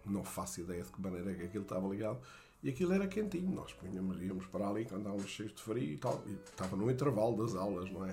Não 0.04 0.24
faço 0.24 0.60
ideia 0.60 0.82
de 0.82 0.90
que 0.90 1.00
maneira 1.00 1.32
é 1.32 1.34
que 1.34 1.42
aquilo 1.44 1.62
estava 1.62 1.88
ligado. 1.88 2.20
E 2.62 2.68
aquilo 2.68 2.92
era 2.92 3.06
quentinho. 3.06 3.50
Nós 3.54 3.72
punhamos, 3.72 4.20
íamos 4.20 4.46
para 4.46 4.68
ali 4.68 4.84
quando 4.84 5.00
estávamos 5.00 5.30
cheios 5.30 5.54
de 5.54 5.62
frio 5.62 5.94
e 5.94 5.96
tal. 5.96 6.22
E 6.26 6.32
estava 6.32 6.76
no 6.76 6.90
intervalo 6.90 7.36
das 7.42 7.54
aulas, 7.54 7.90
não 7.90 8.04
é? 8.04 8.12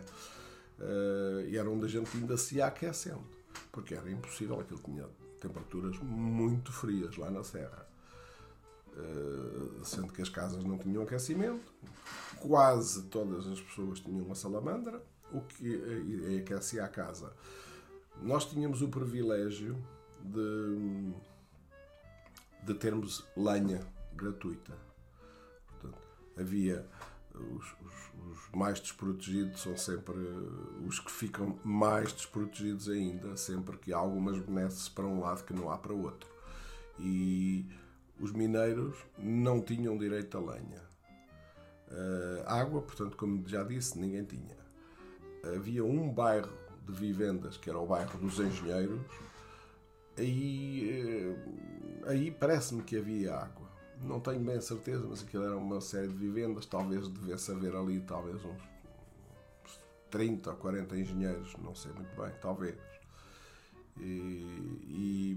Uh, 0.79 1.47
e 1.47 1.57
era 1.57 1.69
onde 1.69 1.85
a 1.85 1.89
gente 1.89 2.15
ainda 2.15 2.37
se 2.37 2.55
ia 2.55 2.67
aquecendo. 2.67 3.23
Porque 3.71 3.93
era 3.93 4.09
impossível. 4.09 4.59
Aquilo 4.59 4.79
tinha 4.79 5.07
temperaturas 5.39 5.97
muito 5.99 6.71
frias 6.71 7.15
lá 7.17 7.29
na 7.29 7.43
serra. 7.43 7.87
Uh, 8.99 9.85
sendo 9.85 10.11
que 10.11 10.21
as 10.21 10.29
casas 10.29 10.63
não 10.63 10.77
tinham 10.77 11.03
aquecimento. 11.03 11.71
Quase 12.39 13.03
todas 13.03 13.47
as 13.47 13.61
pessoas 13.61 13.99
tinham 13.99 14.25
uma 14.25 14.35
salamandra. 14.35 15.01
O 15.31 15.41
que 15.41 15.75
uh, 15.75 16.39
aquecia 16.39 16.83
a 16.83 16.87
casa 16.87 17.33
nós 18.21 18.45
tínhamos 18.45 18.81
o 18.81 18.89
privilégio 18.89 19.77
de, 20.21 21.13
de 22.65 22.73
termos 22.73 23.25
lenha 23.35 23.79
gratuita. 24.13 24.73
Portanto, 25.67 25.97
havia 26.37 26.85
os, 27.33 27.65
os, 27.85 27.93
os, 28.27 28.49
mais 28.53 28.79
desprotegidos 28.79 29.61
são 29.61 29.77
sempre 29.77 30.17
os 30.85 30.99
que 30.99 31.11
ficam 31.11 31.57
mais 31.63 32.11
desprotegidos 32.11 32.89
ainda, 32.89 33.37
sempre 33.37 33.77
que 33.77 33.93
há 33.93 33.97
algumas 33.97 34.37
benesses 34.39 34.89
para 34.89 35.05
um 35.05 35.21
lado 35.21 35.45
que 35.45 35.53
não 35.53 35.71
há 35.71 35.77
para 35.77 35.93
o 35.93 36.03
outro. 36.03 36.29
E 36.99 37.65
os 38.19 38.31
mineiros 38.31 38.97
não 39.17 39.61
tinham 39.61 39.97
direito 39.97 40.37
a 40.37 40.41
lenha. 40.41 40.89
Uh, 41.89 42.43
água, 42.45 42.81
portanto, 42.81 43.17
como 43.17 43.47
já 43.47 43.63
disse, 43.63 43.97
ninguém 43.97 44.23
tinha. 44.23 44.57
Havia 45.55 45.83
um 45.83 46.11
bairro 46.11 46.51
de 46.85 46.93
vivendas, 46.93 47.57
que 47.57 47.69
era 47.69 47.79
o 47.79 47.87
bairro 47.87 48.19
dos 48.19 48.39
Engenheiros, 48.39 48.99
aí, 50.17 50.89
eh, 50.89 52.09
aí 52.09 52.31
parece-me 52.31 52.83
que 52.83 52.97
havia 52.97 53.35
água. 53.35 53.69
Não 54.01 54.19
tenho 54.19 54.39
bem 54.39 54.59
certeza, 54.59 55.05
mas 55.07 55.23
aquilo 55.23 55.43
era 55.43 55.57
uma 55.57 55.81
série 55.81 56.07
de 56.07 56.15
vivendas, 56.15 56.65
talvez 56.65 57.07
devesse 57.07 57.51
haver 57.51 57.75
ali 57.75 57.99
talvez 58.01 58.43
uns 58.43 58.61
30 60.09 60.51
ou 60.51 60.57
40 60.57 60.97
engenheiros, 60.97 61.55
não 61.57 61.75
sei 61.75 61.91
muito 61.93 62.15
bem, 62.19 62.31
talvez. 62.41 62.77
E 63.97 65.35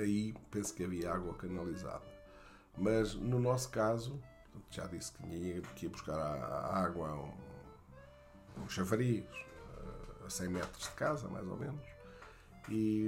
aí 0.00 0.34
penso 0.50 0.74
que 0.74 0.84
havia 0.84 1.12
água 1.12 1.34
canalizada. 1.34 2.04
Mas 2.76 3.14
no 3.14 3.38
nosso 3.38 3.70
caso, 3.70 4.18
já 4.70 4.86
disse 4.86 5.12
que 5.12 5.26
ia, 5.26 5.60
que 5.60 5.88
buscar 5.88 6.18
a, 6.18 6.84
água 6.84 7.08
a 7.08 7.14
um, 7.14 8.62
um 8.64 8.68
chafariz, 8.68 9.24
a 10.24 10.30
100 10.30 10.48
metros 10.48 10.84
de 10.84 10.90
casa, 10.92 11.28
mais 11.28 11.46
ou 11.46 11.56
menos. 11.56 11.84
E, 12.68 13.06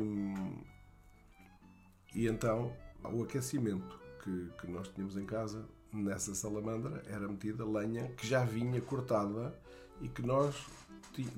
e 2.15 2.27
então 2.27 2.75
o 3.05 3.23
aquecimento 3.23 4.01
que, 4.23 4.51
que 4.61 4.67
nós 4.67 4.89
tínhamos 4.89 5.17
em 5.17 5.25
casa, 5.25 5.65
nessa 5.93 6.35
salamandra, 6.35 7.03
era 7.07 7.29
metida 7.29 7.65
lenha 7.65 8.09
que 8.11 8.27
já 8.27 8.45
vinha 8.45 8.81
cortada 8.81 9.55
e 10.01 10.09
que 10.09 10.23
nós 10.23 10.67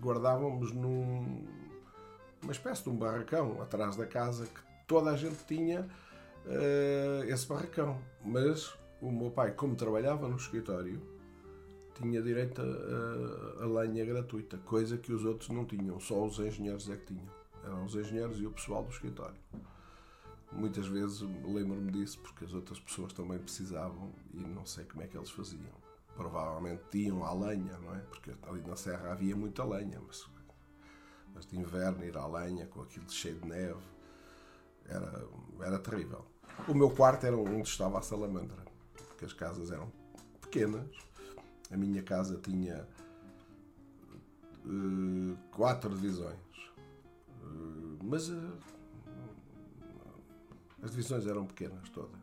guardávamos 0.01 0.73
num, 0.73 1.47
uma 2.43 2.53
espécie 2.53 2.83
de 2.85 2.89
um 2.89 2.97
barracão 2.97 3.61
atrás 3.61 3.97
da 3.97 4.07
casa 4.07 4.47
que 4.47 4.66
toda 4.87 5.11
a 5.11 5.17
gente 5.17 5.45
tinha 5.47 5.89
uh, 6.47 7.25
esse 7.25 7.47
barracão. 7.47 8.01
Mas 8.25 8.73
o 9.01 9.11
meu 9.11 9.31
pai, 9.31 9.53
como 9.53 9.75
trabalhava 9.75 10.29
no 10.29 10.37
escritório, 10.37 11.03
tinha 11.95 12.23
direito 12.23 12.61
a, 12.61 12.65
a, 12.65 13.65
a, 13.65 13.67
lenha 13.67 14.05
gratuita, 14.05 14.59
coisa 14.59 14.97
que 14.97 15.13
os 15.13 15.25
outros 15.25 15.49
não 15.49 15.65
tinham, 15.65 15.99
só 15.99 16.25
os 16.25 16.39
engenheiros 16.39 16.89
é 16.91 16.97
que 16.97 17.15
tinham. 17.15 17.35
Eram 17.65 17.85
os 17.85 17.95
engenheiros 17.95 18.41
e 18.41 18.47
o 18.47 18.51
pessoal 18.51 18.85
do 18.85 18.91
escritório. 18.91 19.37
Muitas 20.53 20.87
vezes 20.87 21.21
lembro-me 21.21 21.91
disso 21.91 22.21
porque 22.21 22.45
as 22.45 22.55
outras 22.55 22.79
pessoas 22.79 23.13
também 23.13 23.39
precisavam 23.39 24.13
e 24.33 24.39
não 24.39 24.65
sei 24.65 24.85
como 24.85 25.03
é 25.03 25.07
que 25.07 25.17
eles 25.17 25.31
faziam. 25.31 25.87
Provavelmente 26.15 26.83
tinham 26.91 27.25
a 27.25 27.35
lenha, 27.35 27.77
não 27.79 27.95
é? 27.95 27.99
Porque 27.99 28.33
ali 28.43 28.63
na 28.63 28.77
serra 28.77 29.13
havia 29.13 29.35
muita 29.35 29.65
lenha, 29.65 30.01
mas, 30.07 30.25
mas 31.35 31.45
de 31.47 31.59
inverno 31.59 32.05
ir 32.05 32.17
à 32.17 32.27
lenha 32.27 32.67
com 32.67 32.81
aquilo 32.81 33.11
cheio 33.11 33.39
de 33.41 33.49
neve 33.49 33.96
era, 34.89 35.29
era 35.61 35.79
terrível. 35.79 36.25
O 36.69 36.75
meu 36.75 36.91
quarto 36.91 37.27
era 37.27 37.37
onde 37.37 37.69
estava 37.69 37.99
a 37.99 38.03
salamandra, 38.03 38.65
porque 39.09 39.25
as 39.25 39.33
casas 39.33 39.71
eram 39.71 39.93
pequenas 40.41 41.07
a 41.71 41.77
minha 41.77 42.03
casa 42.03 42.39
tinha 42.39 42.87
uh, 44.65 45.37
quatro 45.51 45.91
divisões. 45.95 46.37
Uh, 47.43 47.99
mas 48.05 48.29
uh, 48.29 48.53
as 50.83 50.91
divisões 50.91 51.27
eram 51.27 51.47
pequenas 51.47 51.89
todas. 51.91 52.21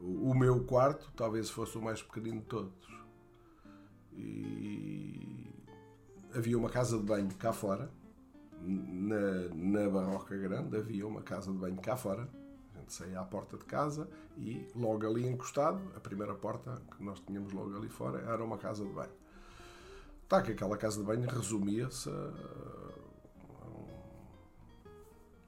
O, 0.00 0.30
o, 0.30 0.34
meu 0.34 0.64
quarto 0.64 1.10
talvez 1.16 1.50
fosse 1.50 1.76
o 1.76 1.82
mais 1.82 2.02
pequenino 2.02 2.40
de 2.40 2.46
todos. 2.46 2.88
E 4.14 5.50
havia 6.34 6.56
uma 6.56 6.70
casa 6.70 6.96
de 6.96 7.04
banho 7.04 7.28
cá 7.34 7.52
fora, 7.52 7.90
na, 8.60 9.48
na 9.54 9.88
Barroca 9.88 10.36
Grande 10.36 10.76
havia 10.76 11.06
uma 11.06 11.22
casa 11.22 11.52
de 11.52 11.58
banho 11.58 11.76
cá 11.76 11.96
fora. 11.96 12.28
A 12.74 12.78
gente 12.80 12.92
saía 12.92 13.20
à 13.20 13.24
porta 13.24 13.56
de 13.56 13.64
casa 13.64 14.08
e 14.36 14.66
logo 14.74 15.06
ali 15.06 15.26
encostado, 15.26 15.80
a 15.96 16.00
primeira 16.00 16.34
porta 16.34 16.80
que 16.96 17.02
nós 17.02 17.20
tínhamos 17.20 17.52
logo 17.52 17.76
ali 17.76 17.88
fora 17.88 18.20
era 18.20 18.42
uma 18.42 18.58
casa 18.58 18.84
de 18.84 18.92
banho. 18.92 19.12
Tá, 20.28 20.42
que 20.42 20.52
aquela 20.52 20.76
casa 20.76 20.98
de 20.98 21.04
banho 21.04 21.26
resumia-se 21.28 22.10
a 22.10 22.12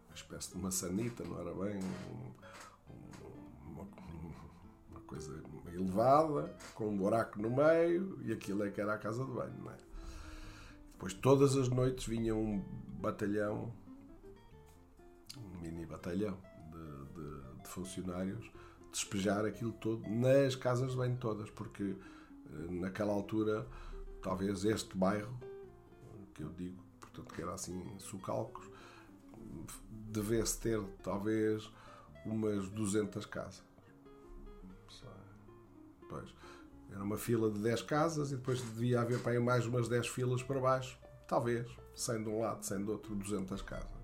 uma 0.09 0.15
espécie 0.15 0.53
de 0.53 0.59
maçanita, 0.59 1.23
não 1.25 1.39
era 1.39 1.53
bem 1.55 1.79
uma, 3.67 3.87
uma 4.91 5.01
coisa 5.07 5.43
elevada, 5.73 6.55
com 6.75 6.89
um 6.89 6.97
buraco 6.97 7.41
no 7.41 7.51
meio, 7.51 8.19
e 8.23 8.33
aquilo 8.33 8.65
é 8.65 8.71
que 8.71 8.81
era 8.81 8.95
a 8.95 8.99
casa 8.99 9.25
de 9.25 9.31
banho, 9.31 9.55
não 9.63 9.71
é? 9.71 9.77
Depois 10.93 11.15
todas 11.15 11.57
as 11.57 11.69
noites 11.69 12.07
vinha 12.07 12.35
um 12.35 12.63
batalhão, 13.01 13.73
um 15.37 15.61
mini 15.61 15.87
batalhão 15.87 16.39
de, 16.71 17.15
de, 17.15 17.63
de 17.63 17.69
funcionários, 17.69 18.51
despejar 18.93 19.45
aquilo 19.45 19.73
todo 19.73 20.09
nas 20.09 20.55
casas 20.57 20.93
de 20.93 20.97
banho 20.97 21.17
todas, 21.17 21.51
porque 21.51 21.83
eh, 21.85 22.71
naquela 22.71 23.13
altura, 23.13 23.67
talvez 24.23 24.65
este 24.65 24.97
bairro, 24.97 25.39
que 26.35 26.43
eu 26.43 26.51
digo, 26.51 26.83
portanto, 27.01 27.35
que 27.35 27.43
era 27.43 27.55
assim, 27.55 27.83
Sucalcos, 27.99 28.69
devesse 29.91 30.61
ter 30.61 30.83
talvez 31.03 31.71
umas 32.25 32.69
200 32.71 33.27
casas. 33.27 33.71
Pois. 36.11 36.35
Era 36.91 37.05
uma 37.05 37.17
fila 37.17 37.51
de 37.51 37.61
10 37.61 37.83
casas 37.83 38.33
e 38.33 38.37
depois 38.37 38.61
devia 38.61 39.01
haver 39.01 39.21
para 39.21 39.33
aí 39.33 39.39
mais 39.39 39.65
umas 39.65 39.89
10 39.89 40.09
filas 40.09 40.43
para 40.43 40.59
baixo. 40.59 40.99
Talvez. 41.29 41.69
100 41.95 42.23
de 42.23 42.29
um 42.29 42.41
lado, 42.41 42.65
100 42.65 42.85
do 42.85 42.93
outro, 42.93 43.15
200 43.15 43.63
casas. 43.63 44.01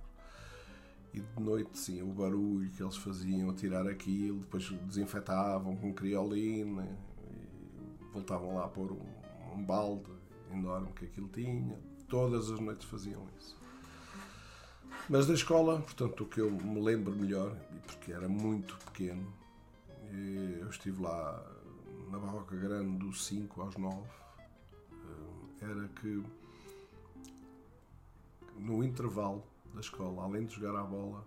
E 1.14 1.20
de 1.20 1.42
noite, 1.42 1.79
sim, 1.79 2.03
o 2.03 2.12
barulho 2.12 2.70
que 2.70 2.83
eles 2.83 2.96
faziam 2.96 3.51
a 3.51 3.55
tirar 3.55 3.87
aquilo, 3.87 4.40
depois 4.40 4.68
desinfetavam 4.70 5.77
com 5.77 5.92
criolina 5.92 6.87
voltavam 8.16 8.55
lá 8.55 8.64
a 8.64 8.68
pôr 8.68 8.92
um, 8.92 9.55
um 9.55 9.62
balde 9.62 10.11
enorme 10.51 10.88
que 10.94 11.05
aquilo 11.05 11.29
tinha. 11.29 11.79
Todas 12.09 12.51
as 12.51 12.59
noites 12.59 12.87
faziam 12.88 13.27
isso. 13.38 13.57
Mas 15.09 15.27
da 15.27 15.35
escola, 15.35 15.81
portanto, 15.81 16.25
o 16.25 16.27
que 16.27 16.40
eu 16.40 16.51
me 16.51 16.81
lembro 16.81 17.14
melhor, 17.14 17.55
porque 17.87 18.12
era 18.12 18.29
muito 18.29 18.77
pequeno, 18.87 19.33
eu 20.61 20.68
estive 20.68 21.03
lá 21.03 21.44
na 22.11 22.18
Barroca 22.18 22.57
Grande 22.57 22.96
dos 22.99 23.27
5 23.27 23.61
aos 23.61 23.77
9, 23.77 24.03
era 25.61 25.88
que 26.01 26.25
no 28.59 28.83
intervalo 28.83 29.45
da 29.75 29.81
escola, 29.81 30.23
além 30.23 30.47
de 30.47 30.55
jogar 30.55 30.79
à 30.79 30.83
bola, 30.83 31.25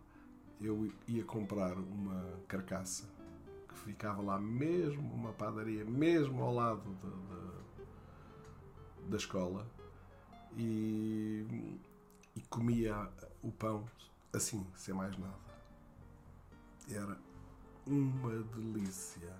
eu 0.62 0.92
ia 1.08 1.24
comprar 1.24 1.78
uma 1.78 2.40
carcaça 2.48 3.08
que 3.68 3.76
ficava 3.76 4.22
lá 4.22 4.40
mesmo, 4.40 5.14
uma 5.14 5.32
padaria, 5.32 5.86
mesmo 5.86 6.44
ao 6.44 6.54
lado 6.54 6.84
de, 6.96 7.10
de, 9.04 9.10
da 9.10 9.18
escola 9.18 9.66
e, 10.58 11.46
e 12.36 12.42
comia 12.50 13.10
o 13.42 13.52
pão 13.52 13.86
assim, 14.34 14.66
sem 14.76 14.94
mais 14.94 15.18
nada. 15.18 15.50
Era 16.90 17.18
uma 17.86 18.44
delícia. 18.44 19.34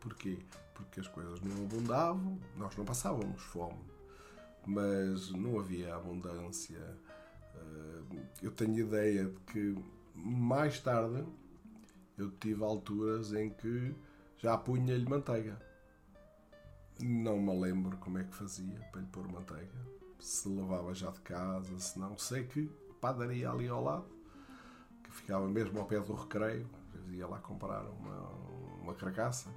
Porquê? 0.00 0.38
Porque 0.74 1.00
as 1.00 1.08
coisas 1.08 1.40
não 1.40 1.64
abundavam, 1.64 2.38
nós 2.56 2.76
não 2.76 2.84
passávamos 2.84 3.40
fome, 3.40 3.78
mas 4.66 5.30
não 5.30 5.58
havia 5.60 5.94
abundância 5.94 6.98
eu 8.42 8.50
tenho 8.50 8.78
ideia 8.78 9.24
de 9.24 9.40
que 9.40 9.76
mais 10.14 10.80
tarde 10.80 11.24
eu 12.18 12.30
tive 12.32 12.62
alturas 12.62 13.32
em 13.32 13.50
que 13.50 13.94
já 14.38 14.56
punha-lhe 14.56 15.08
manteiga. 15.08 15.60
Não 17.00 17.40
me 17.40 17.58
lembro 17.58 17.96
como 17.98 18.18
é 18.18 18.24
que 18.24 18.34
fazia 18.34 18.78
para 18.90 19.00
lhe 19.00 19.06
pôr 19.08 19.30
manteiga. 19.30 19.72
Se 20.18 20.48
levava 20.48 20.94
já 20.94 21.10
de 21.10 21.20
casa, 21.20 21.78
se 21.78 21.98
não. 21.98 22.16
Sei 22.18 22.44
que 22.44 22.70
padaria 23.00 23.50
ali 23.50 23.66
ao 23.68 23.82
lado, 23.82 24.06
que 25.02 25.10
ficava 25.10 25.48
mesmo 25.48 25.78
ao 25.80 25.86
pé 25.86 26.00
do 26.00 26.14
recreio. 26.14 26.68
ia 27.10 27.26
lá 27.26 27.38
comprar 27.38 27.82
uma, 27.82 28.28
uma 28.80 28.94
carcaça 28.94 29.50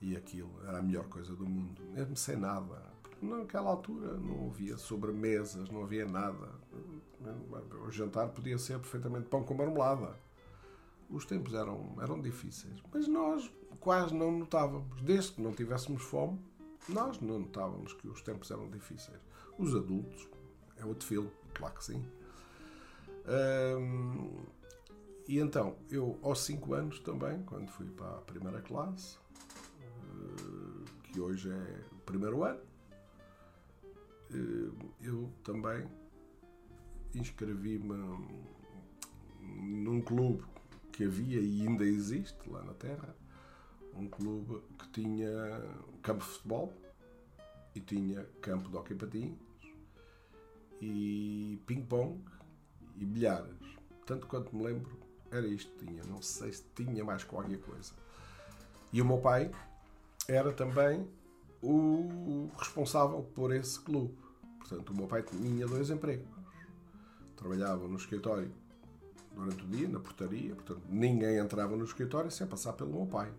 e 0.00 0.16
aquilo 0.16 0.50
era 0.66 0.78
a 0.78 0.82
melhor 0.82 1.04
coisa 1.08 1.34
do 1.34 1.46
mundo, 1.46 1.82
mesmo 1.92 2.16
sem 2.16 2.36
nada. 2.36 2.82
Naquela 3.20 3.70
altura 3.70 4.16
não 4.16 4.48
havia 4.48 4.78
sobremesas, 4.78 5.68
não 5.70 5.82
havia 5.82 6.06
nada. 6.06 6.48
O 7.86 7.90
jantar 7.90 8.28
podia 8.28 8.58
ser 8.58 8.78
perfeitamente 8.78 9.28
pão 9.28 9.42
com 9.42 9.54
marmelada. 9.54 10.14
Os 11.08 11.24
tempos 11.24 11.54
eram, 11.54 11.96
eram 12.00 12.20
difíceis, 12.20 12.80
mas 12.92 13.08
nós 13.08 13.50
quase 13.80 14.14
não 14.14 14.30
notávamos. 14.30 15.00
Desde 15.02 15.32
que 15.32 15.42
não 15.42 15.52
tivéssemos 15.52 16.02
fome, 16.02 16.38
nós 16.88 17.20
não 17.20 17.40
notávamos 17.40 17.92
que 17.94 18.08
os 18.08 18.22
tempos 18.22 18.50
eram 18.50 18.70
difíceis. 18.70 19.18
Os 19.58 19.74
adultos, 19.74 20.28
é 20.76 20.84
outro 20.84 21.06
filme, 21.06 21.30
claro 21.54 21.74
que 21.74 21.84
sim. 21.84 22.04
Hum, 23.78 24.46
e 25.28 25.38
então, 25.38 25.76
eu 25.90 26.18
aos 26.22 26.40
5 26.40 26.74
anos 26.74 27.00
também, 27.00 27.42
quando 27.42 27.68
fui 27.70 27.86
para 27.86 28.08
a 28.08 28.20
primeira 28.22 28.60
classe, 28.60 29.16
eh, 29.80 30.84
que 31.04 31.20
hoje 31.20 31.50
é 31.50 31.84
o 31.92 32.00
primeiro 32.00 32.42
ano, 32.42 32.60
eh, 34.32 34.88
eu 35.02 35.30
também 35.44 35.86
inscrevi-me 37.14 37.94
num 39.40 40.00
clube 40.00 40.44
que 40.92 41.04
havia 41.04 41.40
e 41.40 41.66
ainda 41.66 41.84
existe 41.84 42.48
lá 42.48 42.62
na 42.62 42.74
Terra, 42.74 43.14
um 43.94 44.08
clube 44.08 44.62
que 44.78 44.88
tinha 44.90 45.28
campo 46.02 46.24
de 46.24 46.30
futebol 46.30 46.72
e 47.74 47.80
tinha 47.80 48.24
campo 48.40 48.68
de 48.68 48.76
hockey 48.76 48.94
patins 48.94 49.38
e 50.80 51.60
ping-pong 51.66 52.22
e 52.96 53.04
bilhares. 53.04 53.56
Tanto 54.06 54.26
quanto 54.26 54.54
me 54.54 54.64
lembro, 54.64 54.98
era 55.30 55.46
isto 55.46 55.70
que 55.72 55.86
tinha. 55.86 56.02
Não 56.04 56.20
sei 56.22 56.52
se 56.52 56.64
tinha 56.74 57.04
mais 57.04 57.24
qualquer 57.24 57.58
coisa. 57.60 57.92
E 58.92 59.00
o 59.00 59.04
meu 59.04 59.18
pai 59.18 59.50
era 60.26 60.52
também 60.52 61.08
o 61.62 62.48
responsável 62.56 63.22
por 63.34 63.54
esse 63.54 63.78
clube. 63.80 64.16
Portanto, 64.58 64.90
o 64.90 64.96
meu 64.96 65.06
pai 65.06 65.22
tinha 65.22 65.66
dois 65.66 65.90
empregos 65.90 66.39
trabalhava 67.40 67.88
no 67.88 67.96
escritório 67.96 68.52
durante 69.34 69.64
o 69.64 69.66
dia, 69.66 69.88
na 69.88 69.98
portaria, 69.98 70.54
portanto 70.54 70.82
ninguém 70.88 71.38
entrava 71.38 71.76
no 71.76 71.84
escritório 71.84 72.30
sem 72.30 72.46
passar 72.46 72.74
pelo 72.74 72.92
meu 72.92 73.06
pai. 73.06 73.32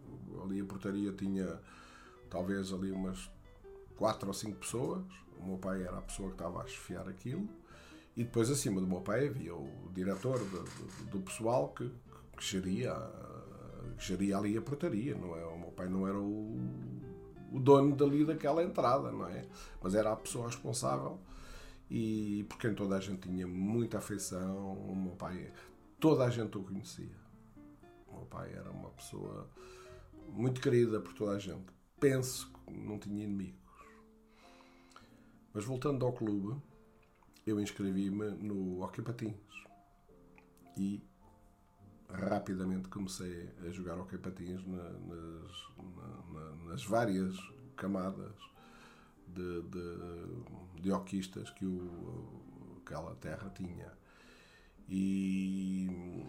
Ali 0.43 0.59
a 0.59 0.65
portaria 0.65 1.11
tinha 1.11 1.59
talvez 2.29 2.73
ali 2.73 2.91
umas 2.91 3.29
quatro 3.95 4.27
ou 4.27 4.33
cinco 4.33 4.57
pessoas, 4.57 5.03
o 5.37 5.45
meu 5.45 5.57
pai 5.57 5.83
era 5.83 5.97
a 5.97 6.01
pessoa 6.01 6.29
que 6.29 6.35
estava 6.35 6.61
a 6.61 6.67
chefiar 6.67 7.07
aquilo, 7.07 7.47
e 8.15 8.23
depois 8.23 8.49
acima 8.49 8.81
do 8.81 8.87
meu 8.87 9.01
pai 9.01 9.27
havia 9.27 9.55
o 9.55 9.89
diretor 9.93 10.39
do, 10.39 10.63
do, 10.63 11.05
do 11.11 11.19
pessoal 11.19 11.69
que, 11.69 11.91
que, 12.35 12.43
geria, 12.43 12.93
que 13.97 14.05
geria 14.05 14.37
ali 14.37 14.57
a 14.57 14.61
portaria, 14.61 15.15
não 15.15 15.35
é? 15.35 15.45
O 15.45 15.59
meu 15.59 15.71
pai 15.71 15.87
não 15.87 16.07
era 16.07 16.17
o, 16.17 16.57
o 17.51 17.59
dono 17.59 17.95
dali 17.95 18.25
daquela 18.25 18.63
entrada, 18.63 19.11
não 19.11 19.27
é? 19.27 19.45
Mas 19.81 19.93
era 19.93 20.11
a 20.11 20.15
pessoa 20.15 20.47
responsável 20.47 21.19
e 21.93 22.45
por 22.45 22.57
quem 22.57 22.73
toda 22.73 22.95
a 22.95 23.01
gente 23.01 23.27
tinha 23.27 23.45
muita 23.45 23.97
afeição. 23.97 24.71
O 24.73 24.95
meu 24.95 25.11
pai, 25.11 25.51
toda 25.99 26.23
a 26.23 26.29
gente 26.29 26.57
o 26.57 26.63
conhecia. 26.63 27.19
O 28.07 28.15
meu 28.15 28.25
pai 28.27 28.53
era 28.53 28.71
uma 28.71 28.89
pessoa 28.91 29.49
muito 30.29 30.61
querida 30.61 31.01
por 31.01 31.13
toda 31.13 31.33
a 31.33 31.39
gente. 31.39 31.65
Penso 31.99 32.49
que 32.49 32.71
não 32.71 32.97
tinha 32.97 33.25
inimigos. 33.25 33.59
Mas 35.53 35.65
voltando 35.65 36.05
ao 36.05 36.13
clube, 36.13 36.61
eu 37.45 37.59
inscrevi-me 37.59 38.29
no 38.37 38.81
Hockey 38.81 39.01
Patins 39.01 39.35
e 40.77 41.05
rapidamente 42.09 42.87
comecei 42.87 43.49
a 43.67 43.69
jogar 43.69 43.99
Hockey 43.99 44.17
Patins 44.17 44.65
nas, 44.65 44.97
nas, 45.01 46.65
nas 46.65 46.85
várias 46.85 47.35
camadas 47.75 48.50
de, 49.33 49.61
de, 49.63 50.81
de 50.81 50.91
hoquistas 50.91 51.49
que 51.51 51.65
o, 51.65 52.81
aquela 52.85 53.15
terra 53.15 53.49
tinha. 53.49 53.91
E 54.89 56.25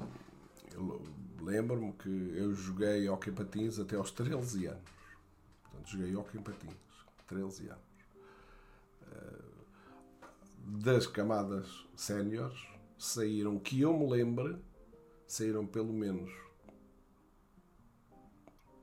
lembro-me 1.41 1.93
que 1.95 2.33
eu 2.37 2.55
joguei 2.55 3.09
hockey 3.09 3.33
patins 3.33 3.79
até 3.79 3.97
aos 3.97 4.11
13 4.11 4.67
anos. 4.67 4.91
Portanto, 5.63 5.91
joguei 5.91 6.15
hockey 6.15 6.39
patins, 6.39 6.77
13 7.27 7.69
anos. 7.69 7.83
Eh, 9.11 9.43
das 10.65 11.07
camadas 11.07 11.67
séniores 11.97 12.59
saíram, 12.97 13.59
que 13.59 13.81
eu 13.81 13.99
me 13.99 14.09
lembre, 14.09 14.57
saíram 15.27 15.67
pelo 15.67 15.93
menos 15.93 16.31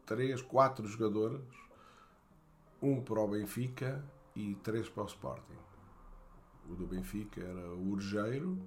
3, 0.05 0.41
4 0.41 0.87
jogadores 0.87 1.41
um 2.81 3.01
para 3.01 3.21
o 3.21 3.27
Benfica 3.27 4.03
e 4.35 4.55
três 4.55 4.87
para 4.89 5.03
o 5.03 5.07
Sporting. 5.07 5.57
o 6.69 6.75
do 6.75 6.85
Benfica 6.85 7.41
era 7.41 7.73
o 7.73 7.91
Urgeiro, 7.91 8.57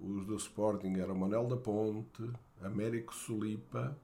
os 0.00 0.24
do 0.26 0.36
Sporting 0.36 0.98
eram 0.98 1.14
Manuel 1.14 1.46
da 1.46 1.56
Ponte, 1.56 2.28
Américo 2.60 3.14
Solipa 3.14 3.96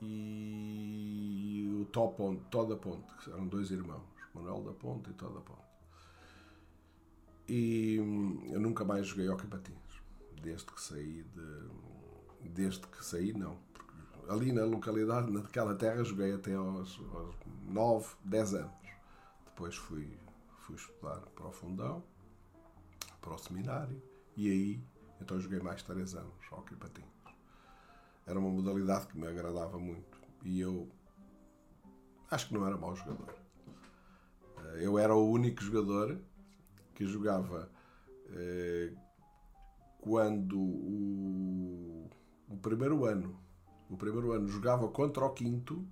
e 0.00 1.68
o 1.80 1.84
Tó 1.86 2.08
Ponte, 2.08 2.42
Ponte, 2.80 3.12
que 3.16 3.30
eram 3.30 3.46
dois 3.46 3.70
irmãos, 3.70 4.06
Manuel 4.34 4.62
da 4.62 4.72
Ponte 4.72 5.10
e 5.10 5.14
Tó 5.14 5.28
da 5.28 5.40
Ponte. 5.40 5.68
E 7.48 7.98
hum, 8.00 8.42
eu 8.50 8.60
nunca 8.60 8.84
mais 8.84 9.06
joguei 9.06 9.28
hockey 9.28 9.46
patins, 9.46 10.02
desde 10.42 10.66
que 10.66 10.80
saí 10.80 11.24
de... 11.34 11.88
Desde 12.50 12.86
que 12.86 13.04
saí, 13.04 13.32
não. 13.32 13.58
Ali 14.28 14.52
na 14.52 14.64
localidade, 14.64 15.30
naquela 15.30 15.74
terra, 15.74 16.04
joguei 16.04 16.34
até 16.34 16.54
aos, 16.54 17.00
aos 17.14 17.34
9, 17.66 18.14
10 18.24 18.54
anos. 18.54 18.88
Depois 19.46 19.74
fui, 19.74 20.18
fui 20.60 20.76
estudar 20.76 21.20
para 21.34 21.46
o 21.46 21.52
fundão, 21.52 22.04
para 23.20 23.34
o 23.34 23.38
seminário, 23.38 24.00
e 24.36 24.50
aí 24.50 24.80
então 25.20 25.40
joguei 25.40 25.60
mais 25.60 25.82
3 25.82 26.14
anos 26.14 26.34
hockey 26.52 26.76
patins. 26.76 27.06
Era 28.26 28.38
uma 28.38 28.50
modalidade 28.50 29.06
que 29.06 29.18
me 29.18 29.26
agradava 29.26 29.78
muito 29.78 30.18
e 30.44 30.60
eu 30.60 30.88
acho 32.30 32.48
que 32.48 32.54
não 32.54 32.66
era 32.66 32.76
mau 32.76 32.94
jogador. 32.94 33.34
Eh, 34.58 34.80
eu 34.82 34.98
era 34.98 35.14
o 35.14 35.30
único 35.30 35.62
jogador 35.62 36.20
que 36.94 37.06
jogava 37.06 37.70
eh, 38.30 38.92
quando 40.00 40.58
o, 40.58 42.10
o, 42.48 42.56
primeiro 42.58 43.04
ano 43.04 43.37
o 43.88 43.96
primeiro 43.96 44.32
ano 44.32 44.48
jogava 44.48 44.88
contra 44.88 45.24
o 45.24 45.30
quinto. 45.30 45.86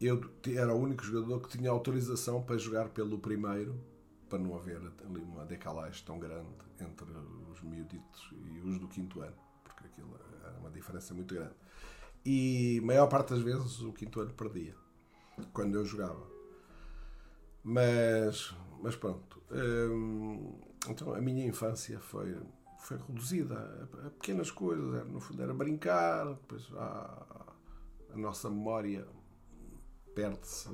Eu 0.00 0.20
era 0.46 0.74
o 0.74 0.80
único 0.80 1.04
jogador 1.04 1.40
que 1.40 1.56
tinha 1.56 1.70
autorização 1.70 2.42
para 2.42 2.58
jogar 2.58 2.88
pelo 2.88 3.18
primeiro 3.18 3.78
para 4.28 4.38
não 4.38 4.56
haver 4.56 4.78
ali 4.78 5.20
uma 5.20 5.44
decalagem 5.44 6.02
tão 6.04 6.18
grande 6.18 6.48
entre 6.80 7.06
os 7.50 7.62
miuditos 7.62 8.30
e 8.32 8.60
os 8.60 8.78
do 8.78 8.88
quinto 8.88 9.20
ano 9.20 9.36
porque 9.62 9.86
aquilo 9.86 10.18
era 10.42 10.58
uma 10.58 10.70
diferença 10.70 11.14
muito 11.14 11.34
grande. 11.34 11.54
E 12.24 12.80
maior 12.82 13.06
parte 13.08 13.34
das 13.34 13.42
vezes 13.42 13.80
o 13.80 13.92
quinto 13.92 14.20
ano 14.20 14.32
perdia 14.32 14.74
quando 15.52 15.76
eu 15.76 15.84
jogava. 15.84 16.26
Mas 17.62 18.54
mas 18.82 18.96
pronto 18.96 19.32
Hum, 19.52 20.58
então 20.88 21.14
a 21.14 21.20
minha 21.20 21.44
infância 21.46 22.00
foi, 22.00 22.34
foi 22.82 22.96
reduzida 22.96 23.88
a, 24.04 24.10
pequenas 24.10 24.50
coisas. 24.50 24.94
Era, 24.94 25.04
no 25.04 25.20
fundo 25.20 25.42
era 25.42 25.54
brincar, 25.54 26.26
depois 26.34 26.68
a, 26.74 27.46
a 28.12 28.16
nossa 28.16 28.50
memória 28.50 29.06
perde-se 30.14 30.68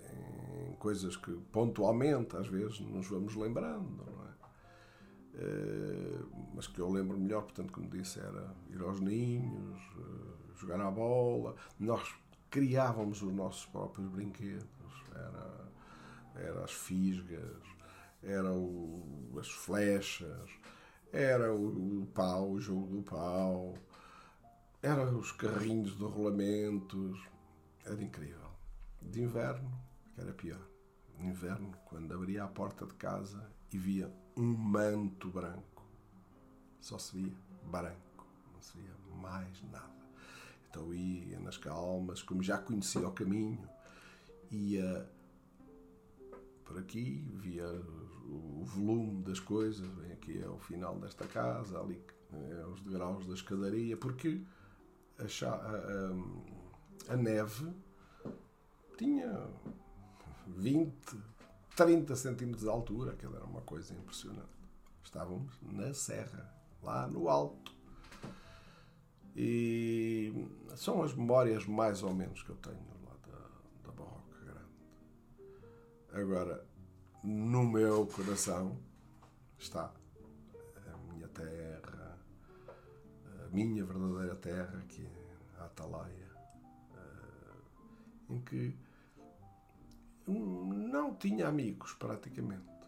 em 0.00 0.72
coisas 0.76 1.16
que 1.16 1.32
pontualmente 1.52 2.36
às 2.36 2.48
vezes 2.48 2.80
nos 2.80 3.06
vamos 3.08 3.34
lembrando, 3.34 4.04
não 4.04 4.24
é? 4.24 4.28
Uh, 5.40 6.28
mas 6.54 6.66
que 6.66 6.80
eu 6.80 6.90
lembro 6.90 7.16
melhor, 7.16 7.42
portanto, 7.42 7.72
como 7.72 7.88
disse, 7.88 8.18
era 8.18 8.56
ir 8.70 8.80
aos 8.80 8.98
ninhos, 8.98 9.80
uh, 9.96 10.56
jogar 10.56 10.80
à 10.80 10.90
bola. 10.90 11.54
Nós 11.78 12.12
criávamos 12.50 13.22
os 13.22 13.32
nossos 13.32 13.66
próprios 13.66 14.08
brinquedos. 14.08 14.66
Era 15.14 15.68
era 16.40 16.64
as 16.64 16.72
fisgas, 16.72 17.62
era 18.22 18.52
o, 18.52 19.36
as 19.38 19.48
flechas, 19.50 20.50
era 21.12 21.54
o, 21.54 22.02
o, 22.02 22.06
pau, 22.06 22.50
o 22.52 22.60
jogo 22.60 22.86
do 22.96 23.02
pau, 23.02 23.74
era 24.82 25.04
os 25.10 25.32
carrinhos 25.32 25.96
de 25.96 26.04
rolamentos. 26.04 27.20
Era 27.84 28.02
incrível. 28.02 28.50
De 29.00 29.22
inverno, 29.22 29.70
que 30.14 30.20
era 30.20 30.32
pior. 30.32 30.60
De 31.18 31.26
inverno, 31.26 31.72
quando 31.86 32.12
abria 32.12 32.44
a 32.44 32.48
porta 32.48 32.86
de 32.86 32.94
casa 32.94 33.50
e 33.72 33.78
via 33.78 34.12
um 34.36 34.54
manto 34.54 35.28
branco, 35.30 35.84
só 36.80 36.98
se 36.98 37.16
via 37.16 37.32
branco, 37.64 38.26
não 38.52 38.60
se 38.60 38.76
via 38.78 38.94
mais 39.20 39.62
nada. 39.70 39.98
Então 40.68 40.92
ia 40.92 41.40
nas 41.40 41.56
calmas, 41.56 42.22
como 42.22 42.42
já 42.42 42.58
conhecia 42.58 43.08
o 43.08 43.12
caminho, 43.12 43.68
ia 44.50 45.10
por 46.64 46.78
aqui, 46.78 47.26
via 47.34 47.66
o 48.28 48.64
volume 48.64 49.22
das 49.22 49.40
coisas, 49.40 49.86
bem 49.88 50.12
aqui 50.12 50.40
é 50.40 50.48
o 50.48 50.58
final 50.58 50.98
desta 50.98 51.26
casa, 51.26 51.80
ali 51.80 52.00
é 52.32 52.66
os 52.66 52.80
degraus 52.82 53.26
da 53.26 53.34
escadaria, 53.34 53.96
porque 53.96 54.42
a, 55.18 55.46
a, 55.46 55.50
a, 57.10 57.14
a 57.14 57.16
neve 57.16 57.72
tinha 58.96 59.48
20, 60.46 60.92
30 61.76 62.16
centímetros 62.16 62.62
de 62.62 62.68
altura, 62.68 63.12
aquilo 63.12 63.36
era 63.36 63.44
uma 63.44 63.62
coisa 63.62 63.94
impressionante. 63.94 64.58
Estávamos 65.02 65.58
na 65.62 65.94
serra, 65.94 66.52
lá 66.82 67.06
no 67.06 67.28
alto. 67.28 67.76
E 69.34 70.32
são 70.76 71.02
as 71.02 71.14
memórias 71.14 71.64
mais 71.64 72.02
ou 72.02 72.12
menos 72.12 72.42
que 72.42 72.50
eu 72.50 72.56
tenho 72.56 72.98
Agora, 76.18 76.64
no 77.22 77.64
meu 77.64 78.06
coração 78.06 78.78
está 79.58 79.92
a 80.86 81.12
minha 81.12 81.28
terra, 81.28 82.18
a 83.44 83.48
minha 83.54 83.84
verdadeira 83.84 84.36
terra, 84.36 84.84
que 84.88 85.02
é 85.02 85.60
a 85.60 85.64
Atalaia, 85.64 86.30
eh, 86.96 88.30
em 88.30 88.40
que 88.40 88.76
não 90.28 91.14
tinha 91.14 91.48
amigos 91.48 91.94
praticamente. 91.94 92.78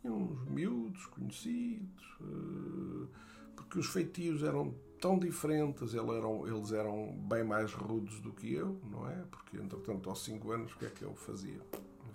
Tinha 0.00 0.12
uns 0.12 0.48
miúdos 0.48 1.04
conhecidos, 1.06 2.18
eh, 2.20 3.08
porque 3.56 3.78
os 3.78 3.86
feitios 3.86 4.42
eram 4.42 4.74
tão 5.00 5.18
diferentes, 5.18 5.94
eles 5.94 6.10
eram, 6.10 6.46
eles 6.46 6.72
eram 6.72 7.12
bem 7.28 7.44
mais 7.44 7.72
rudes 7.72 8.20
do 8.20 8.32
que 8.32 8.54
eu, 8.54 8.80
não 8.90 9.08
é? 9.08 9.16
Porque, 9.30 9.56
entretanto, 9.56 10.08
aos 10.08 10.24
5 10.24 10.50
anos, 10.52 10.72
o 10.72 10.78
que 10.78 10.86
é 10.86 10.90
que 10.90 11.02
eu 11.02 11.14
fazia? 11.14 11.60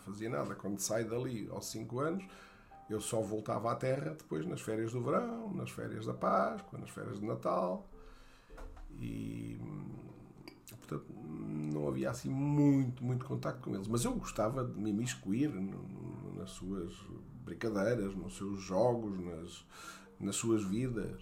Fazia 0.06 0.30
nada. 0.30 0.56
Quando 0.56 0.80
saio 0.80 1.10
dali 1.10 1.48
aos 1.52 1.66
5 1.68 2.00
anos, 2.00 2.26
eu 2.90 3.02
só 3.02 3.22
voltava 3.22 3.72
à 3.72 3.76
terra 3.76 4.12
depois 4.12 4.46
nas 4.46 4.62
férias 4.62 4.92
do 4.92 5.02
verão, 5.02 5.54
nas 5.54 5.72
férias 5.72 6.06
da 6.06 6.14
Páscoa, 6.14 6.80
nas 6.80 6.90
férias 6.90 7.20
de 7.20 7.26
Natal. 7.26 7.88
E 8.92 9.60
portanto 10.86 11.06
não 11.12 11.88
havia 11.88 12.12
assim 12.12 12.30
muito, 12.30 13.04
muito 13.04 13.26
contacto 13.26 13.62
com 13.62 13.76
eles. 13.76 13.88
Mas 13.88 14.06
eu 14.06 14.14
gostava 14.14 14.64
de 14.64 14.80
me 14.80 14.92
imiscuir 14.92 15.52
nas 16.38 16.52
suas 16.52 16.94
brincadeiras, 17.44 18.16
nos 18.16 18.38
seus 18.38 18.60
jogos, 18.60 19.20
nas, 19.20 19.66
nas 20.20 20.36
suas 20.36 20.64
vidas. 20.64 21.22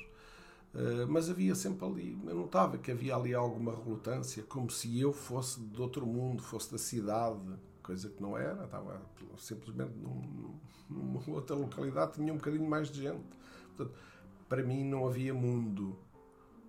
Uh, 0.73 1.07
mas 1.07 1.29
havia 1.29 1.53
sempre 1.53 1.85
ali, 1.85 2.19
eu 2.25 2.35
notava 2.35 2.79
que 2.79 2.91
havia 2.91 3.15
ali 3.15 3.31
alguma 3.31 3.75
relutância, 3.75 4.41
como 4.41 4.71
se 4.71 4.99
eu 4.99 5.13
fosse 5.13 5.59
de 5.59 5.79
outro 5.79 6.03
mundo, 6.03 6.41
fosse 6.41 6.71
da 6.71 6.79
cidade, 6.79 7.59
coisa 7.83 8.09
que 8.09 8.21
não 8.21 8.37
era, 8.37 8.63
estava 8.63 8.99
simplesmente 9.37 9.93
num, 9.97 10.57
numa 10.89 11.21
outra 11.29 11.55
localidade, 11.55 12.13
tinha 12.13 12.33
um 12.33 12.37
bocadinho 12.37 12.67
mais 12.67 12.89
de 12.89 13.01
gente. 13.01 13.23
Portanto, 13.75 13.95
para 14.49 14.63
mim 14.63 14.83
não 14.83 15.05
havia 15.05 15.33
mundo. 15.33 15.97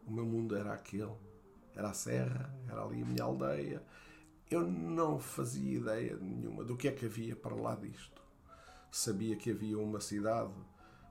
O 0.06 0.12
meu 0.12 0.26
mundo 0.26 0.56
era 0.56 0.74
aquele. 0.74 1.14
Era 1.74 1.90
a 1.90 1.94
serra, 1.94 2.54
era 2.68 2.82
ali 2.82 3.02
a 3.02 3.06
minha 3.06 3.22
aldeia. 3.22 3.82
Eu 4.50 4.66
não 4.66 5.18
fazia 5.18 5.78
ideia 5.78 6.16
nenhuma 6.16 6.62
do 6.62 6.76
que 6.76 6.88
é 6.88 6.92
que 6.92 7.06
havia 7.06 7.34
para 7.34 7.54
lá 7.54 7.74
disto. 7.74 8.22
Sabia 8.90 9.34
que 9.36 9.50
havia 9.50 9.78
uma 9.78 10.00
cidade 10.00 10.52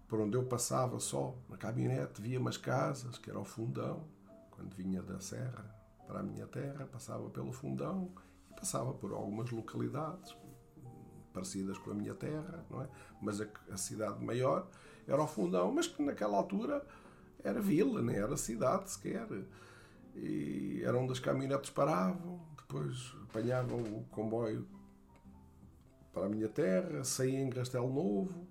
por 0.08 0.20
onde 0.20 0.38
eu 0.38 0.44
passava 0.44 1.00
só, 1.00 1.36
na 1.50 1.58
caminhonete, 1.58 2.22
via 2.22 2.40
umas 2.40 2.56
casas, 2.56 3.18
que 3.18 3.30
era 3.30 3.40
o 3.40 3.44
fundão, 3.44 4.08
quando 4.52 4.74
vinha 4.76 5.02
da 5.02 5.20
serra 5.20 5.66
para 6.06 6.20
a 6.20 6.24
minha 6.24 6.46
terra, 6.46 6.86
passava 6.86 7.30
pelo 7.30 7.52
fundão 7.52 8.12
passava 8.56 8.94
por 8.94 9.12
algumas 9.12 9.50
localidades 9.52 10.36
parecidas 11.34 11.78
com 11.80 11.92
a 11.92 11.94
minha 11.94 12.14
terra, 12.14 12.66
não 12.70 12.82
é? 12.82 12.90
Mas 13.22 13.42
a, 13.42 13.48
a 13.72 13.78
cidade 13.78 14.24
maior 14.24 14.68
era 15.08 15.22
o 15.22 15.28
Fundão, 15.28 15.72
mas 15.72 15.88
que 15.88 16.02
naquela 16.02 16.38
altura 16.38 16.86
era 17.44 17.62
vila, 17.62 18.02
nem 18.02 18.16
era 18.16 18.38
cidade 18.38 18.90
sequer. 18.92 19.28
E 20.16 20.82
era 20.84 20.98
onde 20.98 21.12
as 21.12 21.20
caminhonetes 21.20 21.72
paravam, 21.72 22.40
depois 22.56 23.14
apanhavam 23.24 23.82
o 23.82 24.06
comboio 24.12 24.68
para 26.14 26.28
a 26.28 26.30
minha 26.30 26.48
terra, 26.48 27.04
saía 27.04 27.40
em 27.40 27.50
Castelo 27.50 27.92
Novo 27.92 28.48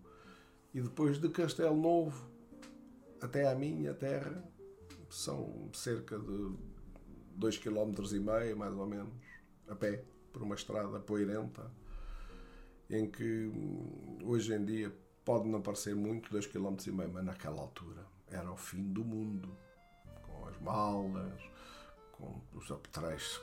e 0.75 0.81
depois 0.81 1.19
de 1.19 1.29
Castelo 1.29 1.77
Novo 1.77 2.29
até 3.21 3.51
à 3.51 3.55
minha 3.55 3.95
terra 3.95 4.43
são 5.09 5.71
cerca 5.73 6.19
de 6.19 6.57
2 7.37 7.59
km 7.59 7.93
mais 8.57 8.75
ou 8.75 8.87
menos 8.87 9.32
a 9.73 9.77
pé 9.77 10.05
por 10.33 10.43
uma 10.43 10.55
estrada 10.55 10.99
poeirenta 11.01 11.71
em 12.89 13.11
que 13.11 13.47
hum, 13.47 14.19
hoje 14.25 14.55
em 14.55 14.65
dia 14.65 14.93
pode 15.25 15.49
não 15.49 15.63
parecer 15.63 15.95
muito, 15.95 16.31
2,5 16.31 16.53
km, 16.53 17.11
mas 17.13 17.25
naquela 17.25 17.61
altura 17.61 18.05
era 18.29 18.51
o 18.51 18.57
fim 18.57 18.93
do 18.93 19.05
mundo, 19.05 19.49
com 20.23 20.47
as 20.47 20.61
malas, 20.61 21.41
com 22.13 22.41
os 22.55 22.71
apetrechos, 22.71 23.41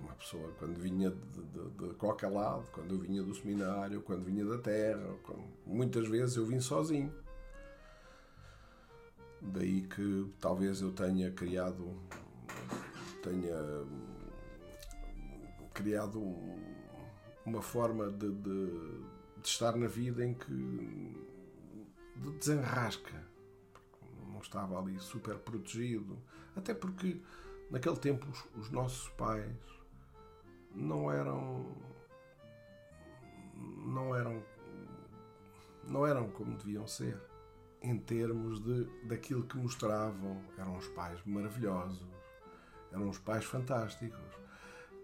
uma 0.00 0.12
pessoa 0.14 0.52
quando 0.58 0.78
vinha 0.78 1.10
de, 1.10 1.42
de, 1.42 1.70
de, 1.70 1.94
qualquer 1.94 2.28
lado, 2.28 2.68
quando 2.70 2.94
eu 2.94 2.98
vinha 2.98 3.22
do 3.22 3.34
seminário, 3.34 4.02
quando 4.02 4.24
vinha 4.24 4.44
da 4.44 4.58
terra, 4.58 5.16
quando, 5.22 5.42
muitas 5.64 6.06
vezes 6.06 6.36
eu 6.36 6.44
vim 6.44 6.60
sozinho. 6.60 7.12
Daí 9.40 9.82
que 9.82 10.30
talvez 10.40 10.80
eu 10.80 10.92
tenha 10.92 11.30
criado 11.30 11.96
tenha 13.22 13.56
criado 15.76 16.18
uma 17.44 17.60
forma 17.60 18.10
de, 18.10 18.30
de, 18.30 18.66
de 19.42 19.46
estar 19.46 19.76
na 19.76 19.86
vida 19.86 20.24
em 20.24 20.32
que 20.32 21.14
de 22.16 22.30
desenrasca. 22.38 23.22
Não 24.26 24.40
estava 24.40 24.78
ali 24.78 24.98
super 24.98 25.36
protegido. 25.36 26.18
Até 26.56 26.72
porque 26.72 27.20
naquele 27.70 27.96
tempo 27.96 28.26
os, 28.30 28.44
os 28.58 28.70
nossos 28.70 29.08
pais 29.10 29.54
não 30.74 31.12
eram 31.12 31.66
não 33.54 34.14
eram 34.14 34.42
não 35.88 36.06
eram 36.06 36.30
como 36.30 36.56
deviam 36.56 36.86
ser 36.86 37.20
em 37.82 37.98
termos 37.98 38.60
de 38.60 38.84
daquilo 39.06 39.44
que 39.44 39.56
mostravam 39.56 40.42
eram 40.58 40.76
os 40.76 40.86
pais 40.88 41.18
maravilhosos 41.24 42.06
eram 42.92 43.08
os 43.08 43.18
pais 43.18 43.44
fantásticos 43.44 44.45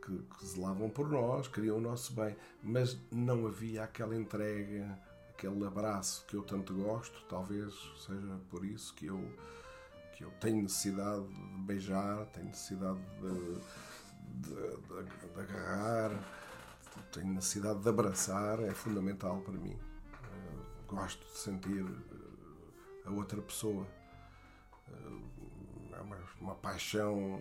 que, 0.02 0.18
que 0.18 0.46
zelavam 0.46 0.90
por 0.90 1.08
nós 1.08 1.48
queriam 1.48 1.78
o 1.78 1.80
nosso 1.80 2.12
bem 2.12 2.36
mas 2.62 2.98
não 3.10 3.46
havia 3.46 3.84
aquela 3.84 4.16
entrega 4.16 4.98
aquele 5.30 5.64
abraço 5.66 6.24
que 6.26 6.34
eu 6.34 6.42
tanto 6.42 6.74
gosto 6.74 7.24
talvez 7.28 7.72
seja 8.04 8.38
por 8.50 8.64
isso 8.64 8.92
que 8.94 9.06
eu 9.06 9.20
que 10.16 10.24
eu 10.24 10.30
tenho 10.40 10.62
necessidade 10.62 11.24
de 11.26 11.62
beijar 11.62 12.26
tenho 12.26 12.46
necessidade 12.46 13.00
de 13.20 13.60
de, 14.40 14.54
de, 14.54 15.34
de 15.34 15.40
agarrar, 15.40 16.10
tenho 17.12 17.34
necessidade 17.34 17.80
de 17.80 17.88
abraçar, 17.88 18.60
é 18.60 18.72
fundamental 18.72 19.40
para 19.40 19.54
mim. 19.54 19.74
Uh, 19.74 20.86
gosto 20.86 21.24
de 21.26 21.38
sentir 21.38 21.82
uh, 21.82 23.06
a 23.06 23.10
outra 23.10 23.40
pessoa. 23.42 23.86
Uh, 24.88 25.94
é 25.94 26.00
uma, 26.00 26.18
uma, 26.40 26.54
paixão 26.54 27.40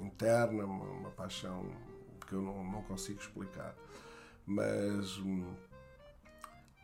interna, 0.00 0.64
uma, 0.64 0.84
uma, 0.84 1.10
paixão 1.10 1.70
que 2.26 2.32
eu 2.32 2.42
não, 2.42 2.64
não 2.64 2.82
consigo 2.82 3.20
explicar. 3.20 3.74
Mas 4.46 5.18
um, 5.18 5.54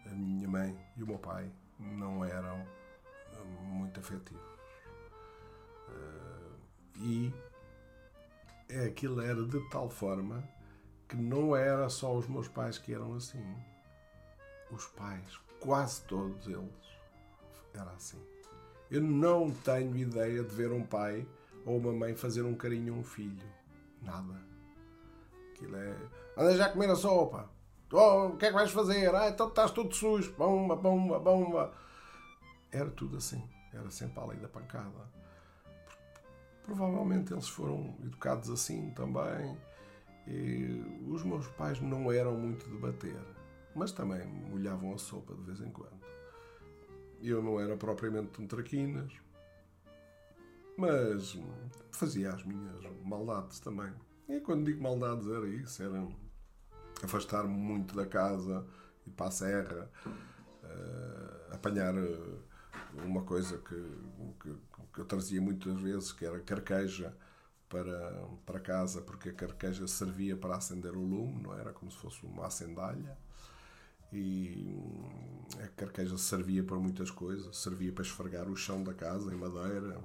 a 0.07 0.11
minha 0.11 0.49
mãe 0.49 0.79
e 0.97 1.03
o 1.03 1.07
meu 1.07 1.19
pai 1.19 1.51
não 1.79 2.25
eram 2.25 2.65
muito 3.63 4.01
afetivos. 4.01 4.43
e 6.97 7.33
é, 8.69 8.87
aquilo 8.87 9.21
era 9.21 9.43
de 9.45 9.61
tal 9.71 9.89
forma 9.89 10.43
que 11.09 11.17
não 11.17 11.55
era 11.55 11.89
só 11.89 12.15
os 12.17 12.27
meus 12.27 12.49
pais 12.49 12.79
que 12.79 12.93
eram 12.95 13.15
assim. 13.15 13.45
Os 14.71 14.87
pais, 14.87 15.39
quase 15.61 16.03
todos 16.03 16.47
eles, 16.47 16.99
era 17.73 17.91
assim. 17.91 18.21
Eu 18.91 19.03
não 19.03 19.51
tenho 19.51 19.97
ideia 19.97 20.43
de 20.43 20.55
ver 20.55 20.73
um 20.73 20.85
pai 20.85 21.27
ou 21.65 21.79
uma 21.79 21.93
mãe 21.93 22.15
fazer 22.15 22.43
um 22.43 22.55
carinho 22.55 22.95
a 22.95 22.97
um 22.99 23.05
filho. 23.05 23.47
Nada. 24.03 24.41
Aquilo 25.53 25.77
é. 25.77 25.97
Anda 26.37 26.57
já 26.57 26.67
a 26.67 26.71
comer 26.71 26.91
a 26.91 26.97
sopa. 26.97 27.51
Oh, 27.93 28.29
o 28.29 28.37
que 28.37 28.47
é 28.47 28.49
que 28.49 28.55
vais 28.55 28.71
fazer? 28.71 29.15
Ah, 29.15 29.29
então 29.29 29.49
estás 29.49 29.71
todo 29.71 29.95
sujo. 29.95 30.35
Bomba, 30.37 30.75
bomba, 30.75 31.19
bomba. 31.19 31.73
Era 32.73 32.91
tudo 32.91 33.17
assim. 33.19 33.43
Era 33.73 33.91
sempre 33.91 34.21
a 34.21 34.27
lei 34.27 34.39
da 34.39 34.49
pancada. 34.49 35.13
Provavelmente 36.65 37.33
eles 37.33 37.49
foram 37.49 37.95
educados 38.03 38.51
assim 38.51 38.91
também. 38.93 39.57
E 40.27 40.83
os 41.09 41.23
meus 41.23 41.47
pais 41.49 41.81
não 41.81 42.11
eram 42.11 42.35
muito 42.35 42.69
de 42.69 42.77
bater, 42.79 43.21
mas 43.75 43.93
também 43.93 44.27
molhavam 44.27 44.95
a 44.95 44.99
sopa 44.99 45.35
de 45.35 45.43
vez 45.43 45.61
em 45.61 45.71
quando. 45.71 46.03
Eu 47.21 47.43
não 47.43 47.61
era 47.61 47.77
propriamente 47.77 48.41
um 48.41 48.47
traquinas, 48.47 49.13
mas 50.77 51.39
fazia 51.93 52.33
as 52.33 52.45
minhas 52.45 52.83
maldades 53.05 53.61
também. 53.61 53.93
E 54.29 54.41
quando 54.41 54.65
digo 54.65 54.83
maldades 54.83 55.27
era 55.29 55.47
isso, 55.47 55.83
era 55.83 56.07
afastar-me 57.03 57.55
muito 57.55 57.95
da 57.95 58.07
casa, 58.07 58.65
ir 59.07 59.11
para 59.11 59.27
a 59.27 59.31
serra, 59.31 59.91
uh, 60.07 61.55
apanhar 61.55 61.95
uh, 61.95 62.43
uma 63.05 63.23
coisa 63.23 63.59
que, 63.59 63.75
que, 64.41 64.57
que, 64.93 65.01
eu 65.01 65.05
trazia 65.05 65.41
muitas 65.41 65.79
vezes, 65.81 66.13
que 66.13 66.25
era 66.25 66.41
carqueja 66.41 67.15
para, 67.69 68.29
para 68.47 68.61
casa, 68.61 69.03
porque 69.03 69.31
a 69.31 69.35
carqueja 69.35 69.87
servia 69.87 70.37
para 70.37 70.57
acender 70.57 70.93
o 70.93 71.05
lume, 71.05 71.43
não 71.43 71.59
era 71.59 71.73
como 71.73 71.91
se 71.91 71.99
fosse 71.99 72.25
uma 72.25 72.47
acendalha. 72.47 73.19
E 74.13 74.73
hum, 74.79 75.43
a 75.63 75.69
carqueja 75.69 76.17
servia 76.17 76.63
para 76.63 76.77
muitas 76.79 77.11
coisas, 77.11 77.57
servia 77.57 77.93
para 77.93 78.05
esfregar 78.05 78.49
o 78.49 78.57
chão 78.57 78.83
da 78.83 78.95
casa 78.95 79.33
em 79.35 79.37
madeira. 79.37 80.01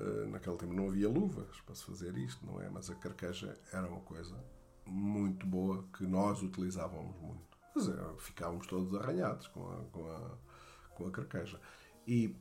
Eh, 0.00 0.26
naquele 0.26 0.56
tempo 0.56 0.72
não 0.72 0.88
havia 0.88 1.08
luvas 1.08 1.60
para 1.60 1.74
se 1.74 1.84
fazer 1.84 2.16
isto, 2.16 2.44
não 2.46 2.60
é? 2.60 2.68
Mas 2.70 2.90
a 2.90 2.94
carqueja 2.94 3.58
era 3.72 3.86
uma 3.86 4.00
coisa 4.00 4.36
muito 4.86 5.46
boa 5.46 5.84
que 5.96 6.06
nós 6.06 6.42
utilizávamos 6.42 7.16
muito. 7.20 7.58
Mas 7.74 7.88
é, 7.88 8.16
ficávamos 8.18 8.66
todos 8.66 8.94
arranhados 8.94 9.46
com 9.48 9.70
a, 9.70 9.84
com 9.92 10.10
a 10.10 10.38
com 11.00 11.06
a 11.06 11.10
carqueja. 11.10 11.58
E 12.06 12.36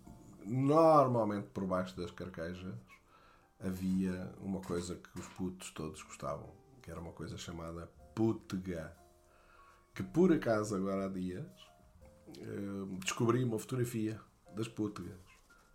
normalmente 0.46 1.48
por 1.50 1.66
baixo 1.66 1.96
das 1.96 2.12
carquejas 2.12 2.76
havia 3.60 4.34
uma 4.40 4.62
coisa 4.62 4.96
que 4.96 5.20
os 5.20 5.28
putos 5.30 5.72
todos 5.72 6.02
gostavam, 6.04 6.50
que 6.82 6.92
era 6.92 7.00
uma 7.00 7.14
coisa 7.14 7.38
chamada 7.38 7.90
putega. 8.14 8.96
Que 9.94 10.04
por 10.04 10.32
acaso 10.32 10.76
agora 10.76 11.06
há 11.06 11.10
dias 11.10 11.46
eh, 12.38 12.98
descobri 13.00 13.44
uma 13.44 13.60
fotografia 13.60 14.20
das 14.56 14.68
putegas. 14.68 15.20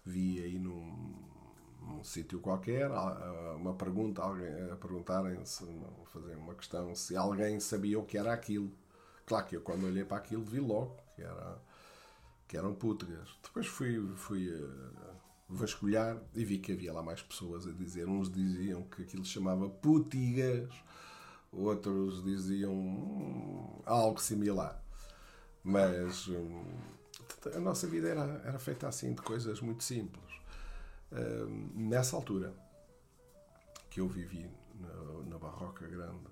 Vi 0.04 0.42
aí 0.42 0.58
num, 0.58 1.33
num 1.86 2.02
sítio 2.02 2.40
qualquer 2.40 2.90
uma 3.56 3.74
pergunta, 3.74 4.22
alguém 4.22 4.70
a 4.70 4.76
perguntarem 4.76 5.44
se 5.44 5.64
fazer 6.06 6.36
uma 6.36 6.54
questão 6.54 6.94
se 6.94 7.16
alguém 7.16 7.60
sabia 7.60 7.98
o 7.98 8.04
que 8.04 8.18
era 8.18 8.32
aquilo. 8.32 8.72
Claro 9.26 9.46
que 9.46 9.56
eu 9.56 9.60
quando 9.60 9.86
olhei 9.86 10.04
para 10.04 10.18
aquilo 10.18 10.44
vi 10.44 10.60
logo 10.60 10.96
que 11.14 11.22
era 11.22 11.58
que 12.46 12.56
eram 12.56 12.74
pútegas. 12.74 13.28
Depois 13.42 13.66
fui, 13.66 14.06
fui 14.16 14.48
uh, 14.48 15.16
vasculhar 15.48 16.20
e 16.34 16.44
vi 16.44 16.58
que 16.58 16.72
havia 16.72 16.92
lá 16.92 17.02
mais 17.02 17.22
pessoas 17.22 17.66
a 17.66 17.72
dizer. 17.72 18.06
Uns 18.06 18.30
diziam 18.30 18.82
que 18.82 19.02
aquilo 19.02 19.24
se 19.24 19.32
chamava 19.32 19.68
putigas, 19.68 20.68
outros 21.52 22.22
diziam 22.22 22.72
hum, 22.72 23.82
algo 23.84 24.20
similar. 24.20 24.82
Mas 25.62 26.28
hum, 26.28 26.64
a 27.54 27.58
nossa 27.60 27.86
vida 27.86 28.08
era, 28.08 28.42
era 28.44 28.58
feita 28.58 28.88
assim 28.88 29.14
de 29.14 29.22
coisas 29.22 29.60
muito 29.60 29.82
simples. 29.82 30.24
Nessa 31.74 32.16
altura 32.16 32.52
que 33.90 34.00
eu 34.00 34.08
vivi 34.08 34.50
na, 34.74 35.22
na 35.28 35.38
Barroca 35.38 35.86
Grande, 35.86 36.26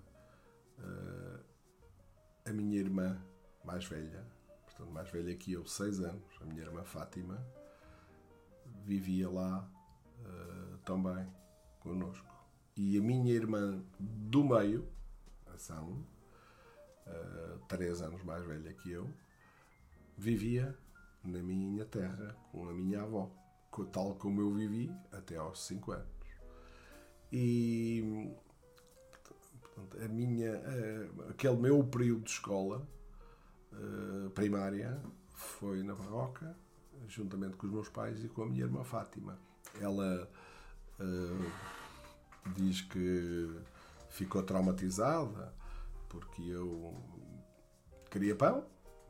uh, 0.79 1.45
a 2.45 2.53
minha 2.53 2.79
irmã 2.79 3.16
mais 3.64 3.85
velha, 3.85 4.27
portanto 4.64 4.91
mais 4.91 5.09
velha 5.11 5.35
que 5.37 5.53
eu, 5.53 5.64
seis 5.64 6.01
anos, 6.01 6.25
a 6.41 6.45
minha 6.45 6.62
irmã 6.62 6.83
Fátima, 6.83 7.41
vivia 8.85 9.31
lá 9.31 9.68
uh, 10.18 10.79
também 10.79 11.25
connosco. 11.79 12.35
E 12.77 12.99
a 12.99 13.01
minha 13.01 13.33
irmã 13.33 13.81
do 14.01 14.43
meio, 14.43 14.89
a 15.47 15.57
São, 15.57 16.05
uh, 17.07 17.59
três 17.68 18.03
anos 18.03 18.25
mais 18.25 18.45
velha 18.45 18.73
que 18.73 18.91
eu, 18.91 19.09
vivia 20.16 20.77
na 21.23 21.41
minha 21.41 21.85
terra 21.85 22.35
com 22.51 22.68
a 22.68 22.73
minha 22.73 23.03
avó, 23.03 23.31
tal 23.87 24.14
como 24.14 24.41
eu 24.41 24.53
vivi 24.53 24.95
até 25.11 25.37
aos 25.37 25.66
cinco 25.66 25.93
anos. 25.93 26.07
E 27.33 28.31
portanto, 29.61 30.05
a 30.05 30.09
minha, 30.09 30.53
uh, 30.53 31.31
aquele 31.31 31.57
meu 31.57 31.83
período 31.85 32.25
de 32.25 32.31
escola 32.31 32.87
eh, 33.73 34.29
primária 34.35 35.01
foi 35.31 35.83
na 35.83 35.95
Barroca, 35.95 36.55
juntamente 37.09 37.57
com 37.57 37.66
os 37.66 37.73
meus 37.73 37.89
pais 37.89 38.23
e 38.23 38.29
com 38.29 38.43
a 38.43 38.47
minha 38.47 38.64
irmã 38.64 38.85
Fátima. 38.85 39.39
Ela 39.81 40.31
uh, 41.01 42.53
diz 42.55 42.83
que 42.83 43.51
ficou 44.11 44.43
traumatizada 44.43 45.55
porque 46.09 46.43
eu 46.43 46.95
queria 48.11 48.37
pão. 48.37 48.66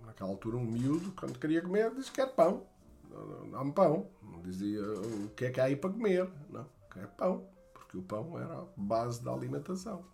Naquela 0.07 0.31
altura, 0.31 0.57
um 0.57 0.65
miúdo, 0.65 1.13
quando 1.13 1.39
queria 1.39 1.63
comer, 1.63 1.93
disse 1.95 2.11
que 2.11 2.21
quer 2.21 2.35
pão. 2.35 2.67
Dá-me 3.51 3.73
pão. 3.73 4.09
Dizia 4.43 4.83
o 4.83 5.29
que 5.31 5.47
é 5.47 5.51
que 5.51 5.61
há 5.61 5.65
aí 5.65 5.77
para 5.77 5.91
comer. 5.91 6.31
Não, 6.51 6.67
quer 6.93 7.07
pão. 7.09 7.47
Porque 7.73 7.99
o 7.99 8.03
pão 8.03 8.39
era 8.39 8.61
a 8.61 8.67
base 8.77 9.23
da 9.23 9.33
alimentação. 9.33 10.05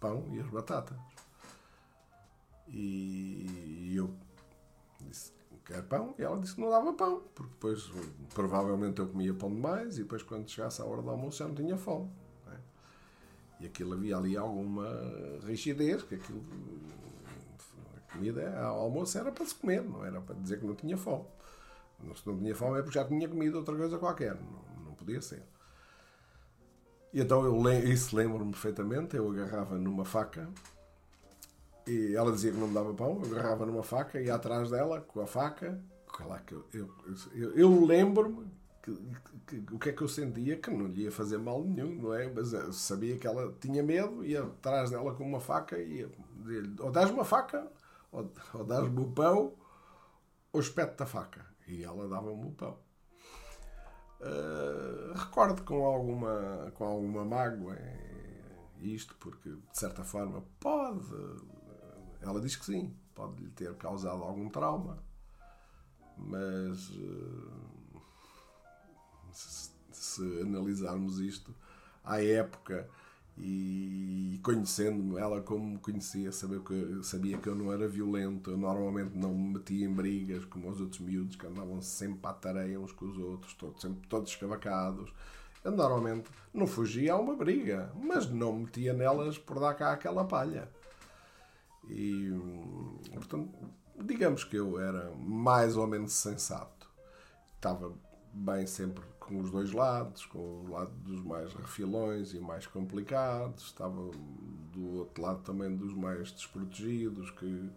Pão 0.00 0.28
e 0.32 0.40
as 0.40 0.48
batatas. 0.48 0.96
E 2.68 3.94
eu 3.96 4.14
disse, 5.00 5.32
quer 5.64 5.82
pão? 5.82 6.14
E 6.18 6.22
ela 6.22 6.38
disse 6.38 6.54
que 6.54 6.60
não 6.60 6.70
dava 6.70 6.92
pão, 6.92 7.22
porque 7.34 7.52
depois 7.52 7.90
provavelmente 8.32 9.00
eu 9.00 9.08
comia 9.08 9.34
pão 9.34 9.50
demais 9.52 9.98
e 9.98 10.02
depois 10.02 10.22
quando 10.22 10.48
chegasse 10.48 10.80
a 10.80 10.84
hora 10.84 11.02
do 11.02 11.10
almoço 11.10 11.38
já 11.38 11.48
não 11.48 11.54
tinha 11.54 11.76
fome. 11.76 12.10
É? 12.48 12.56
E 13.60 13.66
aquilo 13.66 13.94
havia 13.94 14.16
ali 14.16 14.36
alguma 14.36 14.88
rigidez, 15.46 16.02
que 16.02 16.14
aquilo. 16.16 16.42
A 17.96 18.12
comida, 18.12 18.42
o 18.72 18.80
almoço 18.80 19.18
era 19.18 19.32
para 19.32 19.44
se 19.44 19.54
comer, 19.54 19.82
não 19.82 20.04
era 20.04 20.20
para 20.20 20.34
dizer 20.36 20.60
que 20.60 20.66
não 20.66 20.74
tinha 20.74 20.96
fome. 20.96 21.24
Se 22.14 22.26
não 22.26 22.36
tinha 22.36 22.54
fome 22.54 22.78
é 22.78 22.82
porque 22.82 22.98
já 22.98 23.04
tinha 23.04 23.28
comido 23.28 23.58
outra 23.58 23.76
coisa 23.76 23.98
qualquer. 23.98 24.34
Não, 24.34 24.84
não 24.84 24.94
podia 24.94 25.20
ser. 25.20 25.42
E 27.12 27.20
então 27.20 27.44
eu 27.44 27.84
isso 27.84 28.16
lembro-me 28.16 28.50
perfeitamente. 28.50 29.16
Eu 29.16 29.30
agarrava 29.30 29.78
numa 29.78 30.04
faca 30.04 30.48
e 31.86 32.14
ela 32.14 32.32
dizia 32.32 32.50
que 32.50 32.58
não 32.58 32.68
me 32.68 32.74
dava 32.74 32.92
pão. 32.92 33.22
Eu 33.24 33.32
agarrava 33.32 33.64
numa 33.64 33.82
faca 33.82 34.20
e 34.20 34.30
atrás 34.30 34.70
dela 34.70 35.00
com 35.00 35.20
a 35.20 35.26
faca. 35.26 35.80
Eu, 36.72 36.90
eu, 37.32 37.50
eu, 37.56 37.84
lembro-me 37.84 38.46
o 39.72 39.78
que 39.78 39.88
é 39.88 39.92
que 39.92 40.02
eu 40.02 40.08
sentia 40.08 40.56
que 40.56 40.70
não 40.70 40.86
lhe 40.86 41.02
ia 41.02 41.12
fazer 41.12 41.38
mal 41.38 41.64
nenhum, 41.64 41.94
não 42.02 42.14
é? 42.14 42.30
Mas 42.32 42.52
eu 42.52 42.72
sabia 42.72 43.18
que 43.18 43.26
ela 43.26 43.52
tinha 43.60 43.82
medo, 43.82 44.24
ia 44.24 44.42
atrás 44.42 44.90
dela 44.90 45.14
com 45.14 45.24
uma 45.24 45.40
faca 45.40 45.78
e 45.78 46.00
ia 46.00 46.10
dizer-lhe: 46.36 46.74
ou 46.80 46.90
dás-me 46.90 47.14
uma 47.14 47.24
faca, 47.24 47.66
ou, 48.12 48.30
ou 48.52 48.64
dás-me 48.64 49.00
o 49.00 49.10
pão, 49.10 49.54
ou 50.52 50.60
espete 50.60 51.02
a 51.02 51.06
faca. 51.06 51.53
E 51.66 51.82
ela 51.82 52.08
dava-me 52.08 52.46
o 52.46 52.52
pão. 52.52 52.78
Uh, 54.20 55.12
recordo 55.14 55.62
com 55.64 55.84
alguma, 55.84 56.72
com 56.74 56.84
alguma 56.84 57.24
mágoa 57.24 57.76
isto, 58.80 59.14
porque 59.16 59.50
de 59.50 59.78
certa 59.78 60.04
forma 60.04 60.42
pode. 60.60 61.04
Ela 62.20 62.40
diz 62.40 62.56
que 62.56 62.64
sim, 62.64 62.96
pode 63.14 63.42
lhe 63.42 63.50
ter 63.50 63.74
causado 63.76 64.22
algum 64.22 64.48
trauma, 64.48 65.02
mas 66.16 66.90
uh, 66.90 68.02
se, 69.30 69.70
se 69.92 70.40
analisarmos 70.40 71.18
isto, 71.18 71.54
à 72.02 72.22
época 72.22 72.88
e 73.36 74.38
conhecendo-me, 74.42 75.18
ela 75.18 75.40
como 75.40 75.66
me 75.66 75.78
conhecia, 75.78 76.30
sabia 76.30 76.60
que, 76.60 77.00
sabia 77.02 77.36
que 77.36 77.48
eu 77.48 77.54
não 77.54 77.72
era 77.72 77.88
violento, 77.88 78.50
eu 78.50 78.56
normalmente 78.56 79.16
não 79.18 79.34
me 79.34 79.54
metia 79.54 79.86
em 79.86 79.92
brigas 79.92 80.44
como 80.44 80.70
os 80.70 80.80
outros 80.80 81.00
miúdos 81.00 81.34
que 81.34 81.46
andavam 81.46 81.80
sempre 81.82 82.20
à 82.28 82.32
tareia 82.32 82.78
uns 82.78 82.92
com 82.92 83.06
os 83.06 83.18
outros, 83.18 83.54
todos, 83.54 83.82
sempre 83.82 84.06
todos 84.08 84.30
escavacados. 84.30 85.12
Eu 85.64 85.72
normalmente 85.72 86.30
não 86.52 86.66
fugia 86.66 87.14
a 87.14 87.18
uma 87.18 87.34
briga, 87.34 87.90
mas 87.96 88.30
não 88.30 88.60
metia 88.60 88.92
nelas 88.92 89.38
por 89.38 89.58
dar 89.58 89.74
cá 89.74 89.92
aquela 89.92 90.24
palha. 90.24 90.68
E, 91.88 92.30
portanto, 93.14 93.50
digamos 93.98 94.44
que 94.44 94.56
eu 94.56 94.78
era 94.78 95.10
mais 95.16 95.76
ou 95.76 95.86
menos 95.86 96.12
sensato. 96.12 96.88
Estava 97.56 97.92
bem 98.32 98.66
sempre 98.66 99.02
com 99.26 99.40
os 99.40 99.50
dois 99.50 99.72
lados, 99.72 100.26
com 100.26 100.38
o 100.38 100.70
lado 100.70 100.92
dos 100.98 101.22
mais 101.22 101.52
refilões 101.54 102.34
e 102.34 102.40
mais 102.40 102.66
complicados, 102.66 103.64
estava 103.64 104.10
do 104.72 104.98
outro 104.98 105.22
lado 105.22 105.42
também 105.42 105.74
dos 105.74 105.94
mais 105.94 106.30
desprotegidos, 106.30 107.30
que 107.30 107.70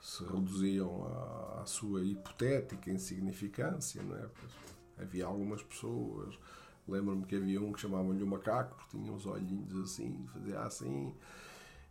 se 0.00 0.24
reduziam 0.24 1.04
à, 1.04 1.60
à 1.62 1.66
sua 1.66 2.02
hipotética 2.02 2.90
insignificância, 2.90 4.02
não 4.02 4.16
é? 4.16 4.28
Pois, 4.40 4.52
havia 4.98 5.26
algumas 5.26 5.62
pessoas, 5.62 6.38
lembro-me 6.86 7.24
que 7.26 7.36
havia 7.36 7.60
um 7.60 7.72
que 7.72 7.80
chamavam-lhe 7.80 8.22
o 8.22 8.26
macaco, 8.26 8.76
porque 8.76 8.96
tinha 8.96 9.12
uns 9.12 9.26
olhinhos 9.26 9.76
assim, 9.76 10.26
fazia 10.32 10.60
assim, 10.60 11.14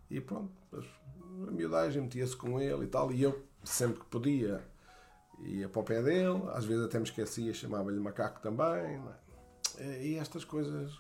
e 0.10 0.20
pronto, 0.20 0.52
a 1.48 1.52
miudagem 1.52 2.02
metia-se 2.02 2.36
com 2.36 2.60
ele 2.60 2.86
e 2.86 2.88
tal, 2.88 3.12
e 3.12 3.22
eu 3.22 3.44
sempre 3.64 4.00
que 4.00 4.06
podia 4.08 4.66
ia 5.40 5.70
para 5.70 5.82
o 5.82 5.84
pé 5.84 6.02
dele, 6.02 6.42
às 6.54 6.66
vezes 6.66 6.86
até 6.86 6.98
me 6.98 7.06
esquecia, 7.06 7.54
chamava-lhe 7.54 8.00
macaco 8.00 8.42
também. 8.42 9.02
É? 9.78 10.06
E 10.06 10.16
estas 10.16 10.44
coisas 10.44 10.94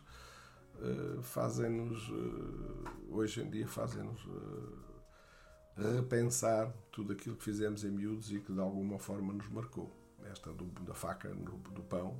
uh, 0.75 1.21
fazem-nos, 1.21 2.09
uh, 2.09 2.85
hoje 3.09 3.41
em 3.41 3.49
dia, 3.49 3.67
fazem-nos 3.67 4.23
uh, 4.25 4.88
repensar 5.95 6.71
tudo 6.91 7.13
aquilo 7.13 7.35
que 7.35 7.43
fizemos 7.43 7.83
em 7.83 7.91
miúdos 7.91 8.31
e 8.31 8.39
que 8.39 8.51
de 8.51 8.59
alguma 8.59 8.99
forma 8.99 9.33
nos 9.33 9.49
marcou. 9.49 9.91
Esta 10.31 10.51
do, 10.51 10.65
da 10.83 10.93
faca 10.93 11.29
no, 11.29 11.57
do 11.57 11.83
pão 11.83 12.17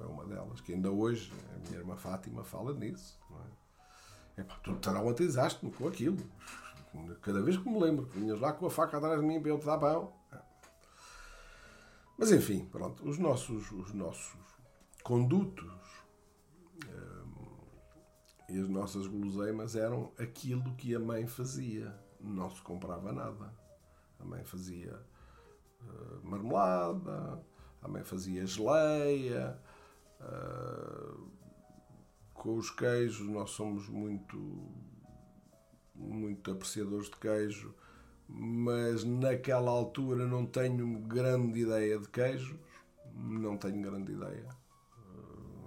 foi 0.00 0.06
uma 0.06 0.24
delas, 0.24 0.60
que 0.60 0.72
ainda 0.72 0.90
hoje 0.90 1.32
a 1.54 1.68
minha 1.68 1.80
irmã 1.80 1.96
Fátima 1.96 2.42
fala 2.42 2.72
nisso. 2.72 3.18
É? 4.36 4.40
Epá, 4.40 4.54
tu 4.62 4.74
traumatizaste-me 4.76 5.70
com 5.72 5.86
aquilo. 5.86 6.16
Cada 7.22 7.40
vez 7.42 7.56
que 7.56 7.68
me 7.68 7.78
lembro, 7.78 8.06
vinhas 8.06 8.40
lá 8.40 8.52
com 8.52 8.66
a 8.66 8.70
faca 8.70 8.96
atrás 8.96 9.20
de 9.20 9.26
mim 9.26 9.40
para 9.40 9.50
eu 9.50 9.58
te 9.58 9.66
dar 9.66 9.78
pão. 9.78 10.12
Mas 12.20 12.32
enfim, 12.32 12.66
pronto, 12.66 13.02
os 13.08 13.16
nossos, 13.16 13.72
os 13.72 13.94
nossos 13.94 14.36
condutos 15.02 15.72
hum, 16.86 17.56
e 18.46 18.60
as 18.60 18.68
nossas 18.68 19.06
guloseimas 19.06 19.74
eram 19.74 20.12
aquilo 20.18 20.76
que 20.76 20.94
a 20.94 21.00
mãe 21.00 21.26
fazia. 21.26 21.98
Não 22.20 22.50
se 22.50 22.60
comprava 22.60 23.10
nada. 23.10 23.54
A 24.18 24.24
mãe 24.26 24.44
fazia 24.44 25.02
uh, 25.80 26.20
marmelada, 26.22 27.42
a 27.80 27.88
mãe 27.88 28.04
fazia 28.04 28.46
geleia. 28.46 29.58
Uh, 30.20 31.26
com 32.34 32.58
os 32.58 32.68
queijos, 32.68 33.26
nós 33.26 33.48
somos 33.48 33.88
muito, 33.88 34.70
muito 35.94 36.50
apreciadores 36.50 37.06
de 37.06 37.16
queijo 37.16 37.74
mas 38.32 39.04
naquela 39.04 39.70
altura 39.70 40.26
não 40.26 40.46
tenho 40.46 41.00
grande 41.00 41.60
ideia 41.60 41.98
de 41.98 42.08
queijos, 42.08 42.56
não 43.14 43.56
tenho 43.56 43.82
grande 43.82 44.12
ideia. 44.12 44.48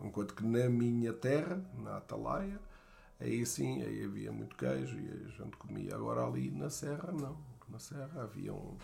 Enquanto 0.03 0.33
que 0.33 0.43
na 0.45 0.69
minha 0.69 1.13
terra, 1.13 1.63
na 1.77 1.97
Atalaia, 1.97 2.59
aí 3.19 3.45
sim, 3.45 3.81
aí 3.81 4.03
havia 4.03 4.31
muito 4.31 4.55
queijo 4.55 4.97
e 4.97 5.09
a 5.09 5.43
gente 5.43 5.57
comia. 5.57 5.95
Agora 5.95 6.25
ali 6.25 6.51
na 6.51 6.69
Serra, 6.69 7.11
não. 7.11 7.37
Na 7.69 7.79
Serra 7.79 8.23
havia 8.23 8.53
um, 8.53 8.77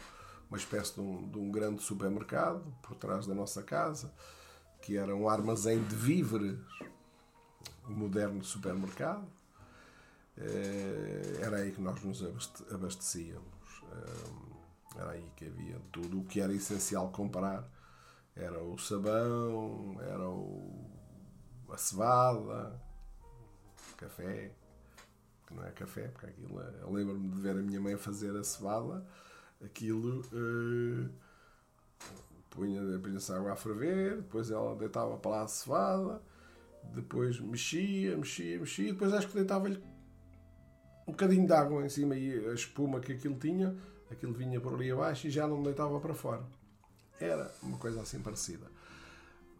uma 0.49 0.57
espécie 0.57 0.93
de 0.93 1.01
um, 1.01 1.29
de 1.29 1.37
um 1.37 1.51
grande 1.51 1.81
supermercado 1.81 2.63
por 2.81 2.95
trás 2.95 3.25
da 3.25 3.33
nossa 3.33 3.61
casa, 3.63 4.13
que 4.81 4.97
era 4.97 5.13
um 5.15 5.27
armazém 5.27 5.83
de 5.83 5.95
víveres, 5.95 6.59
um 7.89 7.93
moderno 7.93 8.43
supermercado. 8.43 9.27
Eh, 10.37 11.41
era 11.41 11.57
aí 11.57 11.71
que 11.71 11.81
nós 11.81 12.01
nos 12.01 12.23
abastecíamos. 12.71 13.58
Era 14.95 15.11
aí 15.11 15.31
que 15.35 15.45
havia 15.45 15.79
tudo 15.91 16.19
o 16.19 16.25
que 16.25 16.41
era 16.41 16.53
essencial 16.53 17.09
comprar. 17.11 17.67
Era 18.35 18.61
o 18.63 18.77
sabão, 18.77 19.97
era 20.01 20.27
o, 20.29 20.89
a 21.69 21.77
cevada, 21.77 22.81
café, 23.97 24.51
que 25.45 25.53
não 25.53 25.65
é 25.65 25.71
café, 25.71 26.07
porque 26.07 26.27
aquilo. 26.27 26.61
É, 26.61 26.81
eu 26.81 26.91
lembro-me 26.91 27.29
de 27.29 27.41
ver 27.41 27.57
a 27.57 27.61
minha 27.61 27.81
mãe 27.81 27.97
fazer 27.97 28.35
a 28.35 28.43
cevada, 28.43 29.05
aquilo. 29.63 30.21
Uh, 30.31 31.09
punha, 32.49 32.81
punha-se 32.99 33.31
água 33.31 33.53
a 33.53 33.55
ferver, 33.55 34.17
depois 34.17 34.51
ela 34.51 34.75
deitava 34.75 35.17
para 35.17 35.31
lá 35.31 35.41
a 35.43 35.47
cevada, 35.47 36.21
depois 36.93 37.39
mexia, 37.39 38.17
mexia, 38.17 38.59
mexia, 38.59 38.91
depois 38.93 39.13
acho 39.13 39.27
que 39.27 39.35
deitava-lhe 39.35 39.81
um 41.09 41.11
bocadinho 41.11 41.47
de 41.47 41.53
água 41.53 41.83
em 41.83 41.89
cima 41.89 42.15
e 42.15 42.47
a 42.47 42.53
espuma 42.53 42.99
que 42.99 43.13
aquilo 43.13 43.35
tinha, 43.35 43.75
aquilo 44.11 44.33
vinha 44.33 44.61
por 44.61 44.75
ali 44.75 44.91
abaixo 44.91 45.27
e 45.27 45.31
já 45.31 45.47
não 45.47 45.61
deitava 45.63 45.99
para 45.99 46.13
fora. 46.13 46.43
Era 47.19 47.53
uma 47.63 47.77
coisa 47.77 48.01
assim 48.01 48.19
parecida. 48.19 48.67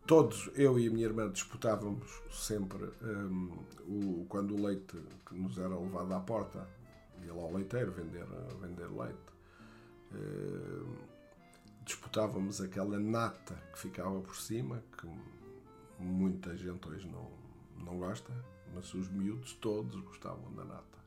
Todos, 0.06 0.50
eu 0.56 0.80
e 0.80 0.88
a 0.88 0.92
minha 0.92 1.06
irmã, 1.06 1.30
disputávamos 1.30 2.08
sempre 2.32 2.84
um, 3.02 3.66
o, 3.88 4.26
quando 4.30 4.56
o 4.56 4.64
leite 4.64 4.98
que 5.26 5.36
nos 5.36 5.58
era 5.58 5.78
levado 5.78 6.14
à 6.14 6.20
porta, 6.20 6.68
ia 7.24 7.34
lá 7.34 7.42
ao 7.42 7.54
leiteiro 7.54 7.92
vender, 7.92 8.26
vender 8.62 8.88
leite. 8.88 9.20
Um, 10.14 10.96
disputávamos 11.84 12.62
aquela 12.62 13.00
nata 13.00 13.56
que 13.74 13.80
ficava 13.80 14.20
por 14.22 14.36
cima, 14.36 14.84
que 14.98 15.08
muita 16.00 16.56
gente 16.56 16.88
hoje 16.88 17.08
não, 17.08 17.32
não 17.84 17.98
gosta, 17.98 18.32
mas 18.74 18.94
os 18.94 19.10
miúdos 19.10 19.54
todos 19.54 20.00
gostavam 20.02 20.52
da 20.54 20.64
nata. 20.64 20.99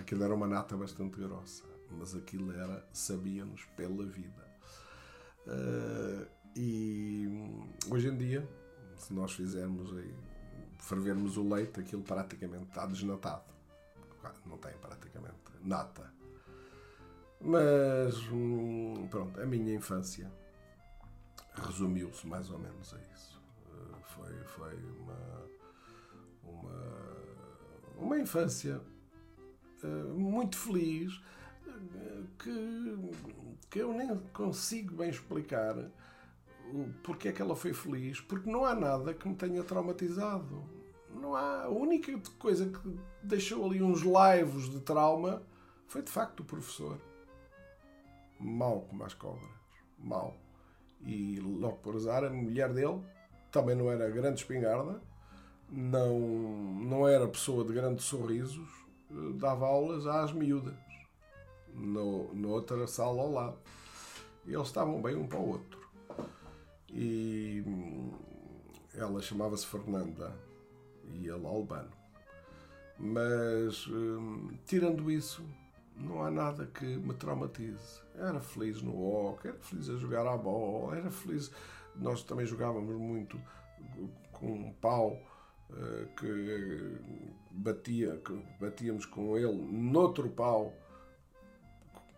Aquilo 0.00 0.24
era 0.24 0.34
uma 0.34 0.46
nata 0.46 0.76
bastante 0.78 1.20
grossa, 1.20 1.62
mas 1.90 2.14
aquilo 2.14 2.50
era, 2.52 2.88
sabia-nos 2.90 3.66
pela 3.76 4.06
vida. 4.06 4.48
Uh, 5.46 6.26
e 6.56 7.28
hoje 7.90 8.08
em 8.08 8.16
dia, 8.16 8.48
se 8.96 9.12
nós 9.12 9.32
fizermos 9.32 9.92
aí, 9.92 10.14
fervermos 10.78 11.36
o 11.36 11.46
leite, 11.46 11.80
aquilo 11.80 12.02
praticamente 12.02 12.64
está 12.64 12.86
desnatado. 12.86 13.44
Não 14.46 14.56
tem 14.56 14.72
praticamente 14.78 15.36
nata. 15.62 16.10
Mas 17.38 18.16
hum, 18.32 19.06
pronto, 19.10 19.38
a 19.38 19.44
minha 19.44 19.74
infância 19.74 20.32
resumiu-se 21.54 22.26
mais 22.26 22.50
ou 22.50 22.58
menos 22.58 22.94
a 22.94 22.98
isso. 23.12 23.42
Uh, 23.66 24.00
foi, 24.04 24.34
foi 24.44 24.74
uma, 24.76 25.46
uma, 26.42 27.16
uma 27.98 28.18
infância 28.18 28.80
muito 29.86 30.56
feliz 30.56 31.20
que, 32.38 32.96
que 33.70 33.78
eu 33.78 33.92
nem 33.92 34.16
consigo 34.32 34.94
bem 34.96 35.10
explicar 35.10 35.76
porque 37.02 37.28
é 37.28 37.32
que 37.32 37.42
ela 37.42 37.56
foi 37.56 37.72
feliz, 37.72 38.20
porque 38.20 38.50
não 38.50 38.64
há 38.64 38.74
nada 38.74 39.14
que 39.14 39.28
me 39.28 39.34
tenha 39.34 39.62
traumatizado. 39.62 40.64
não 41.14 41.34
há. 41.34 41.64
A 41.64 41.68
única 41.68 42.12
coisa 42.38 42.66
que 42.66 42.98
deixou 43.22 43.64
ali 43.66 43.82
uns 43.82 44.02
laivos 44.02 44.70
de 44.70 44.80
trauma 44.80 45.42
foi 45.86 46.02
de 46.02 46.10
facto 46.10 46.40
o 46.40 46.44
professor. 46.44 46.98
Mal 48.38 48.82
como 48.82 49.04
as 49.04 49.14
cobras. 49.14 49.50
Mal. 49.98 50.36
E 51.04 51.40
logo 51.40 51.78
por 51.78 51.96
azar, 51.96 52.24
a 52.24 52.30
mulher 52.30 52.72
dele 52.72 53.00
também 53.50 53.74
não 53.74 53.90
era 53.90 54.08
grande 54.08 54.40
espingarda, 54.40 55.02
não, 55.68 56.18
não 56.18 57.08
era 57.08 57.26
pessoa 57.26 57.64
de 57.64 57.72
grandes 57.72 58.04
sorrisos, 58.04 58.68
eh, 58.68 58.79
dava 59.34 59.66
aulas 59.66 60.06
às 60.06 60.32
miúdas, 60.32 60.74
no, 61.74 62.32
noutra 62.34 62.86
sala 62.86 63.22
ao 63.22 63.32
lado. 63.32 63.58
E 64.46 64.54
eles 64.54 64.66
estavam 64.66 65.00
bem 65.02 65.16
um 65.16 65.26
para 65.26 65.38
o 65.38 65.48
outro. 65.48 65.80
E 66.88 67.62
hum, 67.66 68.12
ela 68.94 69.20
chamava-se 69.20 69.66
Fernanda 69.66 70.34
e 71.04 71.28
ele 71.28 71.46
Albano. 71.46 71.90
Mas, 72.98 73.86
hum, 73.86 74.50
tirando 74.66 75.10
isso, 75.10 75.44
não 75.96 76.22
há 76.22 76.30
nada 76.30 76.66
que 76.66 76.84
me 76.84 77.14
traumatize. 77.14 78.00
Era 78.14 78.40
feliz 78.40 78.82
no 78.82 78.98
hockey, 79.00 79.48
era 79.48 79.58
feliz 79.58 79.88
a 79.88 79.96
jogar 79.96 80.26
à 80.26 80.36
bola, 80.36 80.96
era 80.96 81.10
feliz. 81.10 81.50
Nós 81.96 82.22
também 82.22 82.46
jogávamos 82.46 82.94
muito 82.96 83.40
com 84.32 84.52
um 84.52 84.72
pau 84.74 85.18
que 86.16 86.98
batia, 87.50 88.20
que 88.24 88.32
batíamos 88.60 89.06
com 89.06 89.36
ele 89.36 89.52
noutro 89.52 90.28
pau 90.30 90.72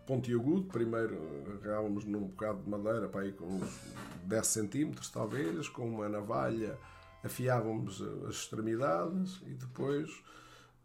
pontiagudo. 0.05 0.67
Primeiro 0.67 1.17
agarrávamos 1.53 2.05
num 2.05 2.27
bocado 2.27 2.61
de 2.63 2.69
madeira 2.69 3.07
para 3.07 3.25
ir 3.25 3.33
com 3.33 3.45
uns 3.45 3.79
10 4.25 4.47
centímetros, 4.47 5.09
talvez, 5.09 5.69
com 5.69 5.87
uma 5.87 6.09
navalha 6.09 6.77
afiávamos 7.23 8.01
as 8.27 8.35
extremidades 8.35 9.41
e 9.47 9.53
depois 9.53 10.09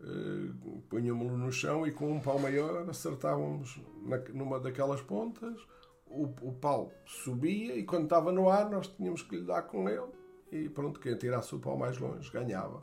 uh, 0.00 0.80
punhamos-lo 0.88 1.36
no 1.36 1.50
chão 1.50 1.86
e 1.86 1.90
com 1.90 2.12
um 2.12 2.20
pau 2.20 2.38
maior 2.38 2.88
acertávamos 2.88 3.80
na, 4.02 4.18
numa 4.32 4.60
daquelas 4.60 5.00
pontas. 5.00 5.58
O, 6.06 6.24
o 6.40 6.52
pau 6.54 6.90
subia 7.04 7.76
e 7.76 7.84
quando 7.84 8.04
estava 8.04 8.32
no 8.32 8.48
ar 8.48 8.70
nós 8.70 8.86
tínhamos 8.86 9.22
que 9.22 9.36
lhe 9.36 9.44
dar 9.44 9.62
com 9.62 9.88
ele 9.88 10.06
e 10.50 10.68
pronto, 10.68 11.00
quem 11.00 11.16
tirasse 11.16 11.54
o 11.54 11.58
pau 11.58 11.76
mais 11.76 11.98
longe 11.98 12.30
ganhava. 12.30 12.82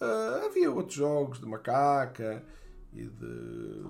Uh, 0.00 0.46
havia 0.46 0.70
outros 0.70 0.94
jogos 0.94 1.38
de 1.38 1.46
macaca 1.46 2.44
e 2.92 3.04
de 3.04 3.82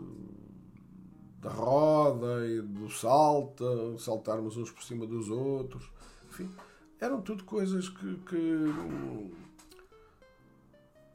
da 1.43 1.51
roda 1.51 2.47
e 2.47 2.62
do 2.62 2.88
salto, 2.88 3.99
saltarmos 3.99 4.57
uns 4.57 4.70
por 4.70 4.82
cima 4.84 5.05
dos 5.05 5.28
outros. 5.28 5.90
Enfim, 6.28 6.49
eram 7.01 7.20
tudo 7.20 7.43
coisas 7.43 7.88
que, 7.88 8.16
que, 8.18 8.74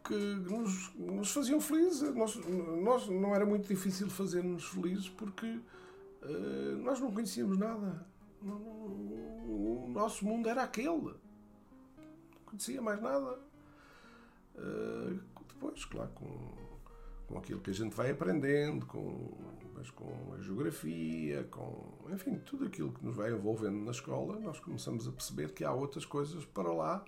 que 0.04 0.14
nos, 0.14 0.94
nos, 0.96 1.32
faziam 1.32 1.62
felizes. 1.62 2.14
Nós, 2.14 2.36
nós, 2.84 3.08
não 3.08 3.34
era 3.34 3.46
muito 3.46 3.70
difícil 3.70 4.10
fazer-nos 4.10 4.66
felizes 4.66 5.08
porque 5.08 5.48
uh, 5.48 6.78
nós 6.84 7.00
não 7.00 7.10
conhecíamos 7.10 7.58
nada. 7.58 8.06
O 8.44 9.88
nosso 9.88 10.26
mundo 10.26 10.50
era 10.50 10.64
aquele. 10.64 11.14
Não 12.58 12.66
conhecia 12.66 12.82
mais 12.82 13.00
nada. 13.00 13.40
Uh, 14.56 15.20
depois, 15.48 15.86
claro, 15.86 16.10
com, 16.16 16.56
com 17.28 17.38
aquilo 17.38 17.62
que 17.62 17.70
a 17.70 17.74
gente 17.74 17.96
vai 17.96 18.10
aprendendo, 18.10 18.86
com 18.88 19.38
mas 19.76 19.92
com 19.92 20.34
a 20.34 20.42
geografia, 20.42 21.44
com 21.52 21.94
enfim, 22.10 22.40
tudo 22.40 22.66
aquilo 22.66 22.92
que 22.92 23.06
nos 23.06 23.16
vai 23.16 23.32
envolvendo 23.32 23.78
na 23.78 23.92
escola, 23.92 24.40
nós 24.40 24.60
começamos 24.60 25.08
a 25.08 25.12
perceber 25.12 25.54
que 25.54 25.64
há 25.64 25.72
outras 25.72 26.04
coisas 26.04 26.44
para 26.46 26.74
lá 26.74 27.06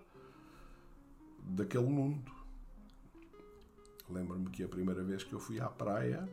daquele 1.39 1.88
mundo. 1.88 2.32
Lembro-me 4.08 4.52
que 4.52 4.64
a 4.64 4.68
primeira 4.68 5.04
vez 5.04 5.24
que 5.24 5.34
eu 5.34 5.39
fui 5.39 5.60
à 5.60 5.68
praia, 5.68 6.30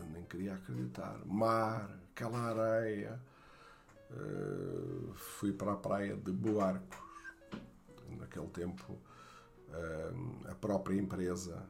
eu 0.00 0.06
nem 0.06 0.24
queria 0.24 0.54
acreditar. 0.54 1.20
Mar, 1.24 1.88
aquela 2.10 2.40
areia. 2.40 3.20
Uh, 4.10 5.12
fui 5.14 5.52
para 5.52 5.74
a 5.74 5.76
praia 5.76 6.16
de 6.16 6.32
Boarcos. 6.32 7.07
Naquele 8.16 8.48
tempo, 8.48 8.92
uh, 8.92 10.50
a 10.50 10.54
própria 10.54 10.98
empresa 10.98 11.66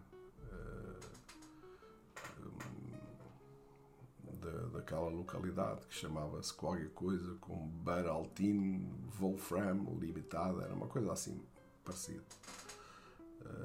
daquela 4.73 5.09
localidade 5.09 5.87
que 5.87 5.95
chamava-se 5.95 6.55
qualquer 6.55 6.91
coisa 6.91 7.35
com 7.41 7.69
Baraltin 7.69 8.89
Wolfram 9.19 9.99
Limitada, 9.99 10.63
era 10.63 10.75
uma 10.75 10.87
coisa 10.87 11.13
assim 11.13 11.41
parecida. 11.85 12.25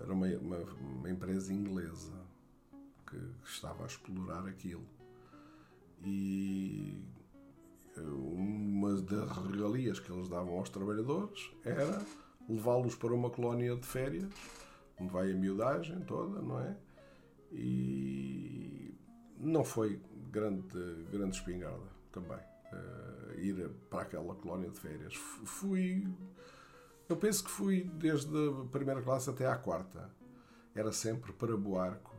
Era 0.01 0.13
uma, 0.13 0.27
uma, 0.27 0.57
uma 0.57 1.09
empresa 1.09 1.53
inglesa 1.53 2.13
que 3.07 3.17
estava 3.45 3.83
a 3.83 3.87
explorar 3.87 4.45
aquilo. 4.47 4.85
E 6.03 7.01
uma 7.97 9.01
das 9.01 9.37
regalias 9.37 9.99
que 9.99 10.11
eles 10.11 10.27
davam 10.27 10.57
aos 10.57 10.69
trabalhadores 10.69 11.51
era 11.63 12.01
levá-los 12.49 12.95
para 12.95 13.13
uma 13.13 13.29
colónia 13.29 13.75
de 13.75 13.85
férias, 13.85 14.31
onde 14.99 15.11
vai 15.11 15.31
a 15.31 15.35
miudagem 15.35 15.99
toda, 16.01 16.41
não 16.41 16.59
é? 16.59 16.75
E 17.51 18.97
não 19.37 19.63
foi 19.63 20.01
grande, 20.31 21.05
grande 21.11 21.35
espingarda 21.35 21.87
também. 22.11 22.39
Uh, 22.71 23.39
ir 23.39 23.69
para 23.89 24.01
aquela 24.01 24.33
colónia 24.35 24.69
de 24.69 24.79
férias. 24.79 25.13
Fui. 25.13 26.07
Eu 27.07 27.15
penso 27.17 27.43
que 27.43 27.51
fui 27.51 27.83
desde 27.83 28.35
a 28.35 28.65
primeira 28.71 29.01
classe 29.01 29.29
até 29.29 29.45
à 29.45 29.55
quarta. 29.55 30.09
Era 30.73 30.91
sempre 30.91 31.31
para 31.33 31.55
Boarcos. 31.55 32.11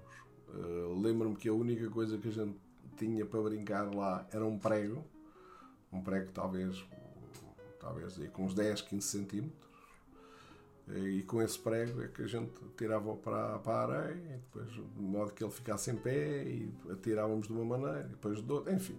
Uh, 0.48 1.00
Lembro-me 1.00 1.34
que 1.34 1.48
a 1.48 1.52
única 1.52 1.90
coisa 1.90 2.16
que 2.18 2.28
a 2.28 2.30
gente 2.30 2.56
tinha 2.96 3.26
para 3.26 3.42
brincar 3.42 3.92
lá 3.92 4.26
era 4.30 4.44
um 4.44 4.58
prego. 4.58 5.04
Um 5.92 6.00
prego 6.00 6.30
talvez, 6.32 6.84
talvez 7.80 8.16
com 8.32 8.44
uns 8.44 8.54
10, 8.54 8.82
15 8.82 9.06
centímetros. 9.06 9.73
E 10.88 11.22
com 11.22 11.40
esse 11.40 11.58
prego 11.58 12.02
é 12.02 12.08
que 12.08 12.22
a 12.22 12.26
gente 12.26 12.52
tirava 12.76 13.16
para, 13.16 13.58
para 13.60 13.72
a 13.72 13.82
areia, 13.82 14.38
depois, 14.38 14.70
de 14.70 15.00
modo 15.00 15.32
que 15.32 15.42
ele 15.42 15.50
ficasse 15.50 15.90
em 15.90 15.96
pé, 15.96 16.44
e 16.44 16.74
atirávamos 16.90 17.46
de 17.46 17.52
uma 17.54 17.64
maneira, 17.64 18.06
depois 18.08 18.42
de 18.42 18.52
outra. 18.52 18.72
Enfim, 18.72 18.98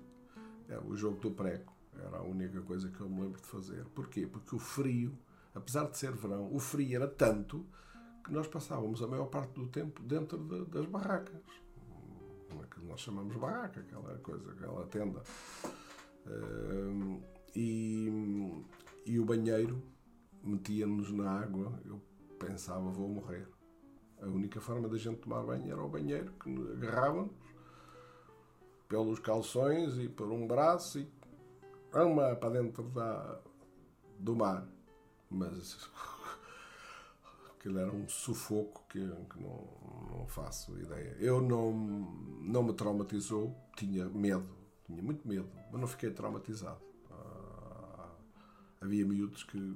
é, 0.68 0.80
o 0.80 0.96
jogo 0.96 1.20
do 1.20 1.32
prego 1.32 1.72
era 2.04 2.18
a 2.18 2.24
única 2.24 2.60
coisa 2.62 2.90
que 2.90 3.00
eu 3.00 3.08
me 3.08 3.22
lembro 3.22 3.40
de 3.40 3.48
fazer. 3.48 3.86
Porquê? 3.94 4.26
Porque 4.26 4.56
o 4.56 4.60
frio, 4.60 5.16
apesar 5.54 5.88
de 5.90 5.98
ser 5.98 6.12
verão, 6.14 6.52
o 6.52 6.60
frio 6.60 6.96
era 6.96 7.08
tanto 7.08 7.64
que 8.24 8.34
nós 8.34 8.48
passávamos 8.48 9.04
a 9.04 9.08
maior 9.08 9.28
parte 9.28 9.54
do 9.54 9.68
tempo 9.68 10.02
dentro 10.02 10.40
de, 10.40 10.66
das 10.66 10.86
barracas. 10.88 11.42
Que 12.72 12.82
nós 12.82 13.00
chamamos 13.00 13.36
barraca, 13.36 13.80
aquela 13.80 14.18
coisa, 14.18 14.52
aquela 14.52 14.86
tenda. 14.88 15.22
e, 17.56 18.10
e 19.06 19.20
o 19.20 19.26
banheiro 19.26 19.82
metia-nos 20.46 21.12
na 21.12 21.30
água, 21.32 21.80
eu 21.86 22.00
pensava, 22.40 22.90
vou 22.92 23.10
morrer. 23.10 23.48
A 24.22 24.28
única 24.28 24.62
forma 24.62 24.88
da 24.88 24.98
gente 24.98 25.22
tomar 25.22 25.44
banho 25.44 25.72
era 25.72 25.84
o 25.84 25.90
banheiro, 25.90 26.32
que 26.34 26.50
agarrávamos 26.50 27.34
pelos 28.88 29.20
calções 29.20 29.98
e 29.98 30.08
por 30.08 30.32
um 30.32 30.48
braço 30.48 31.00
e 31.00 31.10
uma 31.94 32.36
para 32.36 32.62
dentro 32.62 32.84
da, 32.90 33.42
do 34.20 34.36
mar. 34.36 34.68
Mas 35.30 35.90
aquilo 37.56 37.80
era 37.80 37.92
um 37.92 38.08
sufoco 38.08 38.86
que, 38.88 39.00
que 39.00 39.42
não, 39.42 39.68
não 40.12 40.28
faço 40.28 40.78
ideia. 40.80 41.16
Eu 41.20 41.42
não, 41.42 41.74
não 41.74 42.64
me 42.64 42.74
traumatizou, 42.74 43.56
tinha 43.76 44.06
medo, 44.06 44.50
tinha 44.86 45.02
muito 45.02 45.28
medo, 45.28 45.50
mas 45.72 45.82
não 45.82 45.88
fiquei 45.88 46.12
traumatizado. 46.12 46.82
Ah, 47.12 48.10
havia 48.82 49.06
miúdos 49.06 49.44
que 49.44 49.76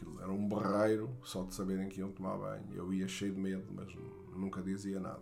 Aquilo 0.00 0.20
era 0.20 0.32
um 0.32 0.48
barreiro 0.48 1.10
só 1.22 1.44
de 1.44 1.54
saberem 1.54 1.88
que 1.88 2.00
iam 2.00 2.10
tomar 2.10 2.38
banho. 2.38 2.72
Eu 2.74 2.92
ia 2.92 3.06
cheio 3.06 3.34
de 3.34 3.40
medo, 3.40 3.66
mas 3.70 3.94
nunca 4.34 4.62
dizia 4.62 4.98
nada. 4.98 5.20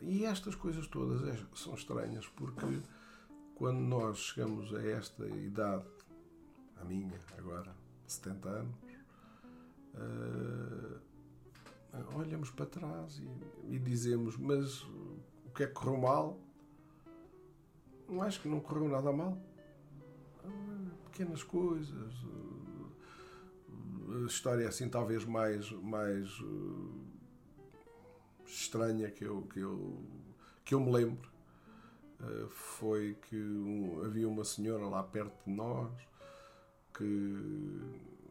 E 0.00 0.24
estas 0.24 0.54
coisas 0.54 0.86
todas 0.86 1.22
é, 1.28 1.38
são 1.54 1.74
estranhas 1.74 2.26
porque 2.28 2.80
quando 3.56 3.80
nós 3.80 4.18
chegamos 4.18 4.72
a 4.74 4.82
esta 4.82 5.26
idade, 5.26 5.84
a 6.80 6.84
minha 6.84 7.20
agora, 7.36 7.74
70 8.06 8.48
anos, 8.48 8.74
uh, 9.94 11.00
olhamos 12.16 12.50
para 12.50 12.66
trás 12.66 13.18
e, 13.18 13.74
e, 13.74 13.78
dizemos: 13.78 14.36
Mas 14.36 14.82
o 14.82 15.50
que 15.54 15.64
é 15.64 15.66
que 15.66 15.72
correu 15.72 15.98
mal? 15.98 16.38
Não 18.08 18.22
acho 18.22 18.40
que 18.40 18.48
não 18.48 18.60
correu 18.60 18.88
nada 18.88 19.12
mal 19.12 19.36
pequenas 21.18 21.42
coisas. 21.42 22.14
A 24.22 24.26
história 24.26 24.68
assim 24.68 24.88
talvez 24.88 25.24
mais, 25.24 25.70
mais 25.72 26.28
uh, 26.40 27.04
estranha 28.46 29.10
que 29.10 29.24
eu, 29.24 29.42
que 29.42 29.58
eu, 29.58 30.00
que 30.64 30.74
eu 30.74 30.80
me 30.80 30.92
lembro 30.92 31.28
foi 32.50 33.16
que 33.28 33.36
um, 33.36 34.02
havia 34.04 34.28
uma 34.28 34.44
senhora 34.44 34.84
lá 34.86 35.02
perto 35.04 35.44
de 35.44 35.52
nós 35.52 35.90
que 36.92 37.04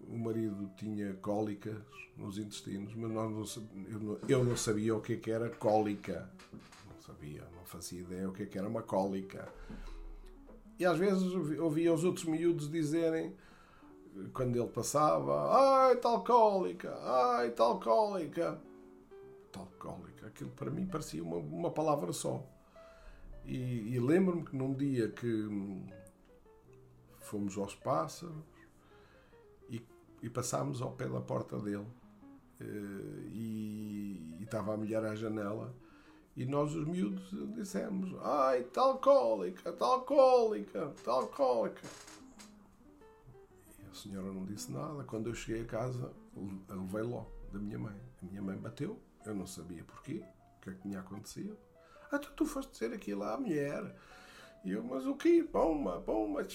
o 0.10 0.18
marido 0.18 0.70
tinha 0.76 1.14
cólicas 1.16 1.82
nos 2.18 2.38
intestinos, 2.38 2.94
mas 2.96 3.12
nós 3.12 3.32
não, 3.32 3.86
eu, 3.88 4.00
não, 4.00 4.20
eu 4.28 4.44
não 4.44 4.58
sabia 4.58 4.96
o 4.96 5.02
que, 5.02 5.14
é 5.14 5.18
que 5.18 5.32
era 5.32 5.50
cólica. 5.50 6.30
Não 6.86 7.02
sabia, 7.02 7.44
não 7.56 7.64
fazia 7.64 8.02
ideia 8.02 8.30
o 8.30 8.34
que, 8.34 8.44
é 8.44 8.46
que 8.46 8.58
era 8.58 8.68
uma 8.68 8.82
cólica. 8.82 9.48
E 10.80 10.86
às 10.86 10.97
vezes 10.97 11.23
ouvia 11.59 11.93
os 11.93 12.03
outros 12.03 12.25
miúdos 12.25 12.69
dizerem, 12.69 13.36
quando 14.34 14.55
ele 14.55 14.67
passava, 14.67 15.88
ai, 15.88 15.95
tal 15.97 16.23
cólica, 16.23 16.95
ai, 17.01 17.51
tal 17.51 17.80
cólica. 17.80 18.61
Tal 19.51 19.67
cólica. 19.80 20.28
Aquilo 20.28 20.51
para 20.51 20.69
mim 20.69 20.86
parecia 20.86 21.23
uma, 21.23 21.38
uma 21.38 21.71
palavra 21.71 22.11
só. 22.11 22.43
E, 23.45 23.95
e 23.95 23.99
lembro-me 23.99 24.43
que 24.43 24.55
num 24.55 24.73
dia 24.73 25.09
que 25.09 25.49
fomos 27.19 27.57
aos 27.57 27.75
pássaros 27.75 28.36
e, 29.69 29.82
e 30.21 30.30
passámos 30.30 30.82
ao 30.82 30.91
pé 30.91 31.07
da 31.07 31.21
porta 31.21 31.57
dele 31.59 31.88
eh, 32.59 33.30
e, 33.32 34.36
e 34.39 34.43
estava 34.43 34.73
a 34.73 34.78
mulher 34.78 35.03
à 35.03 35.15
janela 35.15 35.73
e 36.38 36.46
nós 36.46 36.76
os 36.76 36.86
miúdos 36.86 37.32
dissemos 37.56 38.16
ai, 38.22 38.64
tal 38.66 39.00
cólica, 39.00 39.74
tal 39.74 40.02
cólica, 40.02 40.94
tal 41.04 41.28
cólica. 41.30 41.82
E 43.80 43.90
a 43.90 43.94
senhora 43.96 44.32
não 44.32 44.46
disse 44.46 44.72
nada. 44.72 45.04
Quando 45.04 45.30
eu 45.30 45.34
cheguei 45.34 45.64
a 45.64 45.66
casa 45.66 46.14
levei 46.70 47.02
logo 47.02 47.32
da 47.52 47.58
minha 47.58 47.80
mãe. 47.80 48.00
A 48.22 48.26
minha 48.28 48.42
mãe 48.44 48.56
bateu, 48.56 49.02
eu 49.26 49.34
não 49.34 49.48
sabia 49.48 49.84
porquê 49.84 50.24
o 50.58 50.62
que 50.62 50.70
é 50.70 50.74
que 50.74 50.82
tinha 50.82 51.00
acontecido. 51.00 51.58
Ah, 52.12 52.20
tu, 52.20 52.32
tu 52.34 52.46
foste 52.46 52.72
dizer 52.72 52.94
aquilo 52.94 53.24
à 53.24 53.36
mulher. 53.36 53.96
E 54.64 54.74
eu, 54.74 54.84
mas 54.84 55.08
o 55.08 55.16
quê? 55.16 55.44
Pomba, 55.52 56.00
pomba. 56.02 56.46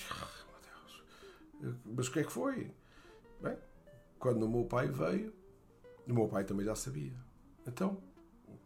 Mas 1.85 2.07
o 2.07 2.13
que 2.13 2.21
é 2.21 2.25
que 2.25 2.33
foi? 2.33 2.73
Bem, 3.41 3.59
quando 4.21 4.45
o 4.45 4.49
meu 4.49 4.65
pai 4.65 4.87
veio, 4.87 5.35
o 6.07 6.15
meu 6.15 6.29
pai 6.29 6.45
também 6.45 6.65
já 6.65 6.77
sabia. 6.77 7.17
Então, 7.67 8.01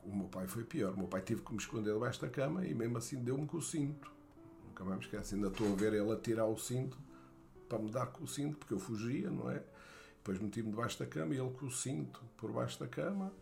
o 0.07 0.17
meu 0.17 0.29
pai 0.29 0.47
foi 0.47 0.65
pior. 0.65 0.95
O 0.95 0.99
meu 0.99 1.09
pai 1.09 1.21
teve 1.21 1.43
que 1.43 1.53
me 1.53 1.59
esconder 1.59 1.93
debaixo 1.93 2.21
da 2.21 2.29
cama 2.29 2.65
e 2.67 2.75
mesmo 2.75 2.99
assim 2.99 3.23
deu-me 3.23 3.47
com 3.47 3.59
o 3.59 3.63
cinto. 3.63 4.11
Nunca 4.69 4.85
mais 4.85 4.99
me 4.99 5.05
esqueço. 5.05 5.35
Ainda 5.35 5.49
estou 5.49 5.73
a 5.73 5.77
ver 5.77 5.93
ele 5.93 6.13
a 6.13 6.17
tirar 6.17 6.47
o 6.47 6.57
cinto 6.57 6.99
para 7.69 7.79
me 7.79 7.91
dar 7.91 8.07
com 8.07 8.25
o 8.25 8.29
cinto, 8.29 8.57
porque 8.57 8.73
eu 8.73 8.79
fugia, 8.79 9.31
não 9.31 9.51
é? 9.51 9.63
Depois 10.19 10.39
meti-me 10.41 10.71
debaixo 10.71 10.99
da 10.99 11.07
cama 11.07 11.35
e 11.35 11.39
ele 11.39 11.51
com 11.51 11.67
o 11.67 11.71
cinto 11.71 12.23
por 12.37 12.53
baixo 12.53 12.79
da 12.79 12.87
cama 12.87 13.33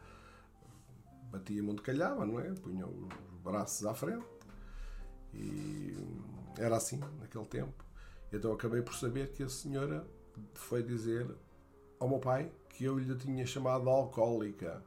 batia-me 1.34 1.70
onde 1.70 1.82
calhava, 1.82 2.24
não 2.24 2.38
é? 2.38 2.52
Punha 2.52 2.86
os 2.86 3.08
braços 3.42 3.84
à 3.86 3.94
frente 3.94 4.24
e 5.32 5.96
era 6.58 6.76
assim 6.76 7.00
naquele 7.20 7.46
tempo. 7.46 7.84
Então 8.32 8.52
acabei 8.52 8.82
por 8.82 8.94
saber 8.94 9.32
que 9.32 9.42
a 9.42 9.48
senhora 9.48 10.06
foi 10.54 10.82
dizer 10.82 11.28
ao 11.98 12.08
meu 12.08 12.18
pai 12.18 12.50
que 12.68 12.84
eu 12.84 12.98
lhe 12.98 13.14
tinha 13.16 13.44
chamado 13.46 13.88
alcoólica. 13.88 14.82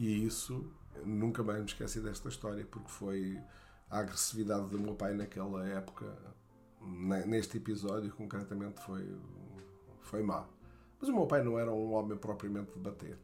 E 0.00 0.24
isso, 0.24 0.64
nunca 1.04 1.42
mais 1.42 1.58
me 1.58 1.66
esqueci 1.66 2.00
desta 2.00 2.30
história, 2.30 2.64
porque 2.64 2.88
foi 2.88 3.38
a 3.90 3.98
agressividade 3.98 4.70
do 4.70 4.78
meu 4.78 4.94
pai 4.94 5.12
naquela 5.12 5.68
época, 5.68 6.16
neste 7.26 7.58
episódio 7.58 8.10
concretamente, 8.14 8.80
foi, 8.80 9.14
foi 10.00 10.22
má. 10.22 10.46
Mas 10.98 11.10
o 11.10 11.12
meu 11.12 11.26
pai 11.26 11.44
não 11.44 11.58
era 11.58 11.70
um 11.70 11.92
homem 11.92 12.16
propriamente 12.16 12.72
de 12.72 12.78
bater. 12.78 13.18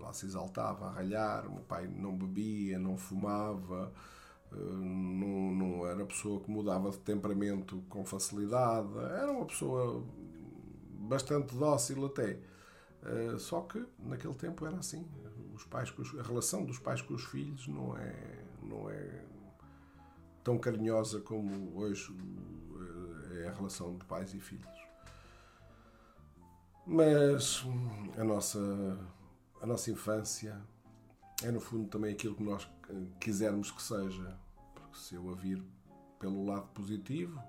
Lá 0.00 0.12
se 0.12 0.26
exaltava 0.26 0.86
a 0.88 0.90
ralhar, 0.90 1.46
o 1.46 1.52
meu 1.52 1.62
pai 1.62 1.86
não 1.86 2.16
bebia, 2.16 2.76
não 2.76 2.96
fumava, 2.96 3.92
eh, 4.52 4.56
não, 4.56 5.54
não 5.54 5.86
era 5.86 6.04
pessoa 6.04 6.40
que 6.40 6.50
mudava 6.50 6.90
de 6.90 6.98
temperamento 6.98 7.84
com 7.88 8.04
facilidade, 8.04 8.88
era 8.98 9.30
uma 9.30 9.46
pessoa 9.46 10.04
bastante 10.92 11.54
dócil 11.54 12.04
até. 12.06 12.40
Eh, 13.04 13.38
só 13.38 13.60
que 13.62 13.84
naquele 14.00 14.34
tempo 14.34 14.66
era 14.66 14.76
assim. 14.78 15.06
Os 15.56 15.64
pais 15.64 15.92
os, 15.96 16.18
a 16.18 16.22
relação 16.22 16.66
dos 16.66 16.78
pais 16.78 17.00
com 17.00 17.14
os 17.14 17.24
filhos 17.24 17.66
não 17.66 17.96
é, 17.96 18.44
não 18.62 18.90
é 18.90 19.24
tão 20.44 20.58
carinhosa 20.58 21.18
como 21.20 21.74
hoje 21.74 22.14
eh, 23.32 23.44
é 23.44 23.48
a 23.48 23.52
relação 23.54 23.96
de 23.96 24.04
pais 24.04 24.34
e 24.34 24.38
filhos. 24.38 24.86
Mas 26.86 27.64
a 28.18 28.22
nossa, 28.22 28.60
a 29.62 29.66
nossa 29.66 29.90
infância 29.90 30.60
é 31.42 31.50
no 31.50 31.58
fundo 31.58 31.88
também 31.88 32.12
aquilo 32.12 32.36
que 32.36 32.42
nós 32.42 32.70
quisermos 33.18 33.70
que 33.70 33.82
seja. 33.82 34.38
Porque 34.74 34.98
se 34.98 35.14
eu 35.14 35.30
a 35.30 35.34
vir 35.34 35.62
pelo 36.18 36.44
lado 36.44 36.68
positivo, 36.68 37.42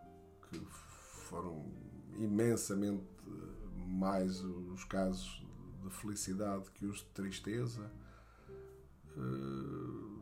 que 0.49 0.59
foram 1.29 1.65
imensamente 2.15 3.05
mais 3.85 4.41
os 4.41 4.83
casos 4.85 5.45
de 5.87 5.95
felicidade 5.95 6.69
que 6.71 6.85
os 6.85 6.99
de 6.99 7.05
tristeza, 7.05 7.91
eh, 9.17 10.17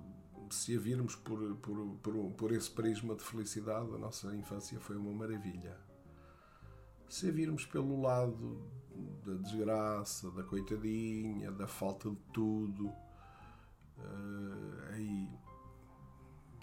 se 0.49 0.76
a 0.76 0.80
virmos 0.80 1.16
por, 1.16 1.55
por, 1.57 1.97
por, 2.01 2.32
por 2.32 2.51
esse 2.51 2.70
prisma 2.70 3.16
de 3.16 3.24
felicidade, 3.24 3.93
a 3.93 3.97
nossa 3.97 4.34
infância 4.36 4.80
foi 4.80 4.97
uma 4.97 5.11
maravilha. 5.11 5.78
Se 7.09 7.30
a 7.30 7.32
virmos 7.32 7.66
pelo 7.66 8.01
lado 8.01 8.61
da 9.26 9.34
desgraça, 9.36 10.32
da 10.32 10.43
coitadinha, 10.43 11.51
da 11.51 11.68
falta 11.68 12.09
de 12.09 12.18
tudo, 12.34 12.88
uh, 13.97 14.93
aí 14.93 15.30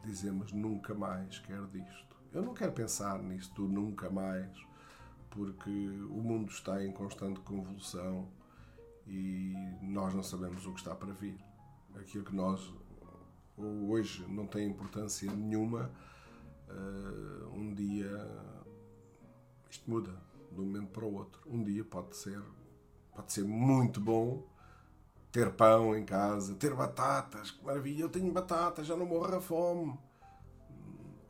dizemos 0.05 0.53
nunca 0.53 0.95
mais 0.95 1.39
quero 1.41 1.67
disto. 1.69 2.17
Eu 2.33 2.43
não 2.43 2.55
quero 2.55 2.73
pensar 2.73 3.23
nisto 3.23 3.69
nunca 3.69 4.11
mais, 4.11 4.51
porque 5.31 5.71
o 5.71 6.23
mundo 6.23 6.51
está 6.51 6.85
em 6.85 6.93
constante 6.93 7.41
convulsão 7.41 8.29
e 9.07 9.55
nós 9.83 10.15
não 10.15 10.23
sabemos 10.23 10.67
o 10.67 10.73
que 10.73 10.81
está 10.81 10.95
para 10.95 11.13
vir. 11.13 11.39
Aquilo 11.95 12.25
que 12.25 12.35
nós 12.35 12.73
hoje 13.57 14.25
não 14.29 14.47
tem 14.47 14.69
importância 14.69 15.31
nenhuma, 15.31 15.91
uh, 16.69 17.49
um 17.55 17.73
dia 17.75 18.11
isto 19.71 19.91
muda 19.91 20.13
de 20.51 20.61
um 20.61 20.65
momento 20.65 20.91
para 20.91 21.05
o 21.05 21.15
outro. 21.15 21.41
Um 21.47 21.63
dia 21.63 21.85
pode 21.85 22.17
ser, 22.17 22.43
pode 23.15 23.33
ser 23.33 23.45
muito 23.45 24.01
bom 24.01 24.47
ter 25.33 25.51
pão 25.55 25.97
em 25.97 26.05
casa, 26.05 26.55
ter 26.55 26.75
batatas, 26.75 27.51
que 27.51 27.65
maravilha, 27.65 28.03
eu 28.03 28.11
tenho 28.11 28.31
batatas, 28.31 28.87
já 28.87 28.95
não 28.95 29.07
morro 29.07 29.35
a 29.35 29.41
fome. 29.41 29.99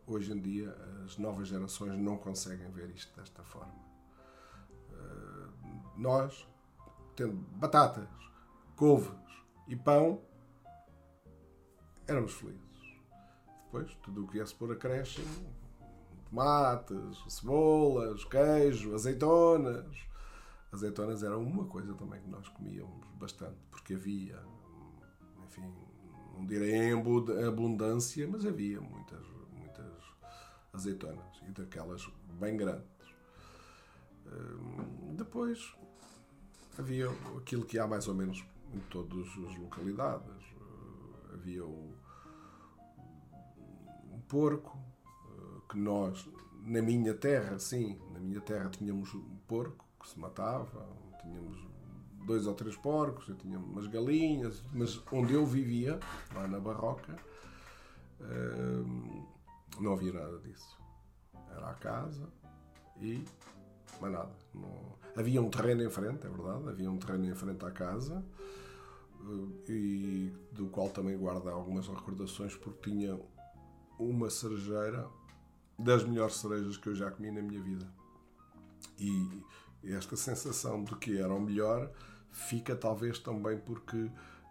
Hoje 0.05 0.33
em 0.33 0.41
dia 0.41 0.77
as 1.05 1.17
novas 1.19 1.47
gerações 1.47 1.97
não 1.97 2.17
conseguem 2.17 2.69
ver 2.73 2.91
isto 2.91 3.15
desta 3.19 3.45
forma. 3.45 3.81
Eh, 4.91 5.49
nós, 5.97 6.49
tendo 7.17 7.35
batatas, 7.57 8.09
couves 8.77 9.13
e 9.69 9.77
pão, 9.77 10.21
éramos 12.07 12.33
felizes. 12.35 12.63
Depois, 13.65 13.95
tudo 14.03 14.25
o 14.25 14.27
que 14.27 14.35
viesse 14.35 14.55
por 14.55 14.71
acréscimo, 14.73 15.27
tomates, 16.29 17.19
cebolas, 17.29 18.25
queijo, 18.25 18.95
azeitonas, 18.95 19.87
azeitonas 20.73 21.23
era 21.23 21.37
uma 21.39 21.65
coisa 21.67 21.95
também 21.95 22.21
que 22.21 22.29
nós 22.29 22.49
comíamos 22.49 23.07
bastante, 23.15 23.59
porque 23.71 23.95
havia, 23.95 24.43
enfim, 25.47 25.73
não 26.35 26.47
direi 26.47 26.75
em 26.75 26.93
abundância, 27.47 28.27
mas 28.27 28.45
havia 28.45 28.81
muitas, 28.81 29.25
muitas 29.53 29.93
azeitonas 30.73 31.43
e 31.47 31.51
daquelas 31.53 32.11
bem 32.41 32.57
grandes. 32.57 32.91
Hum, 34.27 35.15
depois 35.15 35.75
havia 36.79 37.09
aquilo 37.37 37.65
que 37.65 37.79
há 37.79 37.87
mais 37.87 38.09
ou 38.09 38.15
menos 38.15 38.45
em 38.73 38.81
todas 38.91 39.27
as 39.29 39.57
localidades. 39.57 40.43
Havia 41.33 41.65
o, 41.65 41.95
um 44.11 44.21
porco, 44.29 44.79
que 45.69 45.79
nós, 45.79 46.29
na 46.65 46.83
minha 46.83 47.15
terra, 47.15 47.59
sim, 47.59 47.99
na 48.13 48.21
minha 48.21 48.41
terra 48.41 48.69
tínhamos 48.69 49.15
um 49.15 49.37
porco, 49.49 49.87
que 49.99 50.09
se 50.09 50.19
matava, 50.19 50.87
tínhamos 51.23 51.67
dois 52.27 52.47
ou 52.47 52.55
três 52.55 52.77
porcos, 52.77 53.29
eu 53.29 53.37
tinha 53.37 53.59
umas 53.59 53.87
galinhas, 53.87 54.63
mas 54.73 55.01
onde 55.11 55.33
eu 55.33 55.47
vivia, 55.47 55.99
lá 56.35 56.47
na 56.47 56.61
Barroca, 56.61 57.17
hum, 58.21 59.27
não 59.81 59.95
havia 59.95 60.13
nada 60.13 60.39
disso. 60.41 60.79
Era 61.51 61.71
a 61.71 61.75
casa 61.75 62.29
e 63.01 63.25
mais 64.01 64.13
nada. 64.13 64.42
Não... 64.55 64.93
Havia 65.17 65.43
um 65.43 65.51
terreno 65.51 65.83
em 65.83 65.91
frente, 65.91 66.27
é 66.27 66.31
verdade, 66.31 66.69
havia 66.69 66.91
um 66.91 66.97
terreno 66.97 67.27
em 67.27 67.35
frente 67.35 67.65
à 67.65 67.71
casa 67.71 68.25
hum, 69.21 69.53
e 69.69 70.33
do 70.53 70.69
qual 70.69 70.89
também 70.89 71.17
guardo 71.19 71.49
algumas 71.49 71.87
recordações 71.87 72.57
porque 72.57 72.91
tinha 72.91 73.19
uma 73.99 74.31
cerejeira 74.31 75.07
das 75.79 76.05
melhores 76.05 76.37
cerejas 76.37 76.77
que 76.77 76.89
eu 76.89 76.95
já 76.95 77.11
comi 77.11 77.31
na 77.31 77.43
minha 77.43 77.61
vida. 77.61 77.87
E 78.99 79.43
esta 79.85 80.17
sensação 80.17 80.83
de 80.85 80.95
que 80.97 81.19
era 81.19 81.33
o 81.33 81.41
melhor 81.41 81.91
fica 82.31 82.75
talvez 82.75 83.19
também 83.19 83.59
porque 83.59 84.11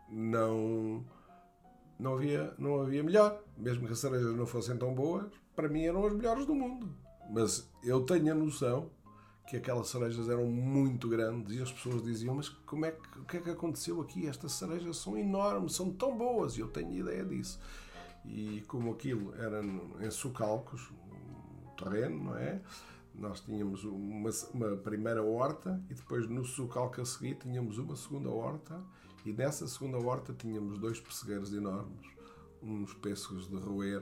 não 0.10 1.06
não 1.97 2.16
havia 2.16 2.54
não 2.58 2.82
havia 2.82 3.04
melhor 3.04 3.41
mesmo 3.58 3.88
que 3.88 3.93
as 3.93 3.99
cerejas 3.99 4.36
não 4.36 4.45
fossem 4.45 4.78
tão 4.78 4.93
boas 4.93 5.32
para 5.56 5.70
mim 5.70 5.86
eram 5.86 6.06
as 6.06 6.14
melhores 6.14 6.45
do 6.45 6.54
mundo 6.54 6.93
mas 7.30 7.70
eu 7.84 8.04
tenho 8.06 8.32
a 8.32 8.36
noção 8.36 8.89
que 9.52 9.58
aquelas 9.58 9.89
cerejas 9.89 10.30
eram 10.30 10.45
muito 10.45 11.10
grandes 11.10 11.58
e 11.58 11.62
as 11.62 11.70
pessoas 11.70 12.02
diziam: 12.02 12.34
Mas 12.36 12.47
como 12.47 12.86
é 12.86 12.91
que, 12.91 13.20
o 13.20 13.26
que 13.26 13.36
é 13.36 13.41
que 13.41 13.49
aconteceu 13.49 13.99
aqui? 13.99 14.26
Estas 14.26 14.54
cerejas 14.54 14.95
são 14.95 15.18
enormes, 15.18 15.74
são 15.74 15.91
tão 15.91 16.18
boas, 16.18 16.56
e 16.56 16.62
eu 16.62 16.70
tenho 16.70 16.93
ideia 16.93 17.26
disso. 17.26 17.60
E 18.24 18.64
como 18.66 18.93
aquilo 18.93 19.36
era 19.36 19.62
em 19.99 20.10
Socalcos, 20.10 20.89
um 20.89 21.76
terreno, 21.76 22.24
não 22.24 22.38
é? 22.38 22.62
Nós 23.14 23.41
tínhamos 23.41 23.84
uma, 23.84 24.30
uma 24.54 24.78
primeira 24.78 25.22
horta 25.22 25.84
e 25.89 25.95
depois 25.95 26.30
no 26.30 26.45
Socalco 26.45 27.02
a 27.02 27.06
seguir 27.06 27.36
tínhamos 27.36 27.78
uma 27.78 27.97
segunda 27.97 28.30
horta 28.30 28.82
e 29.26 29.34
nessa 29.34 29.68
segunda 29.68 29.97
horta 29.97 30.34
tínhamos 30.34 30.78
dois 30.80 30.97
pessegueiros 30.97 31.52
enormes, 31.52 32.08
uns 32.64 32.93
pêssegos 32.93 33.49
de 33.49 33.58
roer 33.58 34.02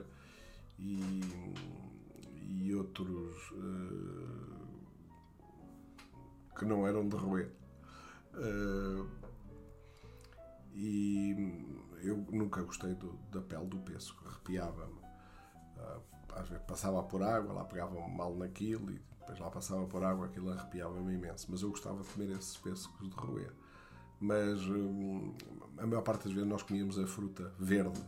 e, 0.78 1.20
e 2.46 2.72
outros 2.72 3.50
uh, 3.50 4.69
que 6.60 6.66
não 6.66 6.86
eram 6.86 7.08
de 7.08 7.16
roer. 7.16 7.50
Uh, 8.34 9.08
e 10.74 11.34
eu 12.02 12.18
nunca 12.30 12.62
gostei 12.62 12.94
do, 12.94 13.18
da 13.32 13.40
pele 13.40 13.66
do 13.66 13.78
pêssego, 13.78 14.20
arrepiava-me. 14.26 15.00
Uh, 15.78 16.02
às 16.34 16.48
vezes 16.48 16.64
passava 16.66 17.02
por 17.02 17.22
água, 17.22 17.54
lá 17.54 17.64
pegava 17.64 17.98
mal 18.08 18.36
naquilo 18.36 18.92
e 18.92 19.00
depois 19.18 19.38
lá 19.38 19.50
passava 19.50 19.86
por 19.86 20.04
água, 20.04 20.26
aquilo 20.26 20.50
arrepiava-me 20.50 21.14
imenso. 21.14 21.46
Mas 21.50 21.62
eu 21.62 21.70
gostava 21.70 22.02
de 22.02 22.08
comer 22.10 22.30
esses 22.32 22.56
pêssegos 22.58 23.08
de 23.08 23.16
roer 23.16 23.52
mas 24.20 24.60
hum, 24.66 25.32
a 25.78 25.86
maior 25.86 26.02
parte 26.02 26.24
das 26.24 26.32
vezes 26.34 26.46
nós 26.46 26.62
comíamos 26.62 26.98
a 26.98 27.06
fruta 27.06 27.54
verde, 27.58 27.98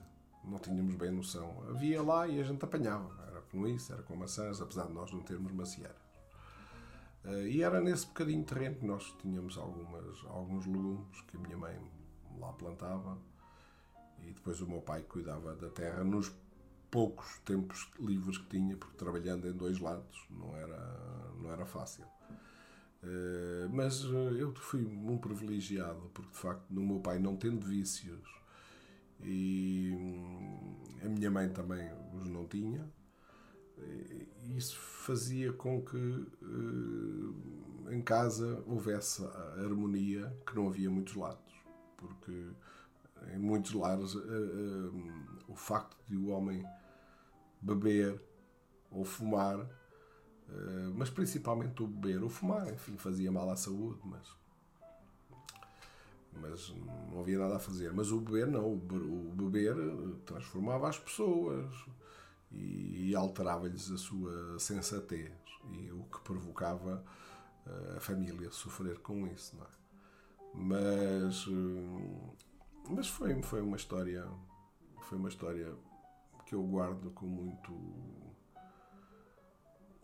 não 0.44 0.58
tínhamos 0.58 0.94
bem 0.94 1.10
noção. 1.10 1.64
Havia 1.70 2.02
lá 2.02 2.28
e 2.28 2.38
a 2.38 2.44
gente 2.44 2.62
apanhava, 2.62 3.10
era 3.28 3.40
com 3.40 3.66
isso, 3.66 3.90
era 3.94 4.02
com 4.02 4.14
maçãs, 4.14 4.60
apesar 4.60 4.88
de 4.88 4.92
nós 4.92 5.10
não 5.10 5.20
termos 5.20 5.50
macieiras. 5.52 6.01
Uh, 7.24 7.46
e 7.46 7.62
era 7.62 7.80
nesse 7.80 8.06
bocadinho 8.06 8.40
de 8.40 8.46
terreno 8.46 8.76
que 8.76 8.86
nós 8.86 9.14
tínhamos 9.20 9.56
algumas, 9.56 10.24
alguns 10.26 10.66
legumes 10.66 11.20
que 11.28 11.36
a 11.36 11.40
minha 11.40 11.56
mãe 11.56 11.78
lá 12.38 12.52
plantava 12.52 13.16
e 14.24 14.32
depois 14.32 14.60
o 14.60 14.66
meu 14.66 14.80
pai 14.80 15.02
cuidava 15.02 15.54
da 15.54 15.70
terra 15.70 16.02
nos 16.02 16.32
poucos 16.90 17.38
tempos 17.44 17.90
livres 17.98 18.38
que 18.38 18.46
tinha, 18.46 18.76
porque 18.76 18.96
trabalhando 18.96 19.48
em 19.48 19.52
dois 19.52 19.78
lados 19.78 20.26
não 20.30 20.54
era, 20.56 21.32
não 21.40 21.50
era 21.50 21.64
fácil. 21.64 22.04
Eh, 23.02 23.68
mas 23.70 24.04
eh, 24.04 24.36
eu 24.42 24.54
fui 24.54 24.84
um 24.84 25.18
privilegiado, 25.18 26.10
porque 26.14 26.30
de 26.30 26.38
facto, 26.38 26.64
no 26.70 26.82
meu 26.82 27.00
pai 27.00 27.18
não 27.18 27.36
tendo 27.36 27.66
vícios 27.66 28.22
e 29.20 29.92
hum, 29.94 30.76
a 31.04 31.08
minha 31.08 31.30
mãe 31.30 31.48
também 31.48 31.90
os 32.14 32.28
não 32.28 32.46
tinha, 32.46 32.88
isso 34.56 34.76
fazia 34.78 35.52
com 35.52 35.82
que 35.82 36.26
eh, 36.42 37.94
em 37.94 38.02
casa 38.02 38.62
houvesse 38.66 39.24
a 39.24 39.60
harmonia 39.60 40.34
que 40.46 40.54
não 40.54 40.68
havia 40.68 40.90
muitos 40.90 41.14
lados, 41.14 41.52
porque 41.96 42.50
em 43.34 43.38
muitos 43.38 43.72
lares 43.72 44.14
o 45.46 45.54
facto 45.54 45.96
de 46.08 46.16
o 46.16 46.28
homem 46.28 46.64
beber 47.60 48.20
ou 48.90 49.04
fumar 49.04 49.68
eh, 50.52 50.92
mas 50.94 51.10
principalmente 51.10 51.82
o 51.82 51.86
beber, 51.86 52.22
o 52.22 52.28
fumar, 52.28 52.72
enfim, 52.72 52.96
fazia 52.96 53.30
mal 53.30 53.48
à 53.50 53.56
saúde, 53.56 53.98
mas 54.04 54.42
mas 56.40 56.74
não 57.10 57.20
havia 57.20 57.38
nada 57.38 57.56
a 57.56 57.58
fazer. 57.58 57.92
Mas 57.92 58.10
o 58.10 58.18
beber 58.18 58.46
não, 58.46 58.72
o 58.72 59.32
beber 59.36 59.74
transformava 60.24 60.88
as 60.88 60.98
pessoas 60.98 61.66
e, 62.54 63.14
alterava-lhes 63.14 63.90
a 63.90 63.98
sua 63.98 64.58
sensatez 64.58 65.32
e 65.70 65.90
o 65.92 66.04
que 66.04 66.20
provocava 66.20 67.04
eh, 67.66 67.94
a 67.96 68.00
família 68.00 68.50
sofrer 68.50 68.98
com 68.98 69.26
isso, 69.26 69.56
não 69.56 69.64
é? 69.64 69.68
Mas 70.54 71.46
eh, 71.48 72.36
mas 72.90 73.08
foi 73.08 73.40
foi 73.42 73.60
uma 73.60 73.76
história 73.76 74.26
foi 75.02 75.18
uma 75.18 75.28
história 75.28 75.74
que 76.46 76.54
eu 76.54 76.62
guardo 76.64 77.10
com 77.12 77.26
muito 77.26 77.72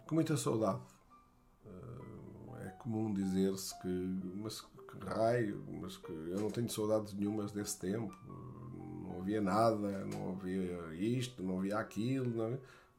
com 0.06 0.14
muita 0.14 0.36
saudade. 0.36 0.82
Eh, 1.66 2.66
é 2.66 2.70
comum 2.70 3.12
dizer-se 3.12 3.78
que, 3.80 3.88
mas 4.36 4.60
que 4.60 5.04
raio, 5.04 5.64
mas 5.80 5.96
que 5.96 6.10
eu 6.12 6.40
não 6.40 6.50
tenho 6.50 6.68
saudades 6.70 7.12
nenhumas 7.14 7.52
desse 7.52 7.78
tempo. 7.78 8.14
Não 9.18 9.22
havia 9.22 9.40
nada, 9.40 10.04
não 10.04 10.30
havia 10.30 10.94
isto, 10.94 11.42
não 11.42 11.58
havia 11.58 11.78
aquilo. 11.78 12.30
Não, 12.30 12.58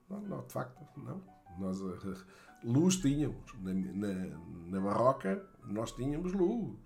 não, 0.09 0.21
não 0.21 0.45
de 0.45 0.51
facto, 0.51 0.85
não. 0.97 1.21
Nós 1.57 1.79
eh, 1.81 2.23
luz 2.63 2.97
tínhamos. 2.97 3.53
Na, 3.59 3.73
na, 3.73 4.37
na 4.67 4.79
Barroca 4.81 5.45
nós 5.63 5.91
tínhamos 5.93 6.33
luz 6.33 6.77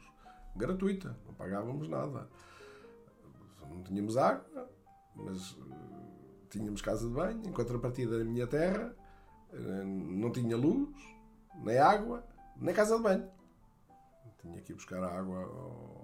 gratuita, 0.55 1.17
não 1.25 1.33
pagávamos 1.33 1.89
nada. 1.89 2.29
Não 3.67 3.81
tínhamos 3.81 4.17
água, 4.17 4.69
mas 5.15 5.57
eh, 5.59 6.45
tínhamos 6.51 6.81
casa 6.81 7.07
de 7.07 7.13
banho. 7.13 7.41
Em 7.47 7.51
contrapartida, 7.51 8.19
na 8.19 8.25
minha 8.25 8.45
terra, 8.45 8.95
eh, 9.51 9.83
não 9.83 10.31
tinha 10.31 10.55
luz, 10.55 10.89
nem 11.55 11.79
água, 11.79 12.23
nem 12.55 12.73
casa 12.73 12.97
de 12.97 13.03
banho. 13.03 13.27
Tinha 14.39 14.61
que 14.61 14.73
ir 14.73 14.75
buscar 14.75 15.03
água 15.03 16.03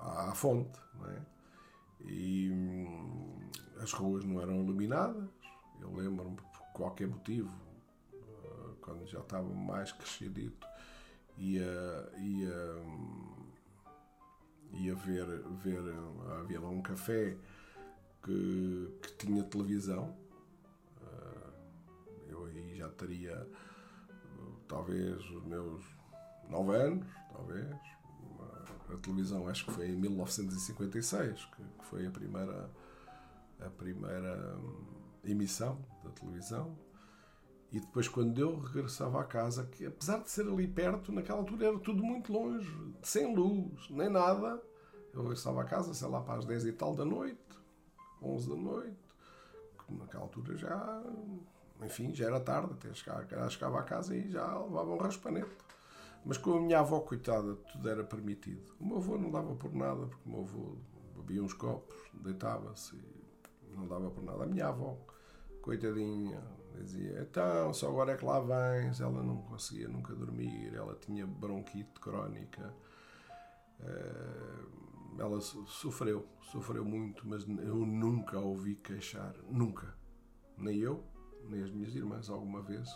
à 0.00 0.32
fonte. 0.34 0.78
Não 0.94 1.10
é? 1.10 1.35
E 2.04 2.50
hum, 2.50 3.50
as 3.80 3.92
ruas 3.92 4.24
não 4.24 4.40
eram 4.40 4.62
iluminadas. 4.62 5.28
Eu 5.80 5.94
lembro-me, 5.94 6.36
por 6.36 6.60
qualquer 6.72 7.08
motivo, 7.08 7.52
eh, 8.12 8.74
quando 8.80 9.06
já 9.06 9.20
estava 9.20 9.48
mais 9.48 9.92
crescidito, 9.92 10.66
ia, 11.36 12.12
ia, 12.18 12.74
hum, 12.84 13.46
ia 14.72 14.94
ver, 14.94 15.26
ver. 15.62 15.82
Havia 16.40 16.60
lá 16.60 16.68
um 16.68 16.82
café 16.82 17.36
que, 18.22 18.98
que 19.02 19.16
tinha 19.16 19.42
televisão 19.44 20.14
já 22.86 22.88
teria 22.90 23.46
talvez 24.68 25.18
os 25.30 25.44
meus 25.44 25.82
nove 26.48 26.76
anos, 26.76 27.06
talvez. 27.32 27.95
A 28.92 28.96
televisão 28.96 29.48
acho 29.48 29.66
que 29.66 29.72
foi 29.72 29.88
em 29.88 29.96
1956, 29.96 31.44
que 31.44 31.84
foi 31.86 32.06
a 32.06 32.10
primeira, 32.10 32.70
a 33.60 33.70
primeira 33.70 34.56
hum, 34.58 34.84
emissão 35.24 35.84
da 36.04 36.10
televisão. 36.10 36.78
E 37.72 37.80
depois, 37.80 38.08
quando 38.08 38.38
eu 38.38 38.60
regressava 38.60 39.20
à 39.20 39.24
casa, 39.24 39.64
que 39.66 39.84
apesar 39.86 40.18
de 40.22 40.30
ser 40.30 40.46
ali 40.46 40.68
perto, 40.68 41.12
naquela 41.12 41.40
altura 41.40 41.66
era 41.66 41.78
tudo 41.80 42.02
muito 42.02 42.32
longe, 42.32 42.72
sem 43.02 43.34
luz, 43.34 43.90
nem 43.90 44.08
nada. 44.08 44.62
Eu 45.12 45.22
regressava 45.22 45.62
à 45.62 45.64
casa, 45.64 45.92
sei 45.92 46.08
lá, 46.08 46.20
para 46.20 46.38
as 46.38 46.44
10 46.44 46.66
e 46.66 46.72
tal 46.72 46.94
da 46.94 47.04
noite, 47.04 47.40
11 48.22 48.48
da 48.48 48.56
noite, 48.56 49.16
que 49.84 49.94
naquela 49.94 50.24
altura 50.24 50.56
já 50.56 51.02
enfim, 51.82 52.14
já 52.14 52.26
era 52.26 52.40
tarde, 52.40 52.72
até 52.72 52.92
chegava, 52.94 53.50
chegava 53.50 53.80
a 53.80 53.82
casa 53.82 54.16
e 54.16 54.30
já 54.30 54.58
levava 54.58 54.90
um 54.90 54.96
raspanete. 54.96 55.50
Mas 56.24 56.38
com 56.38 56.54
a 56.54 56.60
minha 56.60 56.80
avó, 56.80 57.00
coitada, 57.00 57.54
tudo 57.54 57.88
era 57.88 58.02
permitido. 58.02 58.74
O 58.80 58.86
meu 58.86 58.96
avô 58.96 59.16
não 59.16 59.30
dava 59.30 59.54
por 59.54 59.72
nada, 59.72 60.06
porque 60.06 60.28
o 60.28 60.32
meu 60.32 60.40
avô 60.40 60.76
bebia 61.16 61.42
uns 61.42 61.52
copos, 61.52 61.96
deitava-se 62.14 62.96
e 62.96 63.76
não 63.76 63.86
dava 63.86 64.10
por 64.10 64.24
nada. 64.24 64.44
A 64.44 64.46
minha 64.46 64.68
avó, 64.68 64.98
coitadinha, 65.62 66.42
dizia: 66.74 67.20
Então, 67.20 67.72
só 67.72 67.88
agora 67.88 68.12
é 68.12 68.16
que 68.16 68.24
lá 68.24 68.40
vens. 68.40 69.00
Ela 69.00 69.22
não 69.22 69.38
conseguia 69.42 69.88
nunca 69.88 70.14
dormir, 70.14 70.74
ela 70.74 70.94
tinha 70.94 71.26
bronquite 71.26 72.00
crónica. 72.00 72.74
Eh, 73.80 74.64
ela 75.18 75.40
sofreu, 75.40 76.26
sofreu 76.52 76.84
muito, 76.84 77.26
mas 77.26 77.46
eu 77.48 77.76
nunca 77.76 78.36
a 78.36 78.40
ouvi 78.40 78.74
queixar. 78.76 79.34
Nunca. 79.50 79.94
Nem 80.58 80.78
eu, 80.78 81.04
nem 81.48 81.62
as 81.62 81.70
minhas 81.70 81.94
irmãs 81.94 82.28
alguma 82.28 82.62
vez 82.62 82.88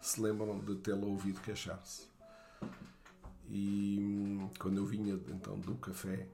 se 0.00 0.20
lembram 0.20 0.58
de 0.60 0.76
tê-la 0.76 1.06
ouvido 1.06 1.40
queixar-se. 1.40 2.08
E 3.48 3.98
hum, 4.00 4.50
quando 4.58 4.78
eu 4.78 4.86
vinha 4.86 5.14
então 5.28 5.58
do 5.58 5.76
café, 5.76 6.26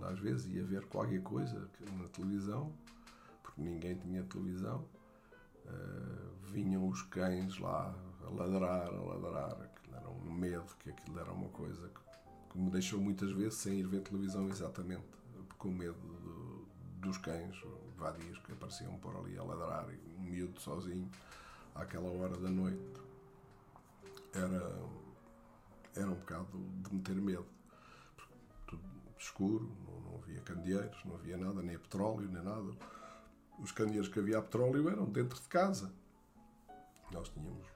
das 0.00 0.18
vezes 0.18 0.46
ia 0.52 0.64
ver 0.64 0.84
qualquer 0.86 1.22
coisa 1.22 1.70
na 1.92 2.08
televisão, 2.08 2.72
porque 3.42 3.60
ninguém 3.60 3.96
tinha 3.96 4.24
televisão, 4.24 4.84
uh, 5.64 6.50
vinham 6.50 6.88
os 6.88 7.02
cães 7.02 7.58
lá 7.58 7.94
a 8.24 8.30
ladrar, 8.30 8.88
a 8.88 8.90
ladrar, 8.90 9.52
aquilo 9.62 9.96
era 9.96 10.08
um 10.08 10.32
medo, 10.32 10.76
que 10.80 10.90
aquilo 10.90 11.20
era 11.20 11.30
uma 11.30 11.48
coisa 11.50 11.88
que, 11.88 12.50
que 12.50 12.58
me 12.58 12.70
deixou 12.70 13.00
muitas 13.00 13.30
vezes 13.32 13.54
sem 13.54 13.78
ir 13.78 13.86
ver 13.86 14.00
televisão 14.00 14.48
exatamente, 14.48 15.04
com 15.58 15.68
medo 15.68 15.98
do, 15.98 16.66
dos 17.00 17.18
cães, 17.18 17.56
vadios 17.96 18.38
que 18.40 18.52
apareciam 18.52 18.96
por 18.98 19.16
ali 19.16 19.38
a 19.38 19.42
ladrar, 19.42 19.86
um 20.18 20.22
miúdo 20.22 20.60
sozinho, 20.60 21.08
àquela 21.74 22.10
hora 22.10 22.36
da 22.36 22.50
noite. 22.50 22.82
Era, 24.34 24.76
era 25.96 26.10
um 26.10 26.14
bocado 26.14 26.46
de 26.82 26.94
meter 26.94 27.14
medo. 27.16 27.46
Tudo 28.66 28.82
escuro, 29.18 29.70
não, 29.86 30.00
não 30.00 30.18
havia 30.18 30.40
candeeiros, 30.42 31.04
não 31.04 31.14
havia 31.14 31.36
nada, 31.36 31.62
nem 31.62 31.78
petróleo, 31.78 32.28
nem 32.30 32.42
nada. 32.42 32.72
Os 33.58 33.72
candeeiros 33.72 34.08
que 34.08 34.18
havia 34.18 34.38
a 34.38 34.42
petróleo 34.42 34.88
eram 34.88 35.06
dentro 35.06 35.40
de 35.40 35.48
casa. 35.48 35.90
Nós 37.10 37.28
tínhamos, 37.30 37.66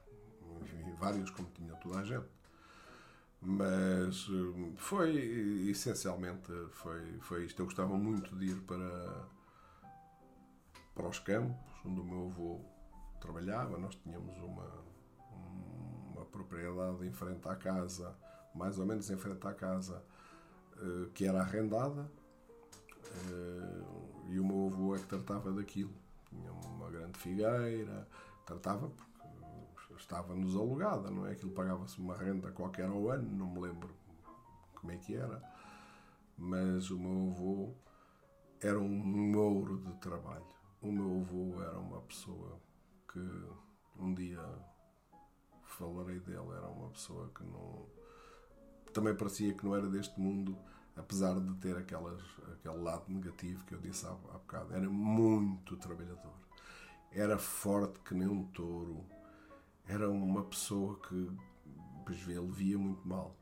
vários, 0.99 1.29
como 1.31 1.49
tinha 1.49 1.73
toda 1.75 1.99
a 1.99 2.03
gente. 2.03 2.27
Mas 3.41 4.29
hum, 4.29 4.75
foi, 4.77 5.17
essencialmente, 5.69 6.51
foi, 6.73 7.19
foi 7.21 7.45
isto. 7.45 7.59
Eu 7.59 7.65
gostava 7.65 7.97
muito 7.97 8.35
de 8.35 8.51
ir 8.51 8.61
para, 8.61 9.27
para 10.93 11.07
os 11.07 11.17
campos, 11.17 11.57
onde 11.83 11.99
o 11.99 12.03
meu 12.03 12.27
avô 12.27 12.61
trabalhava. 13.19 13.79
Nós 13.79 13.95
tínhamos 13.95 14.37
uma 14.37 14.90
propriedade 16.31 17.05
em 17.05 17.11
frente 17.11 17.47
à 17.47 17.55
casa, 17.55 18.15
mais 18.55 18.79
ou 18.79 18.85
menos 18.85 19.09
em 19.09 19.17
frente 19.17 19.45
à 19.47 19.53
casa, 19.53 20.03
eh, 20.77 21.09
que 21.13 21.25
era 21.25 21.41
arrendada. 21.41 22.09
Eh, 23.29 23.83
e 24.29 24.39
o 24.39 24.45
meu 24.45 24.67
avô 24.67 24.95
é 24.95 24.99
que 24.99 25.07
tratava 25.07 25.51
daquilo. 25.51 25.93
Tinha 26.29 26.51
uma 26.51 26.89
grande 26.89 27.17
figueira, 27.19 28.07
tratava 28.45 28.87
porque 28.89 29.11
estava-nos 29.97 30.55
alugada, 30.55 31.11
não 31.11 31.27
é? 31.27 31.31
Aquilo 31.31 31.51
pagava-se 31.51 31.99
uma 31.99 32.15
renda 32.15 32.51
qualquer 32.51 32.87
ao 32.87 33.09
ano, 33.09 33.29
não 33.29 33.47
me 33.47 33.59
lembro 33.59 33.89
como 34.75 34.91
é 34.91 34.97
que 34.97 35.15
era. 35.15 35.41
Mas 36.37 36.89
o 36.89 36.97
meu 36.97 37.31
avô 37.31 37.73
era 38.59 38.79
um 38.79 38.89
mouro 38.89 39.77
de 39.79 39.93
trabalho. 39.95 40.45
O 40.81 40.91
meu 40.91 41.21
avô 41.21 41.61
era 41.61 41.77
uma 41.77 42.01
pessoa 42.01 42.59
que 43.11 43.19
um 43.99 44.13
dia 44.13 44.41
falarei 45.81 46.19
dele, 46.19 46.51
era 46.55 46.67
uma 46.67 46.89
pessoa 46.89 47.29
que 47.33 47.43
não. 47.43 47.87
Também 48.93 49.15
parecia 49.15 49.53
que 49.53 49.65
não 49.65 49.75
era 49.75 49.89
deste 49.89 50.19
mundo, 50.19 50.55
apesar 50.95 51.39
de 51.39 51.53
ter 51.55 51.75
aquelas, 51.75 52.21
aquele 52.53 52.77
lado 52.77 53.05
negativo 53.07 53.65
que 53.65 53.73
eu 53.73 53.79
disse 53.79 54.05
há, 54.05 54.09
há 54.09 54.37
bocado. 54.37 54.73
Era 54.73 54.87
muito 54.89 55.75
trabalhador. 55.77 56.33
Era 57.11 57.37
forte 57.37 57.99
que 58.01 58.13
nem 58.13 58.27
um 58.27 58.43
touro. 58.47 59.03
Era 59.87 60.09
uma 60.09 60.43
pessoa 60.43 60.99
que, 60.99 61.31
pois 62.05 62.19
vê, 62.21 62.33
ele 62.37 62.51
via 62.51 62.77
muito 62.77 63.07
mal. 63.07 63.35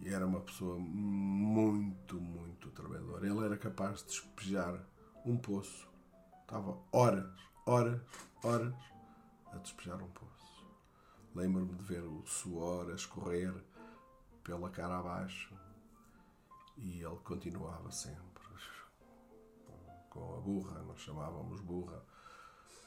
E 0.00 0.08
era 0.08 0.26
uma 0.26 0.40
pessoa 0.40 0.78
muito, 0.78 2.20
muito 2.20 2.70
trabalhadora. 2.70 3.26
Ele 3.26 3.44
era 3.44 3.56
capaz 3.56 3.98
de 3.98 4.06
despejar 4.06 4.82
um 5.24 5.36
poço. 5.36 5.88
Estava 6.42 6.78
horas, 6.90 7.30
horas, 7.66 8.00
horas 8.42 8.74
a 9.52 9.58
despejar 9.58 10.02
um 10.02 10.10
poço. 10.10 10.66
Lembro-me 11.34 11.74
de 11.74 11.84
ver 11.84 12.02
o 12.02 12.24
suor 12.26 12.90
a 12.90 12.94
escorrer 12.94 13.54
pela 14.42 14.70
cara 14.70 14.98
abaixo 14.98 15.54
e 16.76 17.02
ele 17.02 17.18
continuava 17.24 17.90
sempre 17.90 18.30
com 20.10 20.36
a 20.36 20.40
burra, 20.40 20.82
nós 20.82 21.00
chamávamos 21.00 21.60
burra. 21.60 22.02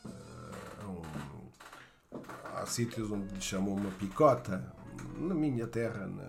Uh, 0.06 0.86
um, 0.86 2.20
há 2.56 2.66
sítios 2.66 3.10
onde 3.10 3.34
lhe 3.34 3.42
chamam 3.42 3.74
uma 3.74 3.92
picota. 3.92 4.76
Na 5.18 5.34
minha 5.34 5.66
terra, 5.66 6.06
na, 6.06 6.24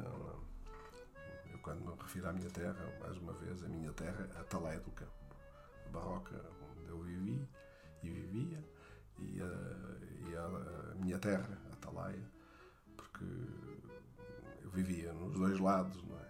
eu 1.53 1.59
quando 1.61 1.85
me 1.85 1.93
refiro 2.01 2.29
à 2.29 2.33
minha 2.33 2.49
terra, 2.49 2.99
mais 3.01 3.19
uma 3.19 3.33
vez, 3.35 3.63
a 3.63 3.69
minha 3.69 3.93
terra, 3.93 4.31
a 4.41 4.45
Talé 4.45 4.79
do 4.79 4.91
Campo, 4.93 5.13
a 5.87 5.89
barroca 5.91 6.41
onde 6.71 6.89
eu 6.89 7.03
vivi 7.03 7.47
e 8.03 8.09
vivia, 8.09 8.65
e 9.19 9.43
a, 9.43 9.94
a, 10.37 10.95
minha 10.97 11.19
terra, 11.19 11.59
a 11.73 11.77
Talaia, 11.77 12.31
porque 12.97 13.25
eu 14.63 14.71
vivia 14.71 15.13
nos 15.13 15.39
dois 15.39 15.59
lados, 15.59 16.03
não 16.05 16.19
é? 16.19 16.25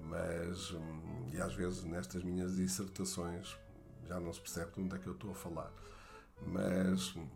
Mas, 0.00 0.72
hum, 0.72 1.30
e 1.32 1.40
às 1.40 1.54
vezes 1.54 1.84
nestas 1.84 2.22
minhas 2.22 2.56
dissertações, 2.56 3.56
já 4.06 4.20
não 4.20 4.32
se 4.32 4.40
percebe 4.40 4.72
de 4.72 4.80
onde 4.80 4.96
é 4.96 4.98
que 4.98 5.06
eu 5.06 5.14
estou 5.14 5.30
a 5.30 5.34
falar, 5.34 5.72
mas 6.46 7.14
hum, 7.16 7.28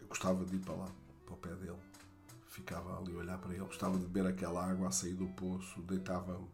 eu 0.00 0.06
gostava 0.08 0.44
de 0.44 0.56
ir 0.56 0.60
para 0.60 0.74
lá, 0.74 0.90
para 1.24 1.34
o 1.34 1.38
pé 1.38 1.54
dele, 1.54 1.78
ficava 2.46 2.98
ali 2.98 3.14
a 3.14 3.18
olhar 3.18 3.38
para 3.38 3.52
ele, 3.54 3.64
gostava 3.64 3.98
de 3.98 4.06
beber 4.06 4.30
aquela 4.30 4.64
água 4.64 4.88
a 4.88 4.90
sair 4.90 5.14
do 5.14 5.26
poço, 5.28 5.82
deitava-me 5.82 6.48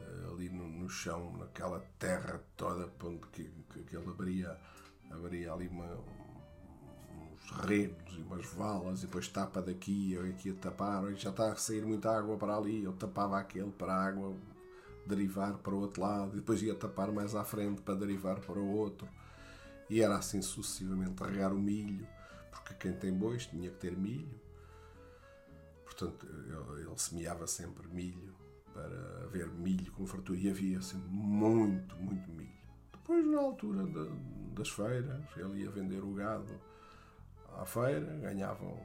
uh, 0.00 0.32
ali 0.32 0.48
no, 0.48 0.68
no, 0.68 0.88
chão, 0.88 1.36
naquela 1.36 1.80
terra 1.98 2.42
toda, 2.56 2.92
onde 3.04 3.26
que, 3.28 3.44
que, 3.44 3.84
que 3.84 3.96
ele 3.96 4.10
abria, 4.10 4.58
abria 5.10 5.52
ali 5.52 5.68
uma, 5.68 5.86
uns 7.44 7.50
renos 7.64 8.12
e 8.16 8.22
umas 8.22 8.46
valas, 8.46 9.02
e 9.02 9.06
depois 9.06 9.28
tapa 9.28 9.60
daqui, 9.60 10.12
eu 10.12 10.24
aqui 10.28 10.50
a 10.50 10.54
tapar, 10.54 11.10
e 11.10 11.16
já 11.16 11.30
está 11.30 11.52
a 11.52 11.56
sair 11.56 11.84
muita 11.84 12.16
água 12.16 12.36
para 12.36 12.56
ali, 12.56 12.84
eu 12.84 12.92
tapava 12.92 13.38
aquele 13.38 13.70
para 13.70 13.94
a 13.94 14.04
água 14.04 14.34
derivar 15.06 15.58
para 15.58 15.74
o 15.74 15.80
outro 15.80 16.02
lado, 16.02 16.32
e 16.32 16.36
depois 16.36 16.62
ia 16.62 16.74
tapar 16.74 17.10
mais 17.10 17.34
à 17.34 17.44
frente 17.44 17.82
para 17.82 17.94
derivar 17.94 18.40
para 18.40 18.58
o 18.58 18.70
outro. 18.70 19.08
E 19.90 20.00
era 20.00 20.16
assim 20.16 20.40
sucessivamente, 20.40 21.22
regar 21.22 21.52
o 21.52 21.58
milho, 21.58 22.06
porque 22.50 22.74
quem 22.74 22.92
tem 22.92 23.12
bois 23.12 23.46
tinha 23.46 23.68
que 23.70 23.76
ter 23.76 23.96
milho. 23.96 24.40
Portanto, 25.84 26.26
ele 26.78 26.96
semeava 26.96 27.46
sempre 27.46 27.86
milho 27.88 28.34
para 28.72 29.24
haver 29.24 29.48
milho 29.48 29.92
com 29.92 30.06
fartura 30.06 30.38
e 30.38 30.48
havia 30.48 30.80
sempre 30.80 31.10
muito, 31.10 31.94
muito 31.96 32.30
milho. 32.30 32.50
Depois, 32.92 33.26
na 33.26 33.40
altura 33.40 33.84
de, 33.84 34.08
das 34.54 34.70
feiras, 34.70 35.22
ele 35.36 35.62
ia 35.62 35.70
vender 35.70 36.02
o 36.02 36.14
gado 36.14 36.58
à 37.58 37.64
feira, 37.64 38.18
ganhavam 38.20 38.76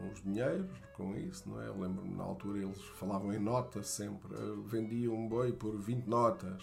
uns 0.00 0.22
dinheiros 0.22 0.70
com 0.94 1.16
isso, 1.16 1.48
não 1.48 1.60
é? 1.60 1.68
Eu 1.68 1.78
lembro-me 1.78 2.14
na 2.14 2.24
altura 2.24 2.58
eles 2.58 2.80
falavam 2.98 3.32
em 3.32 3.38
notas 3.38 3.86
sempre. 3.88 4.34
Vendia 4.64 5.10
um 5.10 5.28
boi 5.28 5.52
por 5.52 5.76
20 5.76 6.06
notas, 6.06 6.62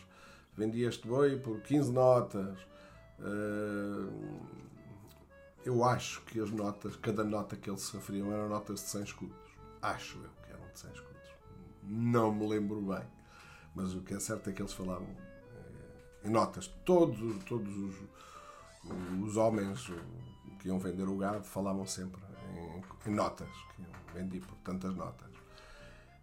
vendia 0.55 0.87
este 0.87 1.07
boi 1.07 1.37
por 1.37 1.61
15 1.61 1.91
notas. 1.91 2.57
Eh, 3.19 4.53
eu 5.65 5.83
acho 5.83 6.21
que 6.23 6.39
as 6.39 6.51
notas, 6.51 6.95
cada 6.97 7.23
nota 7.23 7.55
que 7.55 7.69
eles 7.69 7.81
se 7.81 7.95
referiam 7.95 8.31
eram 8.31 8.49
notas 8.49 8.81
de 8.81 8.89
100 8.89 9.03
escudos. 9.03 9.37
Acho 9.81 10.17
eu 10.17 10.29
que 10.43 10.51
eram 10.51 10.71
de 10.71 10.79
100 10.79 10.91
escudos. 10.91 11.29
Não 11.83 12.33
me 12.33 12.47
lembro 12.47 12.81
bem. 12.81 13.03
Mas 13.75 13.95
o 13.95 14.01
que 14.01 14.13
é 14.13 14.19
certo 14.19 14.49
é 14.49 14.53
que 14.53 14.61
eles 14.61 14.73
falavam 14.73 15.07
eh, 15.09 16.27
em 16.27 16.29
notas. 16.29 16.67
Todos, 16.85 17.43
todos 17.45 17.75
os, 17.75 17.95
os 19.23 19.37
homens 19.37 19.89
que 20.63 20.69
iam 20.69 20.79
vender 20.79 21.03
o 21.03 21.17
gado 21.17 21.43
falavam 21.43 21.85
sempre 21.85 22.21
em, 22.55 23.09
em 23.11 23.13
notas, 23.13 23.49
que 23.75 23.83
vendi 24.13 24.39
por 24.39 24.55
tantas 24.59 24.95
notas. 24.95 25.29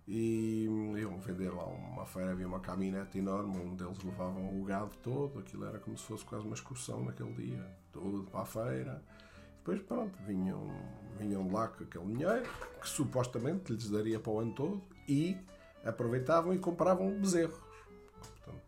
E 0.08 0.64
iam 0.96 1.20
vender 1.20 1.50
lá 1.50 1.66
uma 1.66 2.06
feira, 2.06 2.32
havia 2.32 2.48
uma 2.48 2.58
caminhonete 2.58 3.18
enorme 3.18 3.58
onde 3.58 3.84
eles 3.84 4.02
levavam 4.02 4.58
o 4.58 4.64
gado 4.64 4.90
todo, 5.02 5.38
aquilo 5.38 5.66
era 5.66 5.78
como 5.78 5.96
se 5.96 6.04
fosse 6.04 6.24
quase 6.24 6.46
uma 6.46 6.54
excursão 6.54 7.04
naquele 7.04 7.32
dia, 7.34 7.76
tudo 7.92 8.24
para 8.30 8.40
a 8.40 8.46
feira. 8.46 9.04
Depois, 9.58 9.82
pronto, 9.82 10.18
vinham, 10.26 10.68
vinham 11.18 11.52
lá 11.52 11.68
com 11.68 11.84
aquele 11.84 12.06
dinheiro, 12.06 12.48
que 12.80 12.88
supostamente 12.88 13.70
lhes 13.70 13.90
daria 13.90 14.18
para 14.18 14.32
o 14.32 14.40
ano 14.40 14.54
todo, 14.54 14.82
e 15.06 15.36
aproveitavam 15.84 16.54
e 16.54 16.58
compravam 16.58 17.20
bezerros. 17.20 17.60
Portanto, 18.18 18.62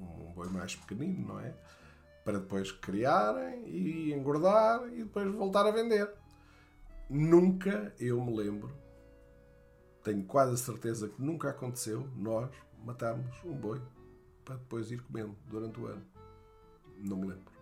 um, 0.00 0.28
um 0.28 0.32
boi 0.32 0.48
mais 0.50 0.76
pequenino, 0.76 1.26
não 1.26 1.40
é? 1.40 1.52
Para 2.24 2.38
depois 2.38 2.70
criarem 2.70 3.66
e 3.66 4.12
engordar 4.12 4.86
e 4.92 5.02
depois 5.02 5.30
voltar 5.32 5.66
a 5.66 5.70
vender. 5.70 6.10
Nunca 7.08 7.94
eu 7.98 8.22
me 8.24 8.36
lembro, 8.36 8.72
tenho 10.02 10.24
quase 10.24 10.54
a 10.54 10.56
certeza 10.56 11.08
que 11.08 11.22
nunca 11.22 11.50
aconteceu 11.50 12.08
nós 12.16 12.50
matarmos 12.84 13.32
um 13.44 13.54
boi 13.54 13.80
para 14.44 14.56
depois 14.56 14.90
ir 14.90 15.00
comendo 15.02 15.36
durante 15.46 15.78
o 15.80 15.86
ano. 15.86 16.02
Não 16.98 17.16
me 17.16 17.28
lembro. 17.28 17.52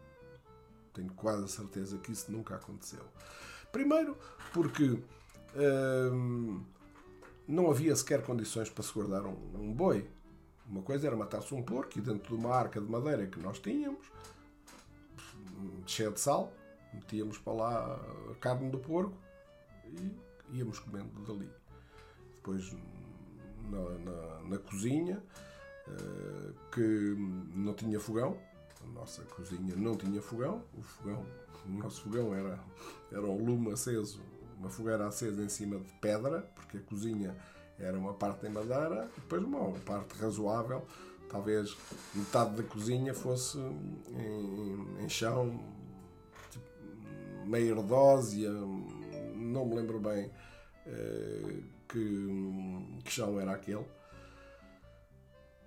Tenho 0.92 1.12
quase 1.12 1.44
a 1.44 1.48
certeza 1.48 1.98
que 1.98 2.12
isso 2.12 2.32
nunca 2.32 2.56
aconteceu. 2.56 3.04
Primeiro, 3.70 4.16
porque 4.52 5.02
hum, 6.12 6.62
não 7.46 7.70
havia 7.70 7.94
sequer 7.94 8.22
condições 8.22 8.70
para 8.70 8.82
se 8.82 8.92
guardar 8.92 9.24
um, 9.26 9.36
um 9.54 9.72
boi. 9.72 10.08
Uma 10.66 10.82
coisa 10.82 11.06
era 11.06 11.16
matar-se 11.16 11.54
um 11.54 11.62
porco 11.62 11.98
e 11.98 12.00
dentro 12.00 12.36
de 12.36 12.40
uma 12.42 12.54
arca 12.54 12.80
de 12.80 12.90
madeira 12.90 13.26
que 13.26 13.40
nós 13.40 13.58
tínhamos, 13.58 14.06
cheia 15.86 16.10
de 16.10 16.20
sal, 16.20 16.52
metíamos 16.92 17.38
para 17.38 17.52
lá 17.52 18.00
a 18.30 18.34
carne 18.36 18.70
do 18.70 18.78
porco 18.78 19.16
e 19.84 20.58
íamos 20.58 20.78
comendo 20.78 21.20
dali. 21.24 21.50
Depois 22.36 22.74
na, 23.68 23.80
na, 23.98 24.48
na 24.48 24.58
cozinha, 24.58 25.22
uh, 25.88 26.70
que 26.72 27.14
não 27.54 27.74
tinha 27.74 28.00
fogão, 28.00 28.36
a 28.82 28.86
nossa 28.88 29.22
cozinha 29.24 29.76
não 29.76 29.96
tinha 29.96 30.20
fogão, 30.20 30.64
o 30.76 30.82
fogão, 30.82 31.26
o 31.66 31.70
nosso 31.70 32.02
fogão 32.02 32.34
era, 32.34 32.58
era 33.12 33.22
um 33.22 33.44
lume 33.44 33.72
aceso, 33.72 34.20
uma 34.58 34.70
fogueira 34.70 35.06
acesa 35.06 35.42
em 35.42 35.48
cima 35.48 35.78
de 35.78 35.92
pedra, 35.94 36.42
porque 36.54 36.78
a 36.78 36.80
cozinha 36.80 37.36
era 37.78 37.98
uma 37.98 38.12
parte 38.12 38.46
em 38.46 38.50
madeira, 38.50 39.10
depois 39.16 39.42
uma 39.42 39.72
parte 39.80 40.18
razoável 40.18 40.86
talvez 41.30 41.76
metade 42.14 42.56
da 42.56 42.62
cozinha 42.62 43.14
fosse 43.14 43.58
em, 43.58 45.04
em 45.04 45.08
chão, 45.08 45.60
tipo, 46.50 47.46
meio 47.46 47.78
ardósia, 47.78 48.50
não 48.50 49.66
me 49.66 49.76
lembro 49.76 50.00
bem 50.00 50.26
uh, 50.86 51.62
que, 51.88 53.00
que 53.04 53.10
chão 53.10 53.40
era 53.40 53.52
aquele. 53.52 53.86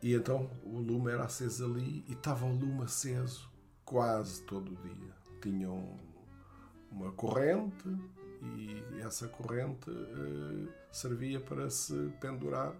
E 0.01 0.13
então 0.13 0.49
o 0.63 0.79
lume 0.79 1.11
era 1.11 1.23
aceso 1.23 1.65
ali 1.65 2.03
e 2.07 2.11
estava 2.11 2.45
o 2.45 2.53
lume 2.53 2.83
aceso 2.83 3.49
quase 3.85 4.41
todo 4.43 4.73
o 4.73 4.75
dia. 4.75 5.13
tinham 5.41 5.97
uma 6.91 7.11
corrente 7.13 7.87
e 8.57 8.99
essa 8.99 9.29
corrente 9.29 9.89
uh, 9.89 10.67
servia 10.91 11.39
para 11.39 11.69
se 11.69 12.13
pendurar 12.19 12.75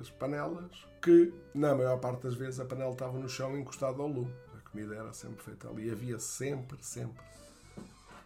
as 0.00 0.10
panelas, 0.10 0.86
que 1.02 1.32
na 1.54 1.74
maior 1.74 1.98
parte 1.98 2.22
das 2.22 2.34
vezes 2.34 2.60
a 2.60 2.64
panela 2.64 2.92
estava 2.92 3.18
no 3.18 3.28
chão 3.28 3.56
encostada 3.56 4.00
ao 4.02 4.08
lume. 4.08 4.34
A 4.56 4.70
comida 4.70 4.94
era 4.94 5.12
sempre 5.12 5.42
feita 5.42 5.68
ali. 5.68 5.90
Havia 5.90 6.18
sempre, 6.18 6.78
sempre, 6.80 7.22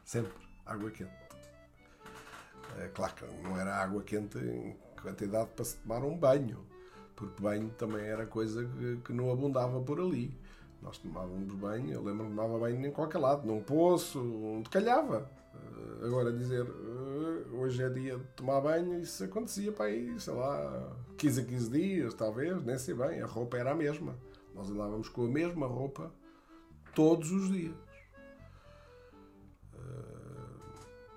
sempre 0.05 0.33
água 0.67 0.91
quente. 0.91 1.13
É, 2.79 2.89
claro 2.89 3.15
que 3.15 3.25
não 3.43 3.57
era 3.57 3.77
água 3.77 4.03
quente 4.03 4.39
em 4.39 4.77
quantidade 5.01 5.51
para 5.55 5.65
se 5.65 5.77
tomar 5.77 6.05
um 6.05 6.17
banho, 6.17 6.65
porque 7.17 7.43
banho 7.43 7.69
também 7.71 8.05
era 8.05 8.27
coisa 8.27 8.65
que, 8.65 8.97
que 9.05 9.13
não 9.13 9.31
abundava 9.31 9.81
por 9.81 10.01
ali. 10.01 10.37
Nós 10.83 10.97
tomávamos 10.99 11.53
banho, 11.55 11.93
eu 11.93 12.03
lembro-me 12.03 12.31
que 12.31 12.37
tomava 12.37 12.59
banho 12.59 12.87
em 12.87 12.91
qualquer 12.91 13.19
lado, 13.19 13.47
num 13.47 13.63
poço, 13.63 14.21
onde 14.21 14.71
calhava. 14.71 15.31
Eh, 15.55 16.07
agora 16.07 16.33
dizer 16.33 16.65
hoje 17.61 17.83
é 17.83 17.89
dia 17.89 18.17
de 18.17 18.25
tomar 18.37 18.61
banho, 18.61 19.01
isso 19.01 19.23
acontecia 19.23 19.71
para 19.71 19.87
aí, 19.87 20.19
sei 20.19 20.35
lá, 20.35 20.97
15 21.19 21.41
a 21.41 21.45
15 21.45 21.71
dias, 21.71 22.15
talvez, 22.15 22.63
nem 22.65 22.79
sei 22.79 22.95
bem, 22.95 23.21
a 23.21 23.27
roupa 23.27 23.59
era 23.59 23.73
a 23.73 23.75
mesma. 23.75 24.17
Nós 24.55 24.71
andávamos 24.71 25.09
com 25.09 25.27
a 25.27 25.29
mesma 25.29 25.67
roupa 25.67 26.13
todos 26.95 27.31
os 27.31 27.51
dias. 27.51 27.75
Eh, 29.75 29.79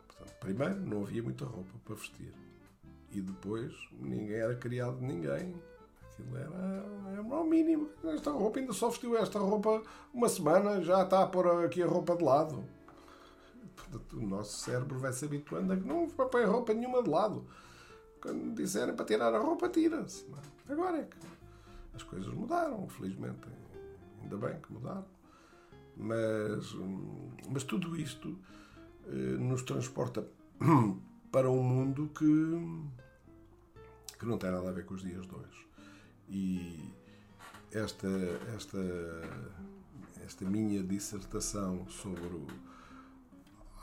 portanto, 0.08 0.36
primeiro, 0.40 0.80
não 0.82 1.04
havia 1.04 1.24
muita 1.24 1.46
roupa 1.46 1.72
para 1.84 1.96
vestir. 1.96 2.34
E 3.12 3.22
depois, 3.22 3.74
ninguém 4.00 4.38
era 4.38 4.56
criado 4.56 4.98
de 4.98 5.06
ninguém. 5.06 5.56
Aquilo 6.12 6.38
era, 6.38 6.86
era 7.12 7.36
ao 7.36 7.44
mínimo. 7.44 7.90
Esta 8.04 8.32
roupa 8.32 8.60
ainda 8.60 8.74
só 8.74 8.90
vestiu 8.90 9.18
esta 9.18 9.40
roupa 9.40 9.82
uma 10.14 10.30
semana, 10.30 10.82
já 10.82 11.04
está 11.04 11.24
a 11.24 11.28
pôr 11.28 11.66
aqui 11.66 11.82
a 11.82 11.88
roupa 11.88 12.16
de 12.16 12.24
lado. 12.24 12.64
O 14.14 14.22
nosso 14.22 14.64
cérebro 14.64 15.00
vai 15.00 15.14
se 15.14 15.26
habituando 15.26 15.74
a 15.74 15.78
que 15.78 15.88
não 15.88 16.08
põe 16.08 16.46
roupa 16.46 16.74
nenhuma 16.74 17.04
de 17.04 17.10
lado. 17.10 17.46
Quando 18.22 18.56
disserem 18.56 18.96
para 18.96 19.06
tirar 19.06 19.34
a 19.34 19.40
roupa, 19.40 19.70
tira-se. 19.70 20.26
É? 20.70 20.74
Agora 20.74 20.98
é 20.98 21.04
que 21.04 21.18
as 21.94 22.04
coisas 22.04 22.34
mudaram, 22.34 22.88
felizmente. 22.88 23.48
Ainda 24.22 24.38
bem 24.38 24.60
que 24.62 24.72
mudaram. 24.72 25.06
Mas, 25.96 26.76
mas 27.50 27.64
tudo 27.64 27.96
isto 27.96 28.38
eh, 29.08 29.38
nos 29.38 29.62
transporta 29.64 30.26
para 31.32 31.50
um 31.50 31.62
mundo 31.62 32.10
que, 32.18 32.96
que 34.18 34.26
não 34.26 34.38
tem 34.38 34.52
nada 34.52 34.70
a 34.70 34.72
ver 34.72 34.86
com 34.86 34.94
os 34.94 35.02
dias 35.02 35.28
de 35.28 35.36
hoje. 35.36 35.68
E 36.30 36.94
esta, 37.72 38.08
esta, 38.56 38.80
esta 40.26 40.46
minha 40.46 40.82
dissertação 40.82 41.86
sobre 41.90 42.28
o, 42.28 42.48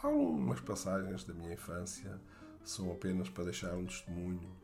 algumas 0.02 0.60
passagens 0.60 1.24
da 1.24 1.34
minha 1.34 1.52
infância 1.52 2.20
são 2.64 2.90
apenas 2.92 3.28
para 3.28 3.44
deixar 3.44 3.74
um 3.74 3.86
testemunho 3.86 4.56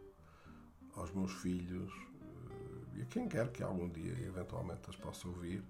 aos 0.95 1.13
meus 1.13 1.33
filhos 1.33 1.93
eh, 1.93 2.99
e 2.99 3.03
a 3.03 3.07
quem 3.07 3.29
quer 3.29 3.51
que 3.53 3.63
algum 3.63 3.89
dia 3.89 4.13
eventualmente 4.27 4.89
as 4.89 4.97
possa 4.97 5.29
ouvir 5.29 5.63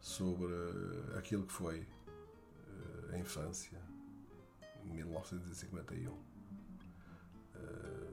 sobre 0.00 0.52
aquilo 1.16 1.46
que 1.46 1.52
foi 1.52 1.80
eh, 1.80 3.14
a 3.14 3.18
infância 3.18 3.80
em 4.84 4.88
1951. 4.88 6.12
Eh, 7.54 8.12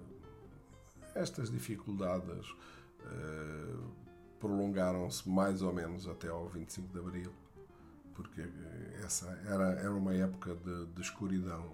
estas 1.16 1.50
dificuldades 1.50 2.48
prolongaram-se 4.40 5.28
mais 5.28 5.62
ou 5.62 5.74
menos 5.74 6.08
até 6.08 6.28
ao 6.28 6.48
25 6.48 6.94
de 6.94 7.00
Abril 7.00 7.34
porque 8.20 8.44
essa 9.02 9.30
era, 9.46 9.72
era 9.80 9.96
uma 9.96 10.14
época 10.14 10.54
de, 10.54 10.88
de 10.88 11.02
escuridão, 11.02 11.74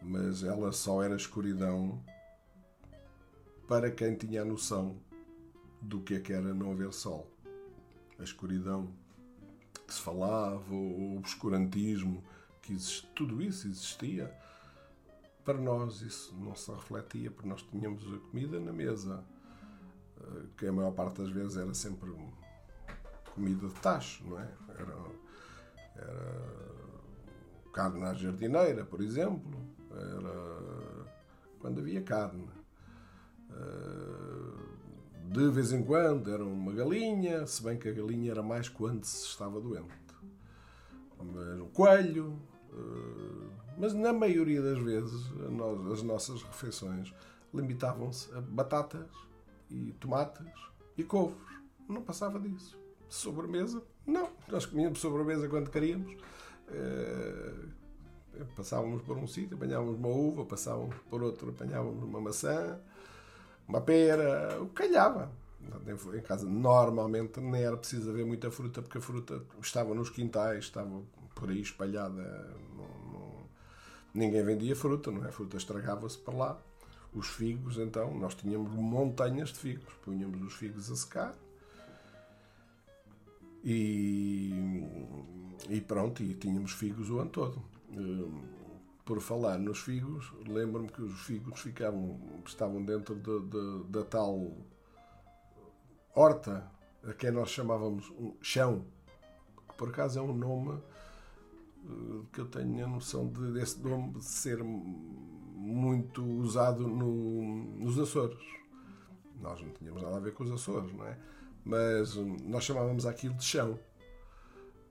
mas 0.00 0.44
ela 0.44 0.70
só 0.70 1.02
era 1.02 1.16
escuridão 1.16 2.00
para 3.66 3.90
quem 3.90 4.14
tinha 4.14 4.42
a 4.42 4.44
noção 4.44 4.96
do 5.82 6.00
que 6.02 6.14
é 6.14 6.20
que 6.20 6.32
era 6.32 6.54
não 6.54 6.70
haver 6.70 6.92
sol. 6.92 7.28
A 8.16 8.22
escuridão 8.22 8.94
que 9.88 9.92
se 9.92 10.00
falava, 10.00 10.72
o 10.72 11.16
obscurantismo, 11.16 12.22
que 12.62 12.72
existe, 12.72 13.08
tudo 13.08 13.42
isso 13.42 13.66
existia. 13.66 14.32
Para 15.44 15.58
nós 15.58 16.00
isso 16.00 16.32
não 16.36 16.54
se 16.54 16.70
refletia, 16.70 17.32
porque 17.32 17.48
nós 17.48 17.62
tínhamos 17.62 18.04
a 18.14 18.18
comida 18.30 18.60
na 18.60 18.72
mesa, 18.72 19.24
eh, 20.20 20.42
que 20.56 20.66
a 20.68 20.72
maior 20.72 20.92
parte 20.92 21.22
das 21.22 21.30
vezes 21.30 21.56
era 21.56 21.74
sempre 21.74 22.14
comida 23.34 23.66
de 23.66 23.74
tacho, 23.74 24.24
não 24.28 24.38
é? 24.38 24.48
Era 24.78 25.25
era 25.96 26.46
carne 27.72 28.04
à 28.04 28.14
jardineira, 28.14 28.84
por 28.84 29.00
exemplo. 29.00 29.60
Era 29.90 31.06
quando 31.58 31.80
havia 31.80 32.02
carne. 32.02 32.48
Eh, 33.50 34.66
de 35.30 35.50
vez 35.50 35.72
em 35.72 35.82
quando 35.82 36.30
era 36.30 36.44
uma 36.44 36.72
galinha, 36.72 37.46
se 37.46 37.62
bem 37.62 37.78
que 37.78 37.88
a 37.88 37.92
galinha 37.92 38.30
era 38.30 38.42
mais 38.42 38.68
quando 38.68 39.04
se 39.04 39.26
estava 39.26 39.60
doente. 39.60 39.92
Mas 41.18 41.60
um 41.60 41.68
coelho. 41.68 42.38
Eh, 42.72 43.46
mas 43.78 43.92
na 43.92 44.12
maioria 44.12 44.62
das 44.62 44.78
vezes 44.78 45.30
as 45.92 46.02
nossas 46.02 46.42
refeições 46.42 47.12
limitavam-se 47.52 48.32
a 48.34 48.40
batatas 48.40 49.10
e 49.70 49.92
tomates 50.00 50.46
e 50.96 51.04
couves. 51.04 51.36
Não 51.88 52.02
passava 52.02 52.38
disso. 52.40 52.78
Sobremesa, 53.08 53.82
não, 54.06 54.30
nós 54.48 54.66
comíamos 54.66 55.00
sobremesa 55.00 55.48
quando 55.48 55.70
queríamos. 55.70 56.12
Uh, 56.68 57.68
passávamos 58.54 59.02
por 59.02 59.16
um 59.16 59.26
sítio, 59.26 59.56
apanhávamos 59.56 59.96
uma 59.96 60.08
uva, 60.08 60.44
passávamos 60.44 60.94
por 61.10 61.22
outro, 61.22 61.50
apanhávamos 61.50 62.04
uma 62.04 62.20
maçã, 62.20 62.78
uma 63.66 63.80
pera, 63.80 64.60
o 64.60 64.66
que 64.66 64.74
calhava. 64.74 65.30
Em 66.14 66.20
casa 66.20 66.46
normalmente 66.46 67.40
nem 67.40 67.62
era 67.64 67.76
preciso 67.76 68.10
haver 68.10 68.24
muita 68.24 68.50
fruta, 68.50 68.80
porque 68.80 68.98
a 68.98 69.00
fruta 69.00 69.42
estava 69.60 69.92
nos 69.94 70.10
quintais, 70.10 70.64
estava 70.64 71.02
por 71.34 71.50
aí 71.50 71.60
espalhada. 71.60 72.56
Ninguém 74.14 74.44
vendia 74.44 74.76
fruta, 74.76 75.10
não 75.10 75.24
é? 75.24 75.28
A 75.28 75.32
fruta 75.32 75.56
estragava-se 75.56 76.18
para 76.18 76.34
lá. 76.34 76.62
Os 77.12 77.28
figos, 77.28 77.78
então, 77.78 78.14
nós 78.14 78.34
tínhamos 78.34 78.70
montanhas 78.72 79.48
de 79.48 79.58
figos, 79.58 79.92
punhamos 80.04 80.40
os 80.42 80.54
figos 80.54 80.90
a 80.90 80.96
secar 80.96 81.34
e, 83.68 84.52
e 85.68 85.80
pronto, 85.80 86.22
e 86.22 86.34
tínhamos 86.34 86.70
figos 86.70 87.10
o 87.10 87.18
ano 87.18 87.30
todo. 87.30 87.60
Hum, 87.90 88.42
por 89.04 89.20
falar 89.20 89.58
nos 89.58 89.80
figos, 89.80 90.32
lembro-me 90.46 90.88
que 90.88 91.02
os 91.02 91.20
figos 91.22 91.60
ficavam, 91.60 92.20
estavam 92.44 92.84
dentro 92.84 93.16
de, 93.16 93.40
de, 93.40 93.84
da 93.88 94.04
tal 94.04 94.56
horta, 96.14 96.70
a 97.04 97.12
quem 97.12 97.32
nós 97.32 97.50
chamávamos 97.50 98.08
um 98.10 98.34
chão, 98.40 98.84
que 99.68 99.74
por 99.76 99.88
acaso 99.88 100.20
é 100.20 100.22
um 100.22 100.32
nome 100.32 100.80
eh, 101.84 102.24
que 102.32 102.40
eu 102.40 102.46
tenho 102.46 102.84
a 102.84 102.88
noção 102.88 103.28
de, 103.28 103.52
desse 103.52 103.80
nome 103.80 104.14
de 104.14 104.24
ser 104.24 104.62
muito 104.62 106.24
usado 106.24 106.86
no, 106.86 107.42
nos 107.78 107.98
Açores. 107.98 108.38
Nós 109.40 109.60
não 109.60 109.70
tínhamos 109.70 110.02
nada 110.02 110.16
a 110.16 110.20
ver 110.20 110.34
com 110.34 110.44
os 110.44 110.50
Açores, 110.52 110.92
não 110.92 111.04
é? 111.04 111.18
Mas 111.66 112.16
hum, 112.16 112.36
nós 112.44 112.62
chamávamos 112.62 113.04
aquilo 113.04 113.34
de 113.34 113.44
chão. 113.44 113.76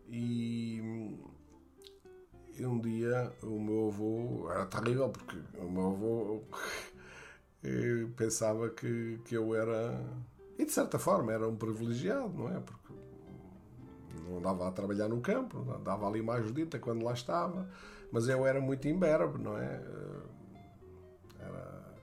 E, 0.09 1.17
e 2.57 2.65
um 2.65 2.79
dia 2.79 3.31
o 3.41 3.59
meu 3.59 3.87
avô 3.87 4.51
era 4.51 4.65
terrível 4.65 5.09
porque 5.09 5.37
o 5.57 5.71
meu 5.71 5.87
avô 5.87 6.43
pensava 8.15 8.69
que, 8.69 9.19
que 9.25 9.35
eu 9.35 9.55
era 9.55 9.99
e 10.59 10.65
de 10.65 10.71
certa 10.71 10.99
forma 10.99 11.31
era 11.31 11.47
um 11.47 11.55
privilegiado, 11.55 12.29
não 12.29 12.55
é? 12.55 12.59
Porque 12.59 12.93
não 14.27 14.37
andava 14.37 14.67
a 14.67 14.71
trabalhar 14.71 15.07
no 15.07 15.21
campo, 15.21 15.63
dava 15.83 16.07
ali 16.07 16.21
mais 16.21 16.53
dita 16.53 16.77
quando 16.77 17.03
lá 17.03 17.13
estava, 17.13 17.69
mas 18.11 18.27
eu 18.27 18.45
era 18.45 18.59
muito 18.59 18.87
imberbe, 18.87 19.41
não 19.41 19.57
é? 19.57 19.81
Era, 21.39 21.95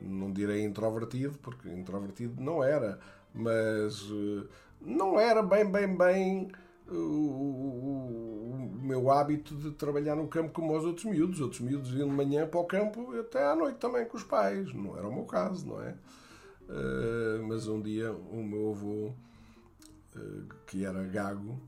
não 0.00 0.32
direi 0.32 0.64
introvertido, 0.64 1.38
porque 1.38 1.68
introvertido 1.68 2.42
não 2.42 2.62
era, 2.62 2.98
mas 3.38 4.02
eh, 4.10 4.46
não 4.80 5.18
era 5.18 5.42
bem, 5.42 5.70
bem, 5.70 5.96
bem 5.96 6.52
o, 6.88 6.94
o, 6.94 8.70
meu 8.82 9.10
hábito 9.10 9.54
de 9.54 9.70
trabalhar 9.72 10.16
no 10.16 10.26
campo 10.26 10.50
como 10.50 10.76
os 10.76 10.84
outros 10.84 11.04
miúdos. 11.04 11.36
Os 11.36 11.42
outros 11.42 11.60
miúdos 11.60 11.94
iam 11.94 12.08
de 12.08 12.14
manhã 12.14 12.46
para 12.46 12.60
o 12.60 12.64
campo 12.64 13.14
e 13.14 13.20
até 13.20 13.44
à 13.44 13.54
noite 13.54 13.78
também 13.78 14.04
com 14.06 14.16
os 14.16 14.24
pais. 14.24 14.72
Não 14.74 14.96
era 14.96 15.06
o 15.06 15.14
meu 15.14 15.24
caso, 15.24 15.66
não 15.66 15.80
é? 15.82 15.94
Uh, 16.68 17.46
mas 17.46 17.66
um 17.68 17.80
dia 17.80 18.12
o 18.12 18.42
meu 18.42 18.70
avô, 18.70 19.12
que 20.66 20.84
era 20.84 21.02
gago, 21.04 21.60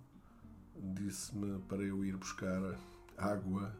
disse-me 0.76 1.58
para 1.60 1.82
eu 1.82 2.04
ir 2.04 2.16
buscar 2.16 2.78
água 3.16 3.72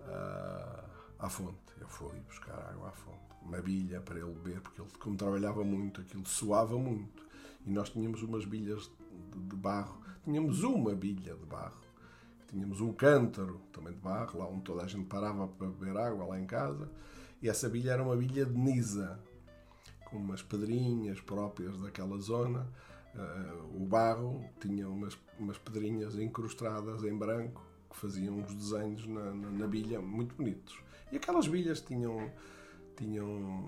à, 0.00 0.84
à 1.20 1.28
fonte. 1.28 1.56
Eu 1.80 1.88
fui 1.88 2.18
buscar 2.28 2.54
água 2.70 2.88
à 2.88 2.92
fonte 2.92 3.31
uma 3.44 3.60
bilha 3.60 4.00
para 4.00 4.18
ele 4.18 4.32
beber, 4.32 4.60
porque 4.60 4.80
ele, 4.80 4.90
como 4.98 5.16
trabalhava 5.16 5.64
muito, 5.64 6.00
aquilo 6.00 6.26
suava 6.26 6.78
muito. 6.78 7.22
E 7.66 7.70
nós 7.70 7.90
tínhamos 7.90 8.22
umas 8.22 8.44
bilhas 8.44 8.90
de, 9.30 9.40
de 9.40 9.56
barro, 9.56 10.00
tínhamos 10.24 10.62
uma 10.62 10.94
bilha 10.94 11.34
de 11.34 11.46
barro, 11.46 11.80
tínhamos 12.48 12.80
um 12.80 12.92
cântaro, 12.92 13.60
também 13.72 13.92
de 13.92 14.00
barro, 14.00 14.38
lá 14.38 14.46
onde 14.46 14.62
toda 14.62 14.82
a 14.82 14.86
gente 14.86 15.06
parava 15.06 15.48
para 15.48 15.66
beber 15.68 15.96
água, 15.96 16.26
lá 16.26 16.40
em 16.40 16.46
casa. 16.46 16.88
E 17.40 17.48
essa 17.48 17.68
bilha 17.68 17.92
era 17.92 18.02
uma 18.02 18.16
bilha 18.16 18.46
de 18.46 18.56
Nisa, 18.56 19.18
com 20.04 20.18
umas 20.18 20.42
pedrinhas 20.42 21.20
próprias 21.20 21.80
daquela 21.80 22.18
zona. 22.18 22.68
Uh, 23.14 23.82
o 23.82 23.86
barro 23.86 24.44
tinha 24.60 24.88
umas, 24.88 25.18
umas 25.38 25.58
pedrinhas 25.58 26.18
incrustadas 26.18 27.02
em 27.02 27.16
branco 27.16 27.62
que 27.90 27.96
faziam 27.96 28.38
uns 28.38 28.54
desenhos 28.54 29.06
na, 29.06 29.34
na, 29.34 29.50
na, 29.50 29.66
bilha 29.66 30.00
muito 30.00 30.34
bonitos. 30.34 30.78
E 31.10 31.16
aquelas 31.16 31.46
bilhas 31.46 31.80
tinham, 31.80 32.30
tinham, 33.02 33.64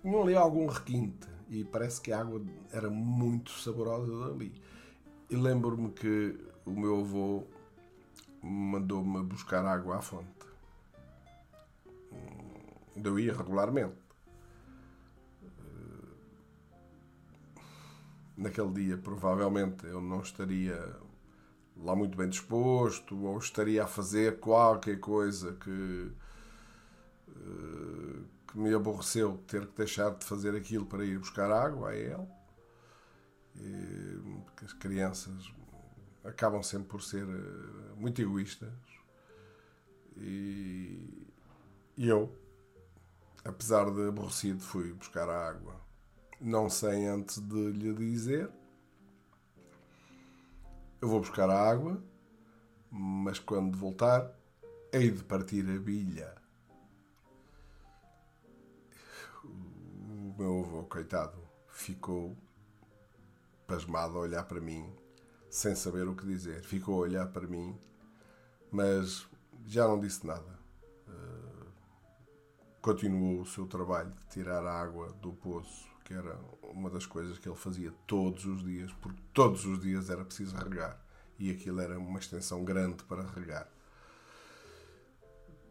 tinham 0.00 0.22
ali 0.22 0.36
algum 0.36 0.66
requinte 0.66 1.26
e 1.48 1.64
parece 1.64 2.00
que 2.00 2.12
a 2.12 2.20
água 2.20 2.40
era 2.72 2.88
muito 2.88 3.50
saborosa 3.50 4.28
dali. 4.28 4.54
E 5.28 5.36
lembro-me 5.36 5.90
que 5.90 6.38
o 6.64 6.70
meu 6.70 7.00
avô 7.00 7.44
mandou-me 8.42 9.22
buscar 9.22 9.64
água 9.64 9.98
à 9.98 10.02
fonte. 10.02 10.28
Eu 13.02 13.18
ia 13.18 13.34
regularmente. 13.34 14.00
Naquele 18.36 18.72
dia, 18.72 18.98
provavelmente, 18.98 19.86
eu 19.86 20.00
não 20.00 20.20
estaria 20.20 20.96
lá 21.76 21.94
muito 21.94 22.16
bem 22.16 22.28
disposto 22.28 23.16
ou 23.24 23.38
estaria 23.38 23.84
a 23.84 23.86
fazer 23.86 24.40
qualquer 24.40 24.98
coisa 25.00 25.52
que, 25.54 26.10
eh, 27.28 27.91
que 28.52 28.58
me 28.58 28.72
aborreceu 28.74 29.38
ter 29.46 29.66
que 29.66 29.78
deixar 29.78 30.10
de 30.10 30.24
fazer 30.26 30.54
aquilo 30.54 30.84
para 30.84 31.02
ir 31.06 31.18
buscar 31.18 31.50
água 31.50 31.88
a 31.90 31.96
ele. 31.96 32.28
E, 33.56 34.42
porque 34.44 34.66
as 34.66 34.72
crianças 34.74 35.50
acabam 36.22 36.62
sempre 36.62 36.88
por 36.88 37.02
ser 37.02 37.26
eh, 37.26 37.94
muito 37.96 38.20
egoístas. 38.20 38.70
E, 40.18 41.26
eu, 41.96 42.30
apesar 43.42 43.90
de 43.90 44.06
aborrecido, 44.08 44.60
fui 44.60 44.92
buscar 44.92 45.30
a 45.30 45.48
água. 45.48 45.80
Não 46.38 46.68
sei 46.68 47.06
antes 47.06 47.38
de 47.38 47.70
lhe 47.70 47.94
dizer. 47.94 48.50
Eu 51.00 51.08
vou 51.08 51.20
buscar 51.20 51.48
a 51.48 51.70
água, 51.70 52.02
mas 52.90 53.38
quando 53.38 53.78
voltar, 53.78 54.30
hei 54.92 55.10
de 55.10 55.24
partir 55.24 55.66
a 55.70 55.78
bilha. 55.78 56.41
Meu 60.42 60.64
avô, 60.64 60.82
coitado, 60.82 61.38
ficou 61.68 62.36
pasmado 63.64 64.18
a 64.18 64.22
olhar 64.22 64.42
para 64.42 64.60
mim 64.60 64.92
sem 65.48 65.76
saber 65.76 66.08
o 66.08 66.16
que 66.16 66.26
dizer. 66.26 66.64
Ficou 66.64 66.96
a 66.96 66.98
olhar 67.02 67.28
para 67.28 67.46
mim, 67.46 67.78
mas 68.70 69.24
já 69.64 69.86
não 69.86 70.00
disse 70.00 70.26
nada. 70.26 70.58
Uh, 71.06 71.66
continuou 72.80 73.42
o 73.42 73.46
seu 73.46 73.68
trabalho 73.68 74.10
de 74.10 74.26
tirar 74.26 74.66
a 74.66 74.82
água 74.82 75.12
do 75.12 75.32
poço, 75.32 75.88
que 76.04 76.12
era 76.12 76.36
uma 76.64 76.90
das 76.90 77.06
coisas 77.06 77.38
que 77.38 77.48
ele 77.48 77.56
fazia 77.56 77.92
todos 78.04 78.44
os 78.44 78.64
dias, 78.64 78.92
porque 78.94 79.22
todos 79.32 79.64
os 79.64 79.80
dias 79.80 80.10
era 80.10 80.24
preciso 80.24 80.56
regar 80.56 81.00
e 81.38 81.52
aquilo 81.52 81.80
era 81.80 81.96
uma 81.98 82.18
extensão 82.18 82.64
grande 82.64 83.04
para 83.04 83.22
regar. 83.22 83.68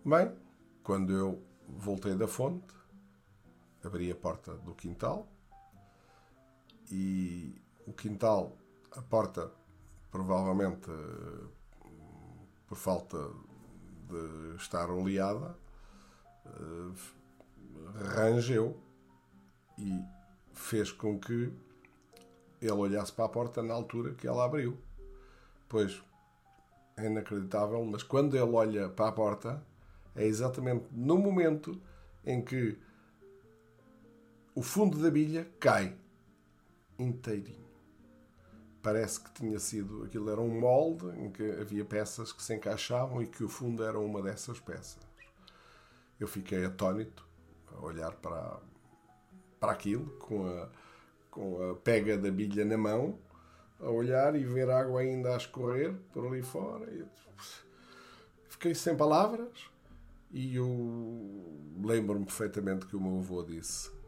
Bem, 0.06 0.32
quando 0.82 1.12
eu 1.12 1.44
voltei 1.68 2.16
da 2.16 2.28
fonte, 2.28 2.81
abri 3.84 4.12
a 4.12 4.16
porta 4.16 4.54
do 4.54 4.74
quintal 4.74 5.28
e 6.92 7.62
o 7.88 7.94
quintal, 7.94 8.58
a 8.92 9.02
porta 9.02 9.52
provavelmente 10.12 10.90
eh, 10.90 11.48
por 12.68 12.78
falta 12.78 13.18
de 14.10 14.56
estar 14.58 14.90
oleada, 14.90 15.56
eh, 16.46 16.94
rangeu 18.16 18.78
e 19.78 20.04
fez 20.54 20.92
com 20.92 21.20
que 21.20 21.52
ele 22.62 22.72
olhasse 22.72 23.12
para 23.12 23.26
a 23.26 23.30
porta 23.30 23.64
na 23.64 23.74
altura 23.74 24.14
que 24.14 24.28
ela 24.28 24.46
abriu. 24.46 24.78
Pois 25.68 26.02
é 26.98 27.06
inacreditável, 27.06 27.84
mas 27.86 28.04
quando 28.04 28.36
ele 28.36 28.52
olha 28.52 28.90
para 28.90 29.08
a 29.08 29.12
porta, 29.12 29.66
é 30.16 30.26
exatamente 30.26 30.86
no 30.92 31.18
momento 31.18 31.82
em 32.26 32.42
que 32.44 32.78
o 34.56 34.62
fundo 34.62 35.02
da 35.02 35.10
bilha 35.10 35.50
cai 35.60 35.96
inteirinho 37.00 37.62
parece 38.82 39.20
que 39.22 39.32
tinha 39.34 39.60
sido. 39.60 40.04
Aquilo 40.04 40.30
era 40.30 40.42
um 40.42 40.60
molde 40.60 41.08
em 41.20 41.32
que 41.32 41.44
havia 41.44 41.86
peças 41.86 42.34
que 42.34 42.42
se 42.42 42.56
encaixavam 42.56 43.22
e 43.22 43.28
que 43.28 43.44
o 43.44 43.50
fundo 43.50 43.84
era 43.84 44.00
uma 44.00 44.22
dessas 44.22 44.60
peças. 44.60 45.00
Eu 46.20 46.28
fiquei 46.28 46.66
atónito 46.66 47.28
a 47.74 47.80
olhar 47.84 48.14
para, 48.14 48.60
para 49.60 49.72
aquilo, 49.72 50.06
com 50.18 50.46
a, 50.46 50.70
com 51.30 51.72
a 51.72 51.76
pega 51.76 52.18
da 52.18 52.30
bilha 52.30 52.66
na 52.66 52.78
mão, 52.78 53.18
a 53.80 53.90
olhar 53.90 54.36
e 54.36 54.44
ver 54.44 54.70
água 54.70 55.02
ainda 55.02 55.34
a 55.34 55.38
escorrer 55.38 55.94
por 56.14 56.26
ali 56.26 56.44
fora. 56.44 56.92
E 56.92 57.06
fiquei 58.50 58.76
sem 58.76 58.96
palavras 58.96 59.70
e 60.32 60.56
eu 60.56 61.74
lembro-me 61.84 62.26
perfeitamente 62.26 62.86
que 62.86 62.96
o 62.96 63.02
meu 63.02 63.20
avô 63.20 63.44
disse. 63.44 64.01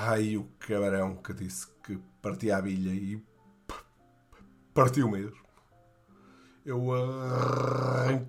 Ai, 0.00 0.36
o 0.36 0.44
cabrão 0.60 1.16
que 1.16 1.32
disse 1.34 1.66
que 1.82 1.98
partia 2.22 2.56
a 2.56 2.62
bilha 2.62 2.94
e 2.94 3.20
Partiu 4.72 5.10
mesmo. 5.10 5.42
Eu 6.64 6.94
arranco-te 6.94 8.28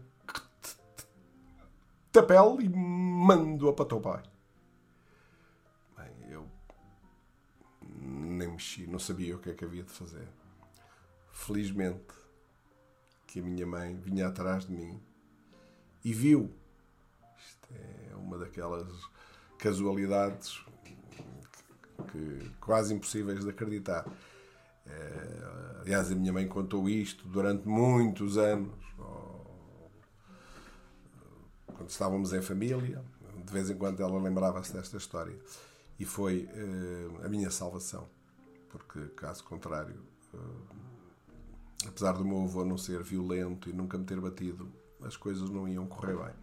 a 2.17 2.23
pele 2.23 2.65
e 2.65 2.69
mando-a 2.69 3.71
para 3.71 3.85
teu 3.85 4.01
pai. 4.01 4.23
Bem, 5.95 6.31
eu 6.31 6.49
nem 8.01 8.49
mexi, 8.49 8.87
não 8.87 8.97
sabia 8.97 9.35
o 9.35 9.39
que 9.39 9.51
é 9.51 9.53
que 9.53 9.63
havia 9.63 9.83
de 9.83 9.91
fazer. 9.91 10.27
Felizmente 11.31 12.15
que 13.27 13.41
a 13.41 13.43
minha 13.43 13.67
mãe 13.67 13.95
vinha 13.95 14.29
atrás 14.29 14.65
de 14.65 14.73
mim 14.73 14.99
e 16.03 16.11
viu. 16.11 16.51
Isto 17.37 17.69
é 17.75 18.15
uma 18.15 18.39
daquelas 18.39 18.91
casualidades 19.59 20.65
que, 22.03 22.51
quase 22.59 22.93
impossíveis 22.93 23.43
de 23.43 23.49
acreditar. 23.49 24.05
É, 24.85 25.81
aliás, 25.81 26.11
a 26.11 26.15
minha 26.15 26.33
mãe 26.33 26.47
contou 26.47 26.89
isto 26.89 27.27
durante 27.27 27.67
muitos 27.67 28.37
anos, 28.37 28.73
quando 31.65 31.89
estávamos 31.89 32.33
em 32.33 32.41
família. 32.41 33.03
De 33.45 33.53
vez 33.53 33.69
em 33.69 33.75
quando 33.75 34.03
ela 34.03 34.21
lembrava-se 34.21 34.71
desta 34.73 34.97
história. 34.97 35.35
E 35.99 36.05
foi 36.05 36.47
uh, 36.53 37.25
a 37.25 37.29
minha 37.29 37.49
salvação. 37.49 38.07
Porque, 38.69 38.99
caso 39.15 39.43
contrário, 39.43 39.95
uh, 40.33 40.67
apesar 41.87 42.11
do 42.11 42.23
meu 42.23 42.43
avô 42.43 42.63
não 42.63 42.77
ser 42.77 43.01
violento 43.01 43.69
e 43.69 43.73
nunca 43.73 43.97
me 43.97 44.05
ter 44.05 44.19
batido, 44.19 44.71
as 45.01 45.17
coisas 45.17 45.49
não 45.49 45.67
iam 45.67 45.87
correr 45.87 46.15
bem. 46.15 46.33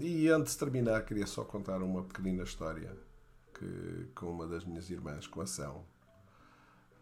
E 0.00 0.28
antes 0.28 0.52
de 0.52 0.58
terminar, 0.58 1.04
queria 1.04 1.26
só 1.26 1.42
contar 1.42 1.82
uma 1.82 2.04
pequenina 2.04 2.44
história 2.44 2.96
que, 3.54 4.10
com 4.14 4.30
uma 4.30 4.46
das 4.46 4.64
minhas 4.64 4.90
irmãs, 4.90 5.26
com 5.26 5.40
a 5.40 5.44
ação 5.44 5.84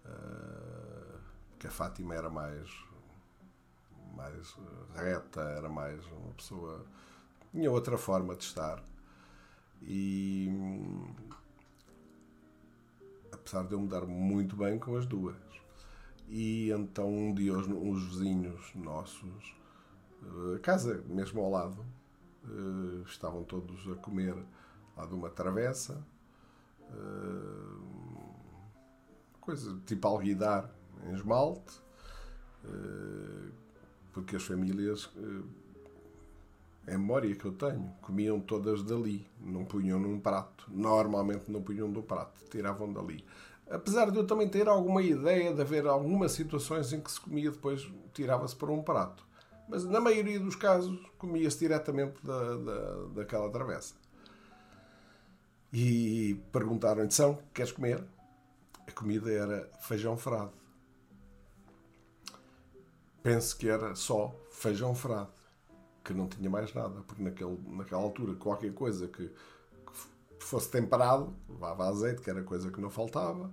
eh, 0.04 1.18
que 1.58 1.66
a 1.66 1.70
Fátima 1.70 2.14
era 2.14 2.30
mais 2.30 2.68
mais 4.14 4.56
reta, 4.94 5.40
era 5.40 5.68
mais 5.68 6.04
uma 6.06 6.32
pessoa 6.34 6.84
tinha 7.50 7.70
outra 7.70 7.98
forma 7.98 8.34
de 8.34 8.44
estar. 8.44 8.82
E 9.82 10.48
apesar 13.30 13.64
de 13.64 13.72
eu 13.72 13.80
me 13.80 13.88
dar 13.88 14.06
muito 14.06 14.56
bem 14.56 14.78
com 14.78 14.96
as 14.96 15.06
duas. 15.06 15.36
E 16.28 16.70
então 16.70 17.08
um 17.12 17.34
dia 17.34 17.52
os, 17.52 17.66
uns 17.66 18.04
vizinhos 18.04 18.74
nossos 18.74 19.54
a 20.22 20.54
eh, 20.56 20.58
casa 20.60 21.02
mesmo 21.08 21.40
ao 21.42 21.50
lado 21.50 21.84
eh, 22.44 23.02
estavam 23.06 23.44
todos 23.44 23.86
a 23.90 23.96
comer 23.96 24.34
lá 24.96 25.04
de 25.04 25.14
uma 25.14 25.28
travessa 25.28 26.02
coisa 29.40 29.78
tipo 29.86 30.06
alguidar 30.06 30.70
em 31.06 31.14
esmalte, 31.14 31.80
eh, 32.64 33.50
porque 34.12 34.36
as 34.36 34.42
famílias, 34.42 35.10
é 36.86 36.94
a 36.94 36.98
memória 36.98 37.34
que 37.34 37.44
eu 37.44 37.52
tenho, 37.52 37.92
comiam 38.00 38.40
todas 38.40 38.82
dali, 38.82 39.26
não 39.40 39.64
punham 39.64 39.98
num 39.98 40.18
prato. 40.18 40.66
Normalmente 40.68 41.50
não 41.50 41.62
punham 41.62 41.90
do 41.90 42.02
prato, 42.02 42.44
tiravam 42.50 42.92
dali. 42.92 43.24
Apesar 43.70 44.10
de 44.10 44.18
eu 44.18 44.26
também 44.26 44.48
ter 44.48 44.68
alguma 44.68 45.00
ideia 45.02 45.54
de 45.54 45.60
haver 45.60 45.86
algumas 45.86 46.32
situações 46.32 46.92
em 46.92 47.00
que 47.00 47.10
se 47.10 47.20
comia 47.20 47.50
depois, 47.50 47.88
tirava-se 48.12 48.54
para 48.54 48.70
um 48.70 48.82
prato. 48.82 49.24
Mas 49.68 49.84
na 49.84 50.00
maioria 50.00 50.38
dos 50.38 50.56
casos 50.56 50.98
comia-se 51.16 51.58
diretamente 51.58 52.14
da, 52.22 52.56
da, 52.56 52.94
daquela 53.14 53.48
travessa. 53.50 53.94
E 55.72 56.40
perguntaram-lhe, 56.52 57.10
são, 57.10 57.38
queres 57.54 57.72
comer? 57.72 58.04
a 58.86 58.92
comida 58.92 59.30
era 59.30 59.70
feijão 59.80 60.16
frado. 60.16 60.52
penso 63.22 63.56
que 63.56 63.68
era 63.68 63.94
só 63.94 64.34
feijão 64.50 64.94
frade, 64.94 65.30
que 66.04 66.12
não 66.12 66.26
tinha 66.26 66.50
mais 66.50 66.74
nada, 66.74 67.02
porque 67.06 67.22
naquele, 67.22 67.56
naquela 67.68 68.02
altura 68.02 68.34
qualquer 68.34 68.74
coisa 68.74 69.06
que, 69.06 69.28
que 69.28 70.44
fosse 70.44 70.68
temperado, 70.70 71.32
levava 71.48 71.88
azeite, 71.88 72.20
que 72.20 72.28
era 72.28 72.42
coisa 72.42 72.70
que 72.70 72.80
não 72.80 72.90
faltava, 72.90 73.50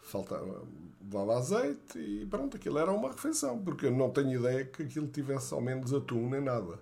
faltava, 0.00 0.62
levava 1.00 1.36
azeite 1.36 1.98
e 1.98 2.26
pronto, 2.26 2.56
aquilo 2.56 2.78
era 2.78 2.90
uma 2.90 3.10
refeição, 3.10 3.62
porque 3.62 3.86
eu 3.86 3.92
não 3.92 4.10
tenho 4.10 4.40
ideia 4.40 4.64
que 4.64 4.82
aquilo 4.82 5.06
tivesse 5.08 5.52
ao 5.52 5.60
menos 5.60 5.92
atum 5.92 6.30
nem 6.30 6.40
nada. 6.40 6.80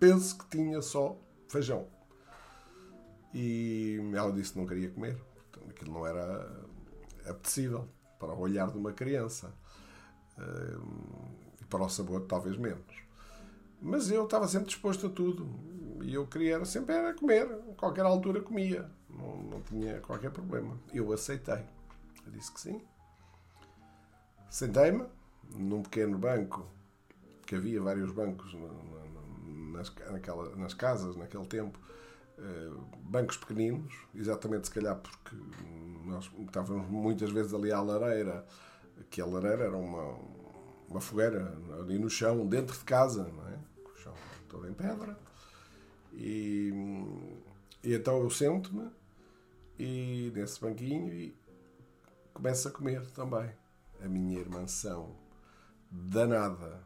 Penso 0.00 0.38
que 0.38 0.56
tinha 0.56 0.80
só 0.80 1.16
feijão. 1.48 1.86
E 3.34 3.98
ela 4.14 4.32
disse 4.32 4.52
que 4.52 4.58
não 4.58 4.66
queria 4.66 4.90
comer, 4.90 5.18
aquilo 5.70 5.92
não 5.92 6.06
era 6.06 6.64
apetecível 7.26 7.88
para 8.18 8.32
o 8.32 8.40
olhar 8.40 8.70
de 8.70 8.78
uma 8.78 8.92
criança. 8.92 9.52
E 11.60 11.64
para 11.64 11.82
o 11.82 11.88
sabor, 11.88 12.22
talvez 12.22 12.56
menos. 12.56 13.02
Mas 13.80 14.10
eu 14.10 14.24
estava 14.24 14.46
sempre 14.46 14.68
disposto 14.68 15.06
a 15.06 15.10
tudo. 15.10 15.48
E 16.02 16.14
eu 16.14 16.26
queria 16.26 16.64
sempre 16.64 16.94
era 16.94 17.14
comer. 17.14 17.50
A 17.70 17.74
qualquer 17.74 18.04
altura 18.04 18.40
comia. 18.40 18.88
Não, 19.08 19.36
não 19.42 19.60
tinha 19.62 20.00
qualquer 20.00 20.30
problema. 20.30 20.78
Eu 20.92 21.12
aceitei. 21.12 21.64
Eu 22.24 22.32
disse 22.32 22.52
que 22.52 22.60
sim. 22.60 22.80
Sentei-me 24.48 25.04
num 25.56 25.82
pequeno 25.82 26.18
banco, 26.18 26.66
que 27.46 27.54
havia 27.54 27.80
vários 27.80 28.12
bancos 28.12 28.54
nas, 29.72 29.92
naquela, 30.10 30.54
nas 30.56 30.74
casas 30.74 31.16
naquele 31.16 31.46
tempo, 31.46 31.78
bancos 33.04 33.36
pequeninos, 33.36 33.92
exatamente 34.14 34.68
se 34.68 34.74
calhar 34.74 34.96
porque 34.96 35.36
nós 36.04 36.30
estávamos 36.40 36.88
muitas 36.88 37.30
vezes 37.30 37.52
ali 37.54 37.72
à 37.72 37.80
lareira, 37.80 38.44
que 39.10 39.20
a 39.20 39.26
lareira 39.26 39.64
era 39.64 39.76
uma, 39.76 40.18
uma 40.88 41.00
fogueira 41.00 41.56
ali 41.78 41.98
no 41.98 42.10
chão, 42.10 42.46
dentro 42.46 42.76
de 42.76 42.84
casa, 42.84 43.24
não 43.24 43.48
é? 43.48 43.58
o 43.84 43.96
chão 43.98 44.14
todo 44.48 44.68
em 44.68 44.74
pedra. 44.74 45.18
E, 46.12 46.72
e 47.82 47.94
então 47.94 48.20
eu 48.20 48.30
sento-me 48.30 48.90
e 49.78 50.30
nesse 50.34 50.60
banquinho 50.60 51.12
e 51.12 51.36
começo 52.32 52.68
a 52.68 52.70
comer 52.70 53.06
também. 53.12 53.50
A 54.02 54.08
minha 54.08 54.38
irmãção 54.38 55.16
danada 55.90 56.82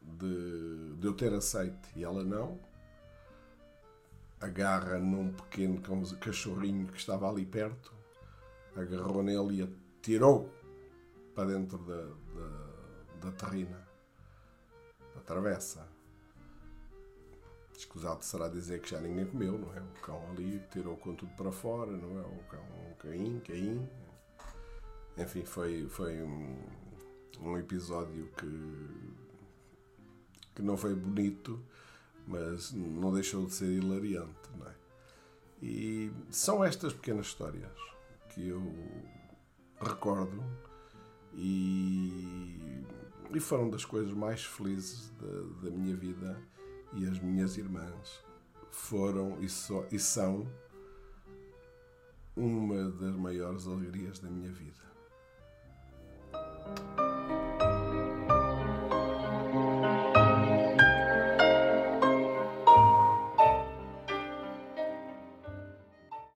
de, 0.00 0.94
de 0.96 1.06
eu 1.06 1.14
ter 1.14 1.32
aceite 1.32 1.88
e 1.96 2.04
ela 2.04 2.22
não, 2.22 2.58
agarra 4.40 4.98
num 4.98 5.32
pequeno 5.32 5.80
cachorrinho 6.18 6.86
que 6.86 6.98
estava 6.98 7.28
ali 7.28 7.44
perto, 7.44 7.92
agarrou 8.74 9.22
nele 9.22 9.60
e 9.60 9.62
atirou 10.00 10.50
para 11.34 11.48
dentro 11.48 11.78
da, 11.78 12.02
da, 12.02 13.26
da 13.26 13.32
terrina, 13.32 13.86
da 15.14 15.20
travessa. 15.20 15.86
Escusado 17.76 18.22
será 18.24 18.48
dizer 18.48 18.80
que 18.80 18.90
já 18.90 19.00
ninguém 19.00 19.26
comeu, 19.26 19.58
não 19.58 19.74
é? 19.74 19.80
O 19.80 20.00
cão 20.02 20.22
ali 20.30 20.62
tirou 20.70 20.96
com 20.96 21.14
tudo 21.14 21.32
para 21.34 21.50
fora, 21.50 21.90
não 21.92 22.18
é? 22.18 22.22
O 22.22 22.44
cão, 22.44 22.64
o 22.90 22.94
Caim, 22.96 23.40
Caim. 23.40 23.88
Enfim, 25.16 25.44
foi, 25.44 25.88
foi 25.88 26.22
um, 26.22 26.58
um 27.40 27.56
episódio 27.56 28.30
que, 28.36 28.88
que 30.54 30.62
não 30.62 30.76
foi 30.76 30.94
bonito, 30.94 31.58
mas 32.26 32.72
não 32.72 33.12
deixou 33.12 33.46
de 33.46 33.52
ser 33.52 33.70
hilariante, 33.70 34.50
não 34.58 34.66
é? 34.66 34.74
E 35.62 36.10
são 36.30 36.64
estas 36.64 36.92
pequenas 36.92 37.26
histórias 37.26 37.70
que 38.30 38.48
eu 38.48 38.62
recordo 39.80 40.42
e, 41.34 42.84
e 43.34 43.40
foram 43.40 43.68
das 43.68 43.84
coisas 43.84 44.12
mais 44.12 44.44
felizes 44.44 45.10
da, 45.20 45.68
da, 45.68 45.70
minha 45.70 45.96
vida 45.96 46.40
e 46.94 47.06
as 47.06 47.18
minhas 47.18 47.56
irmãs 47.56 48.24
foram 48.70 49.38
e, 49.40 49.48
so, 49.48 49.86
e 49.90 49.98
são 49.98 50.46
uma 52.36 52.90
das 52.90 53.14
maiores 53.16 53.66
alegrias 53.66 54.18
da 54.18 54.30
minha 54.30 54.52
vida. 54.52 54.90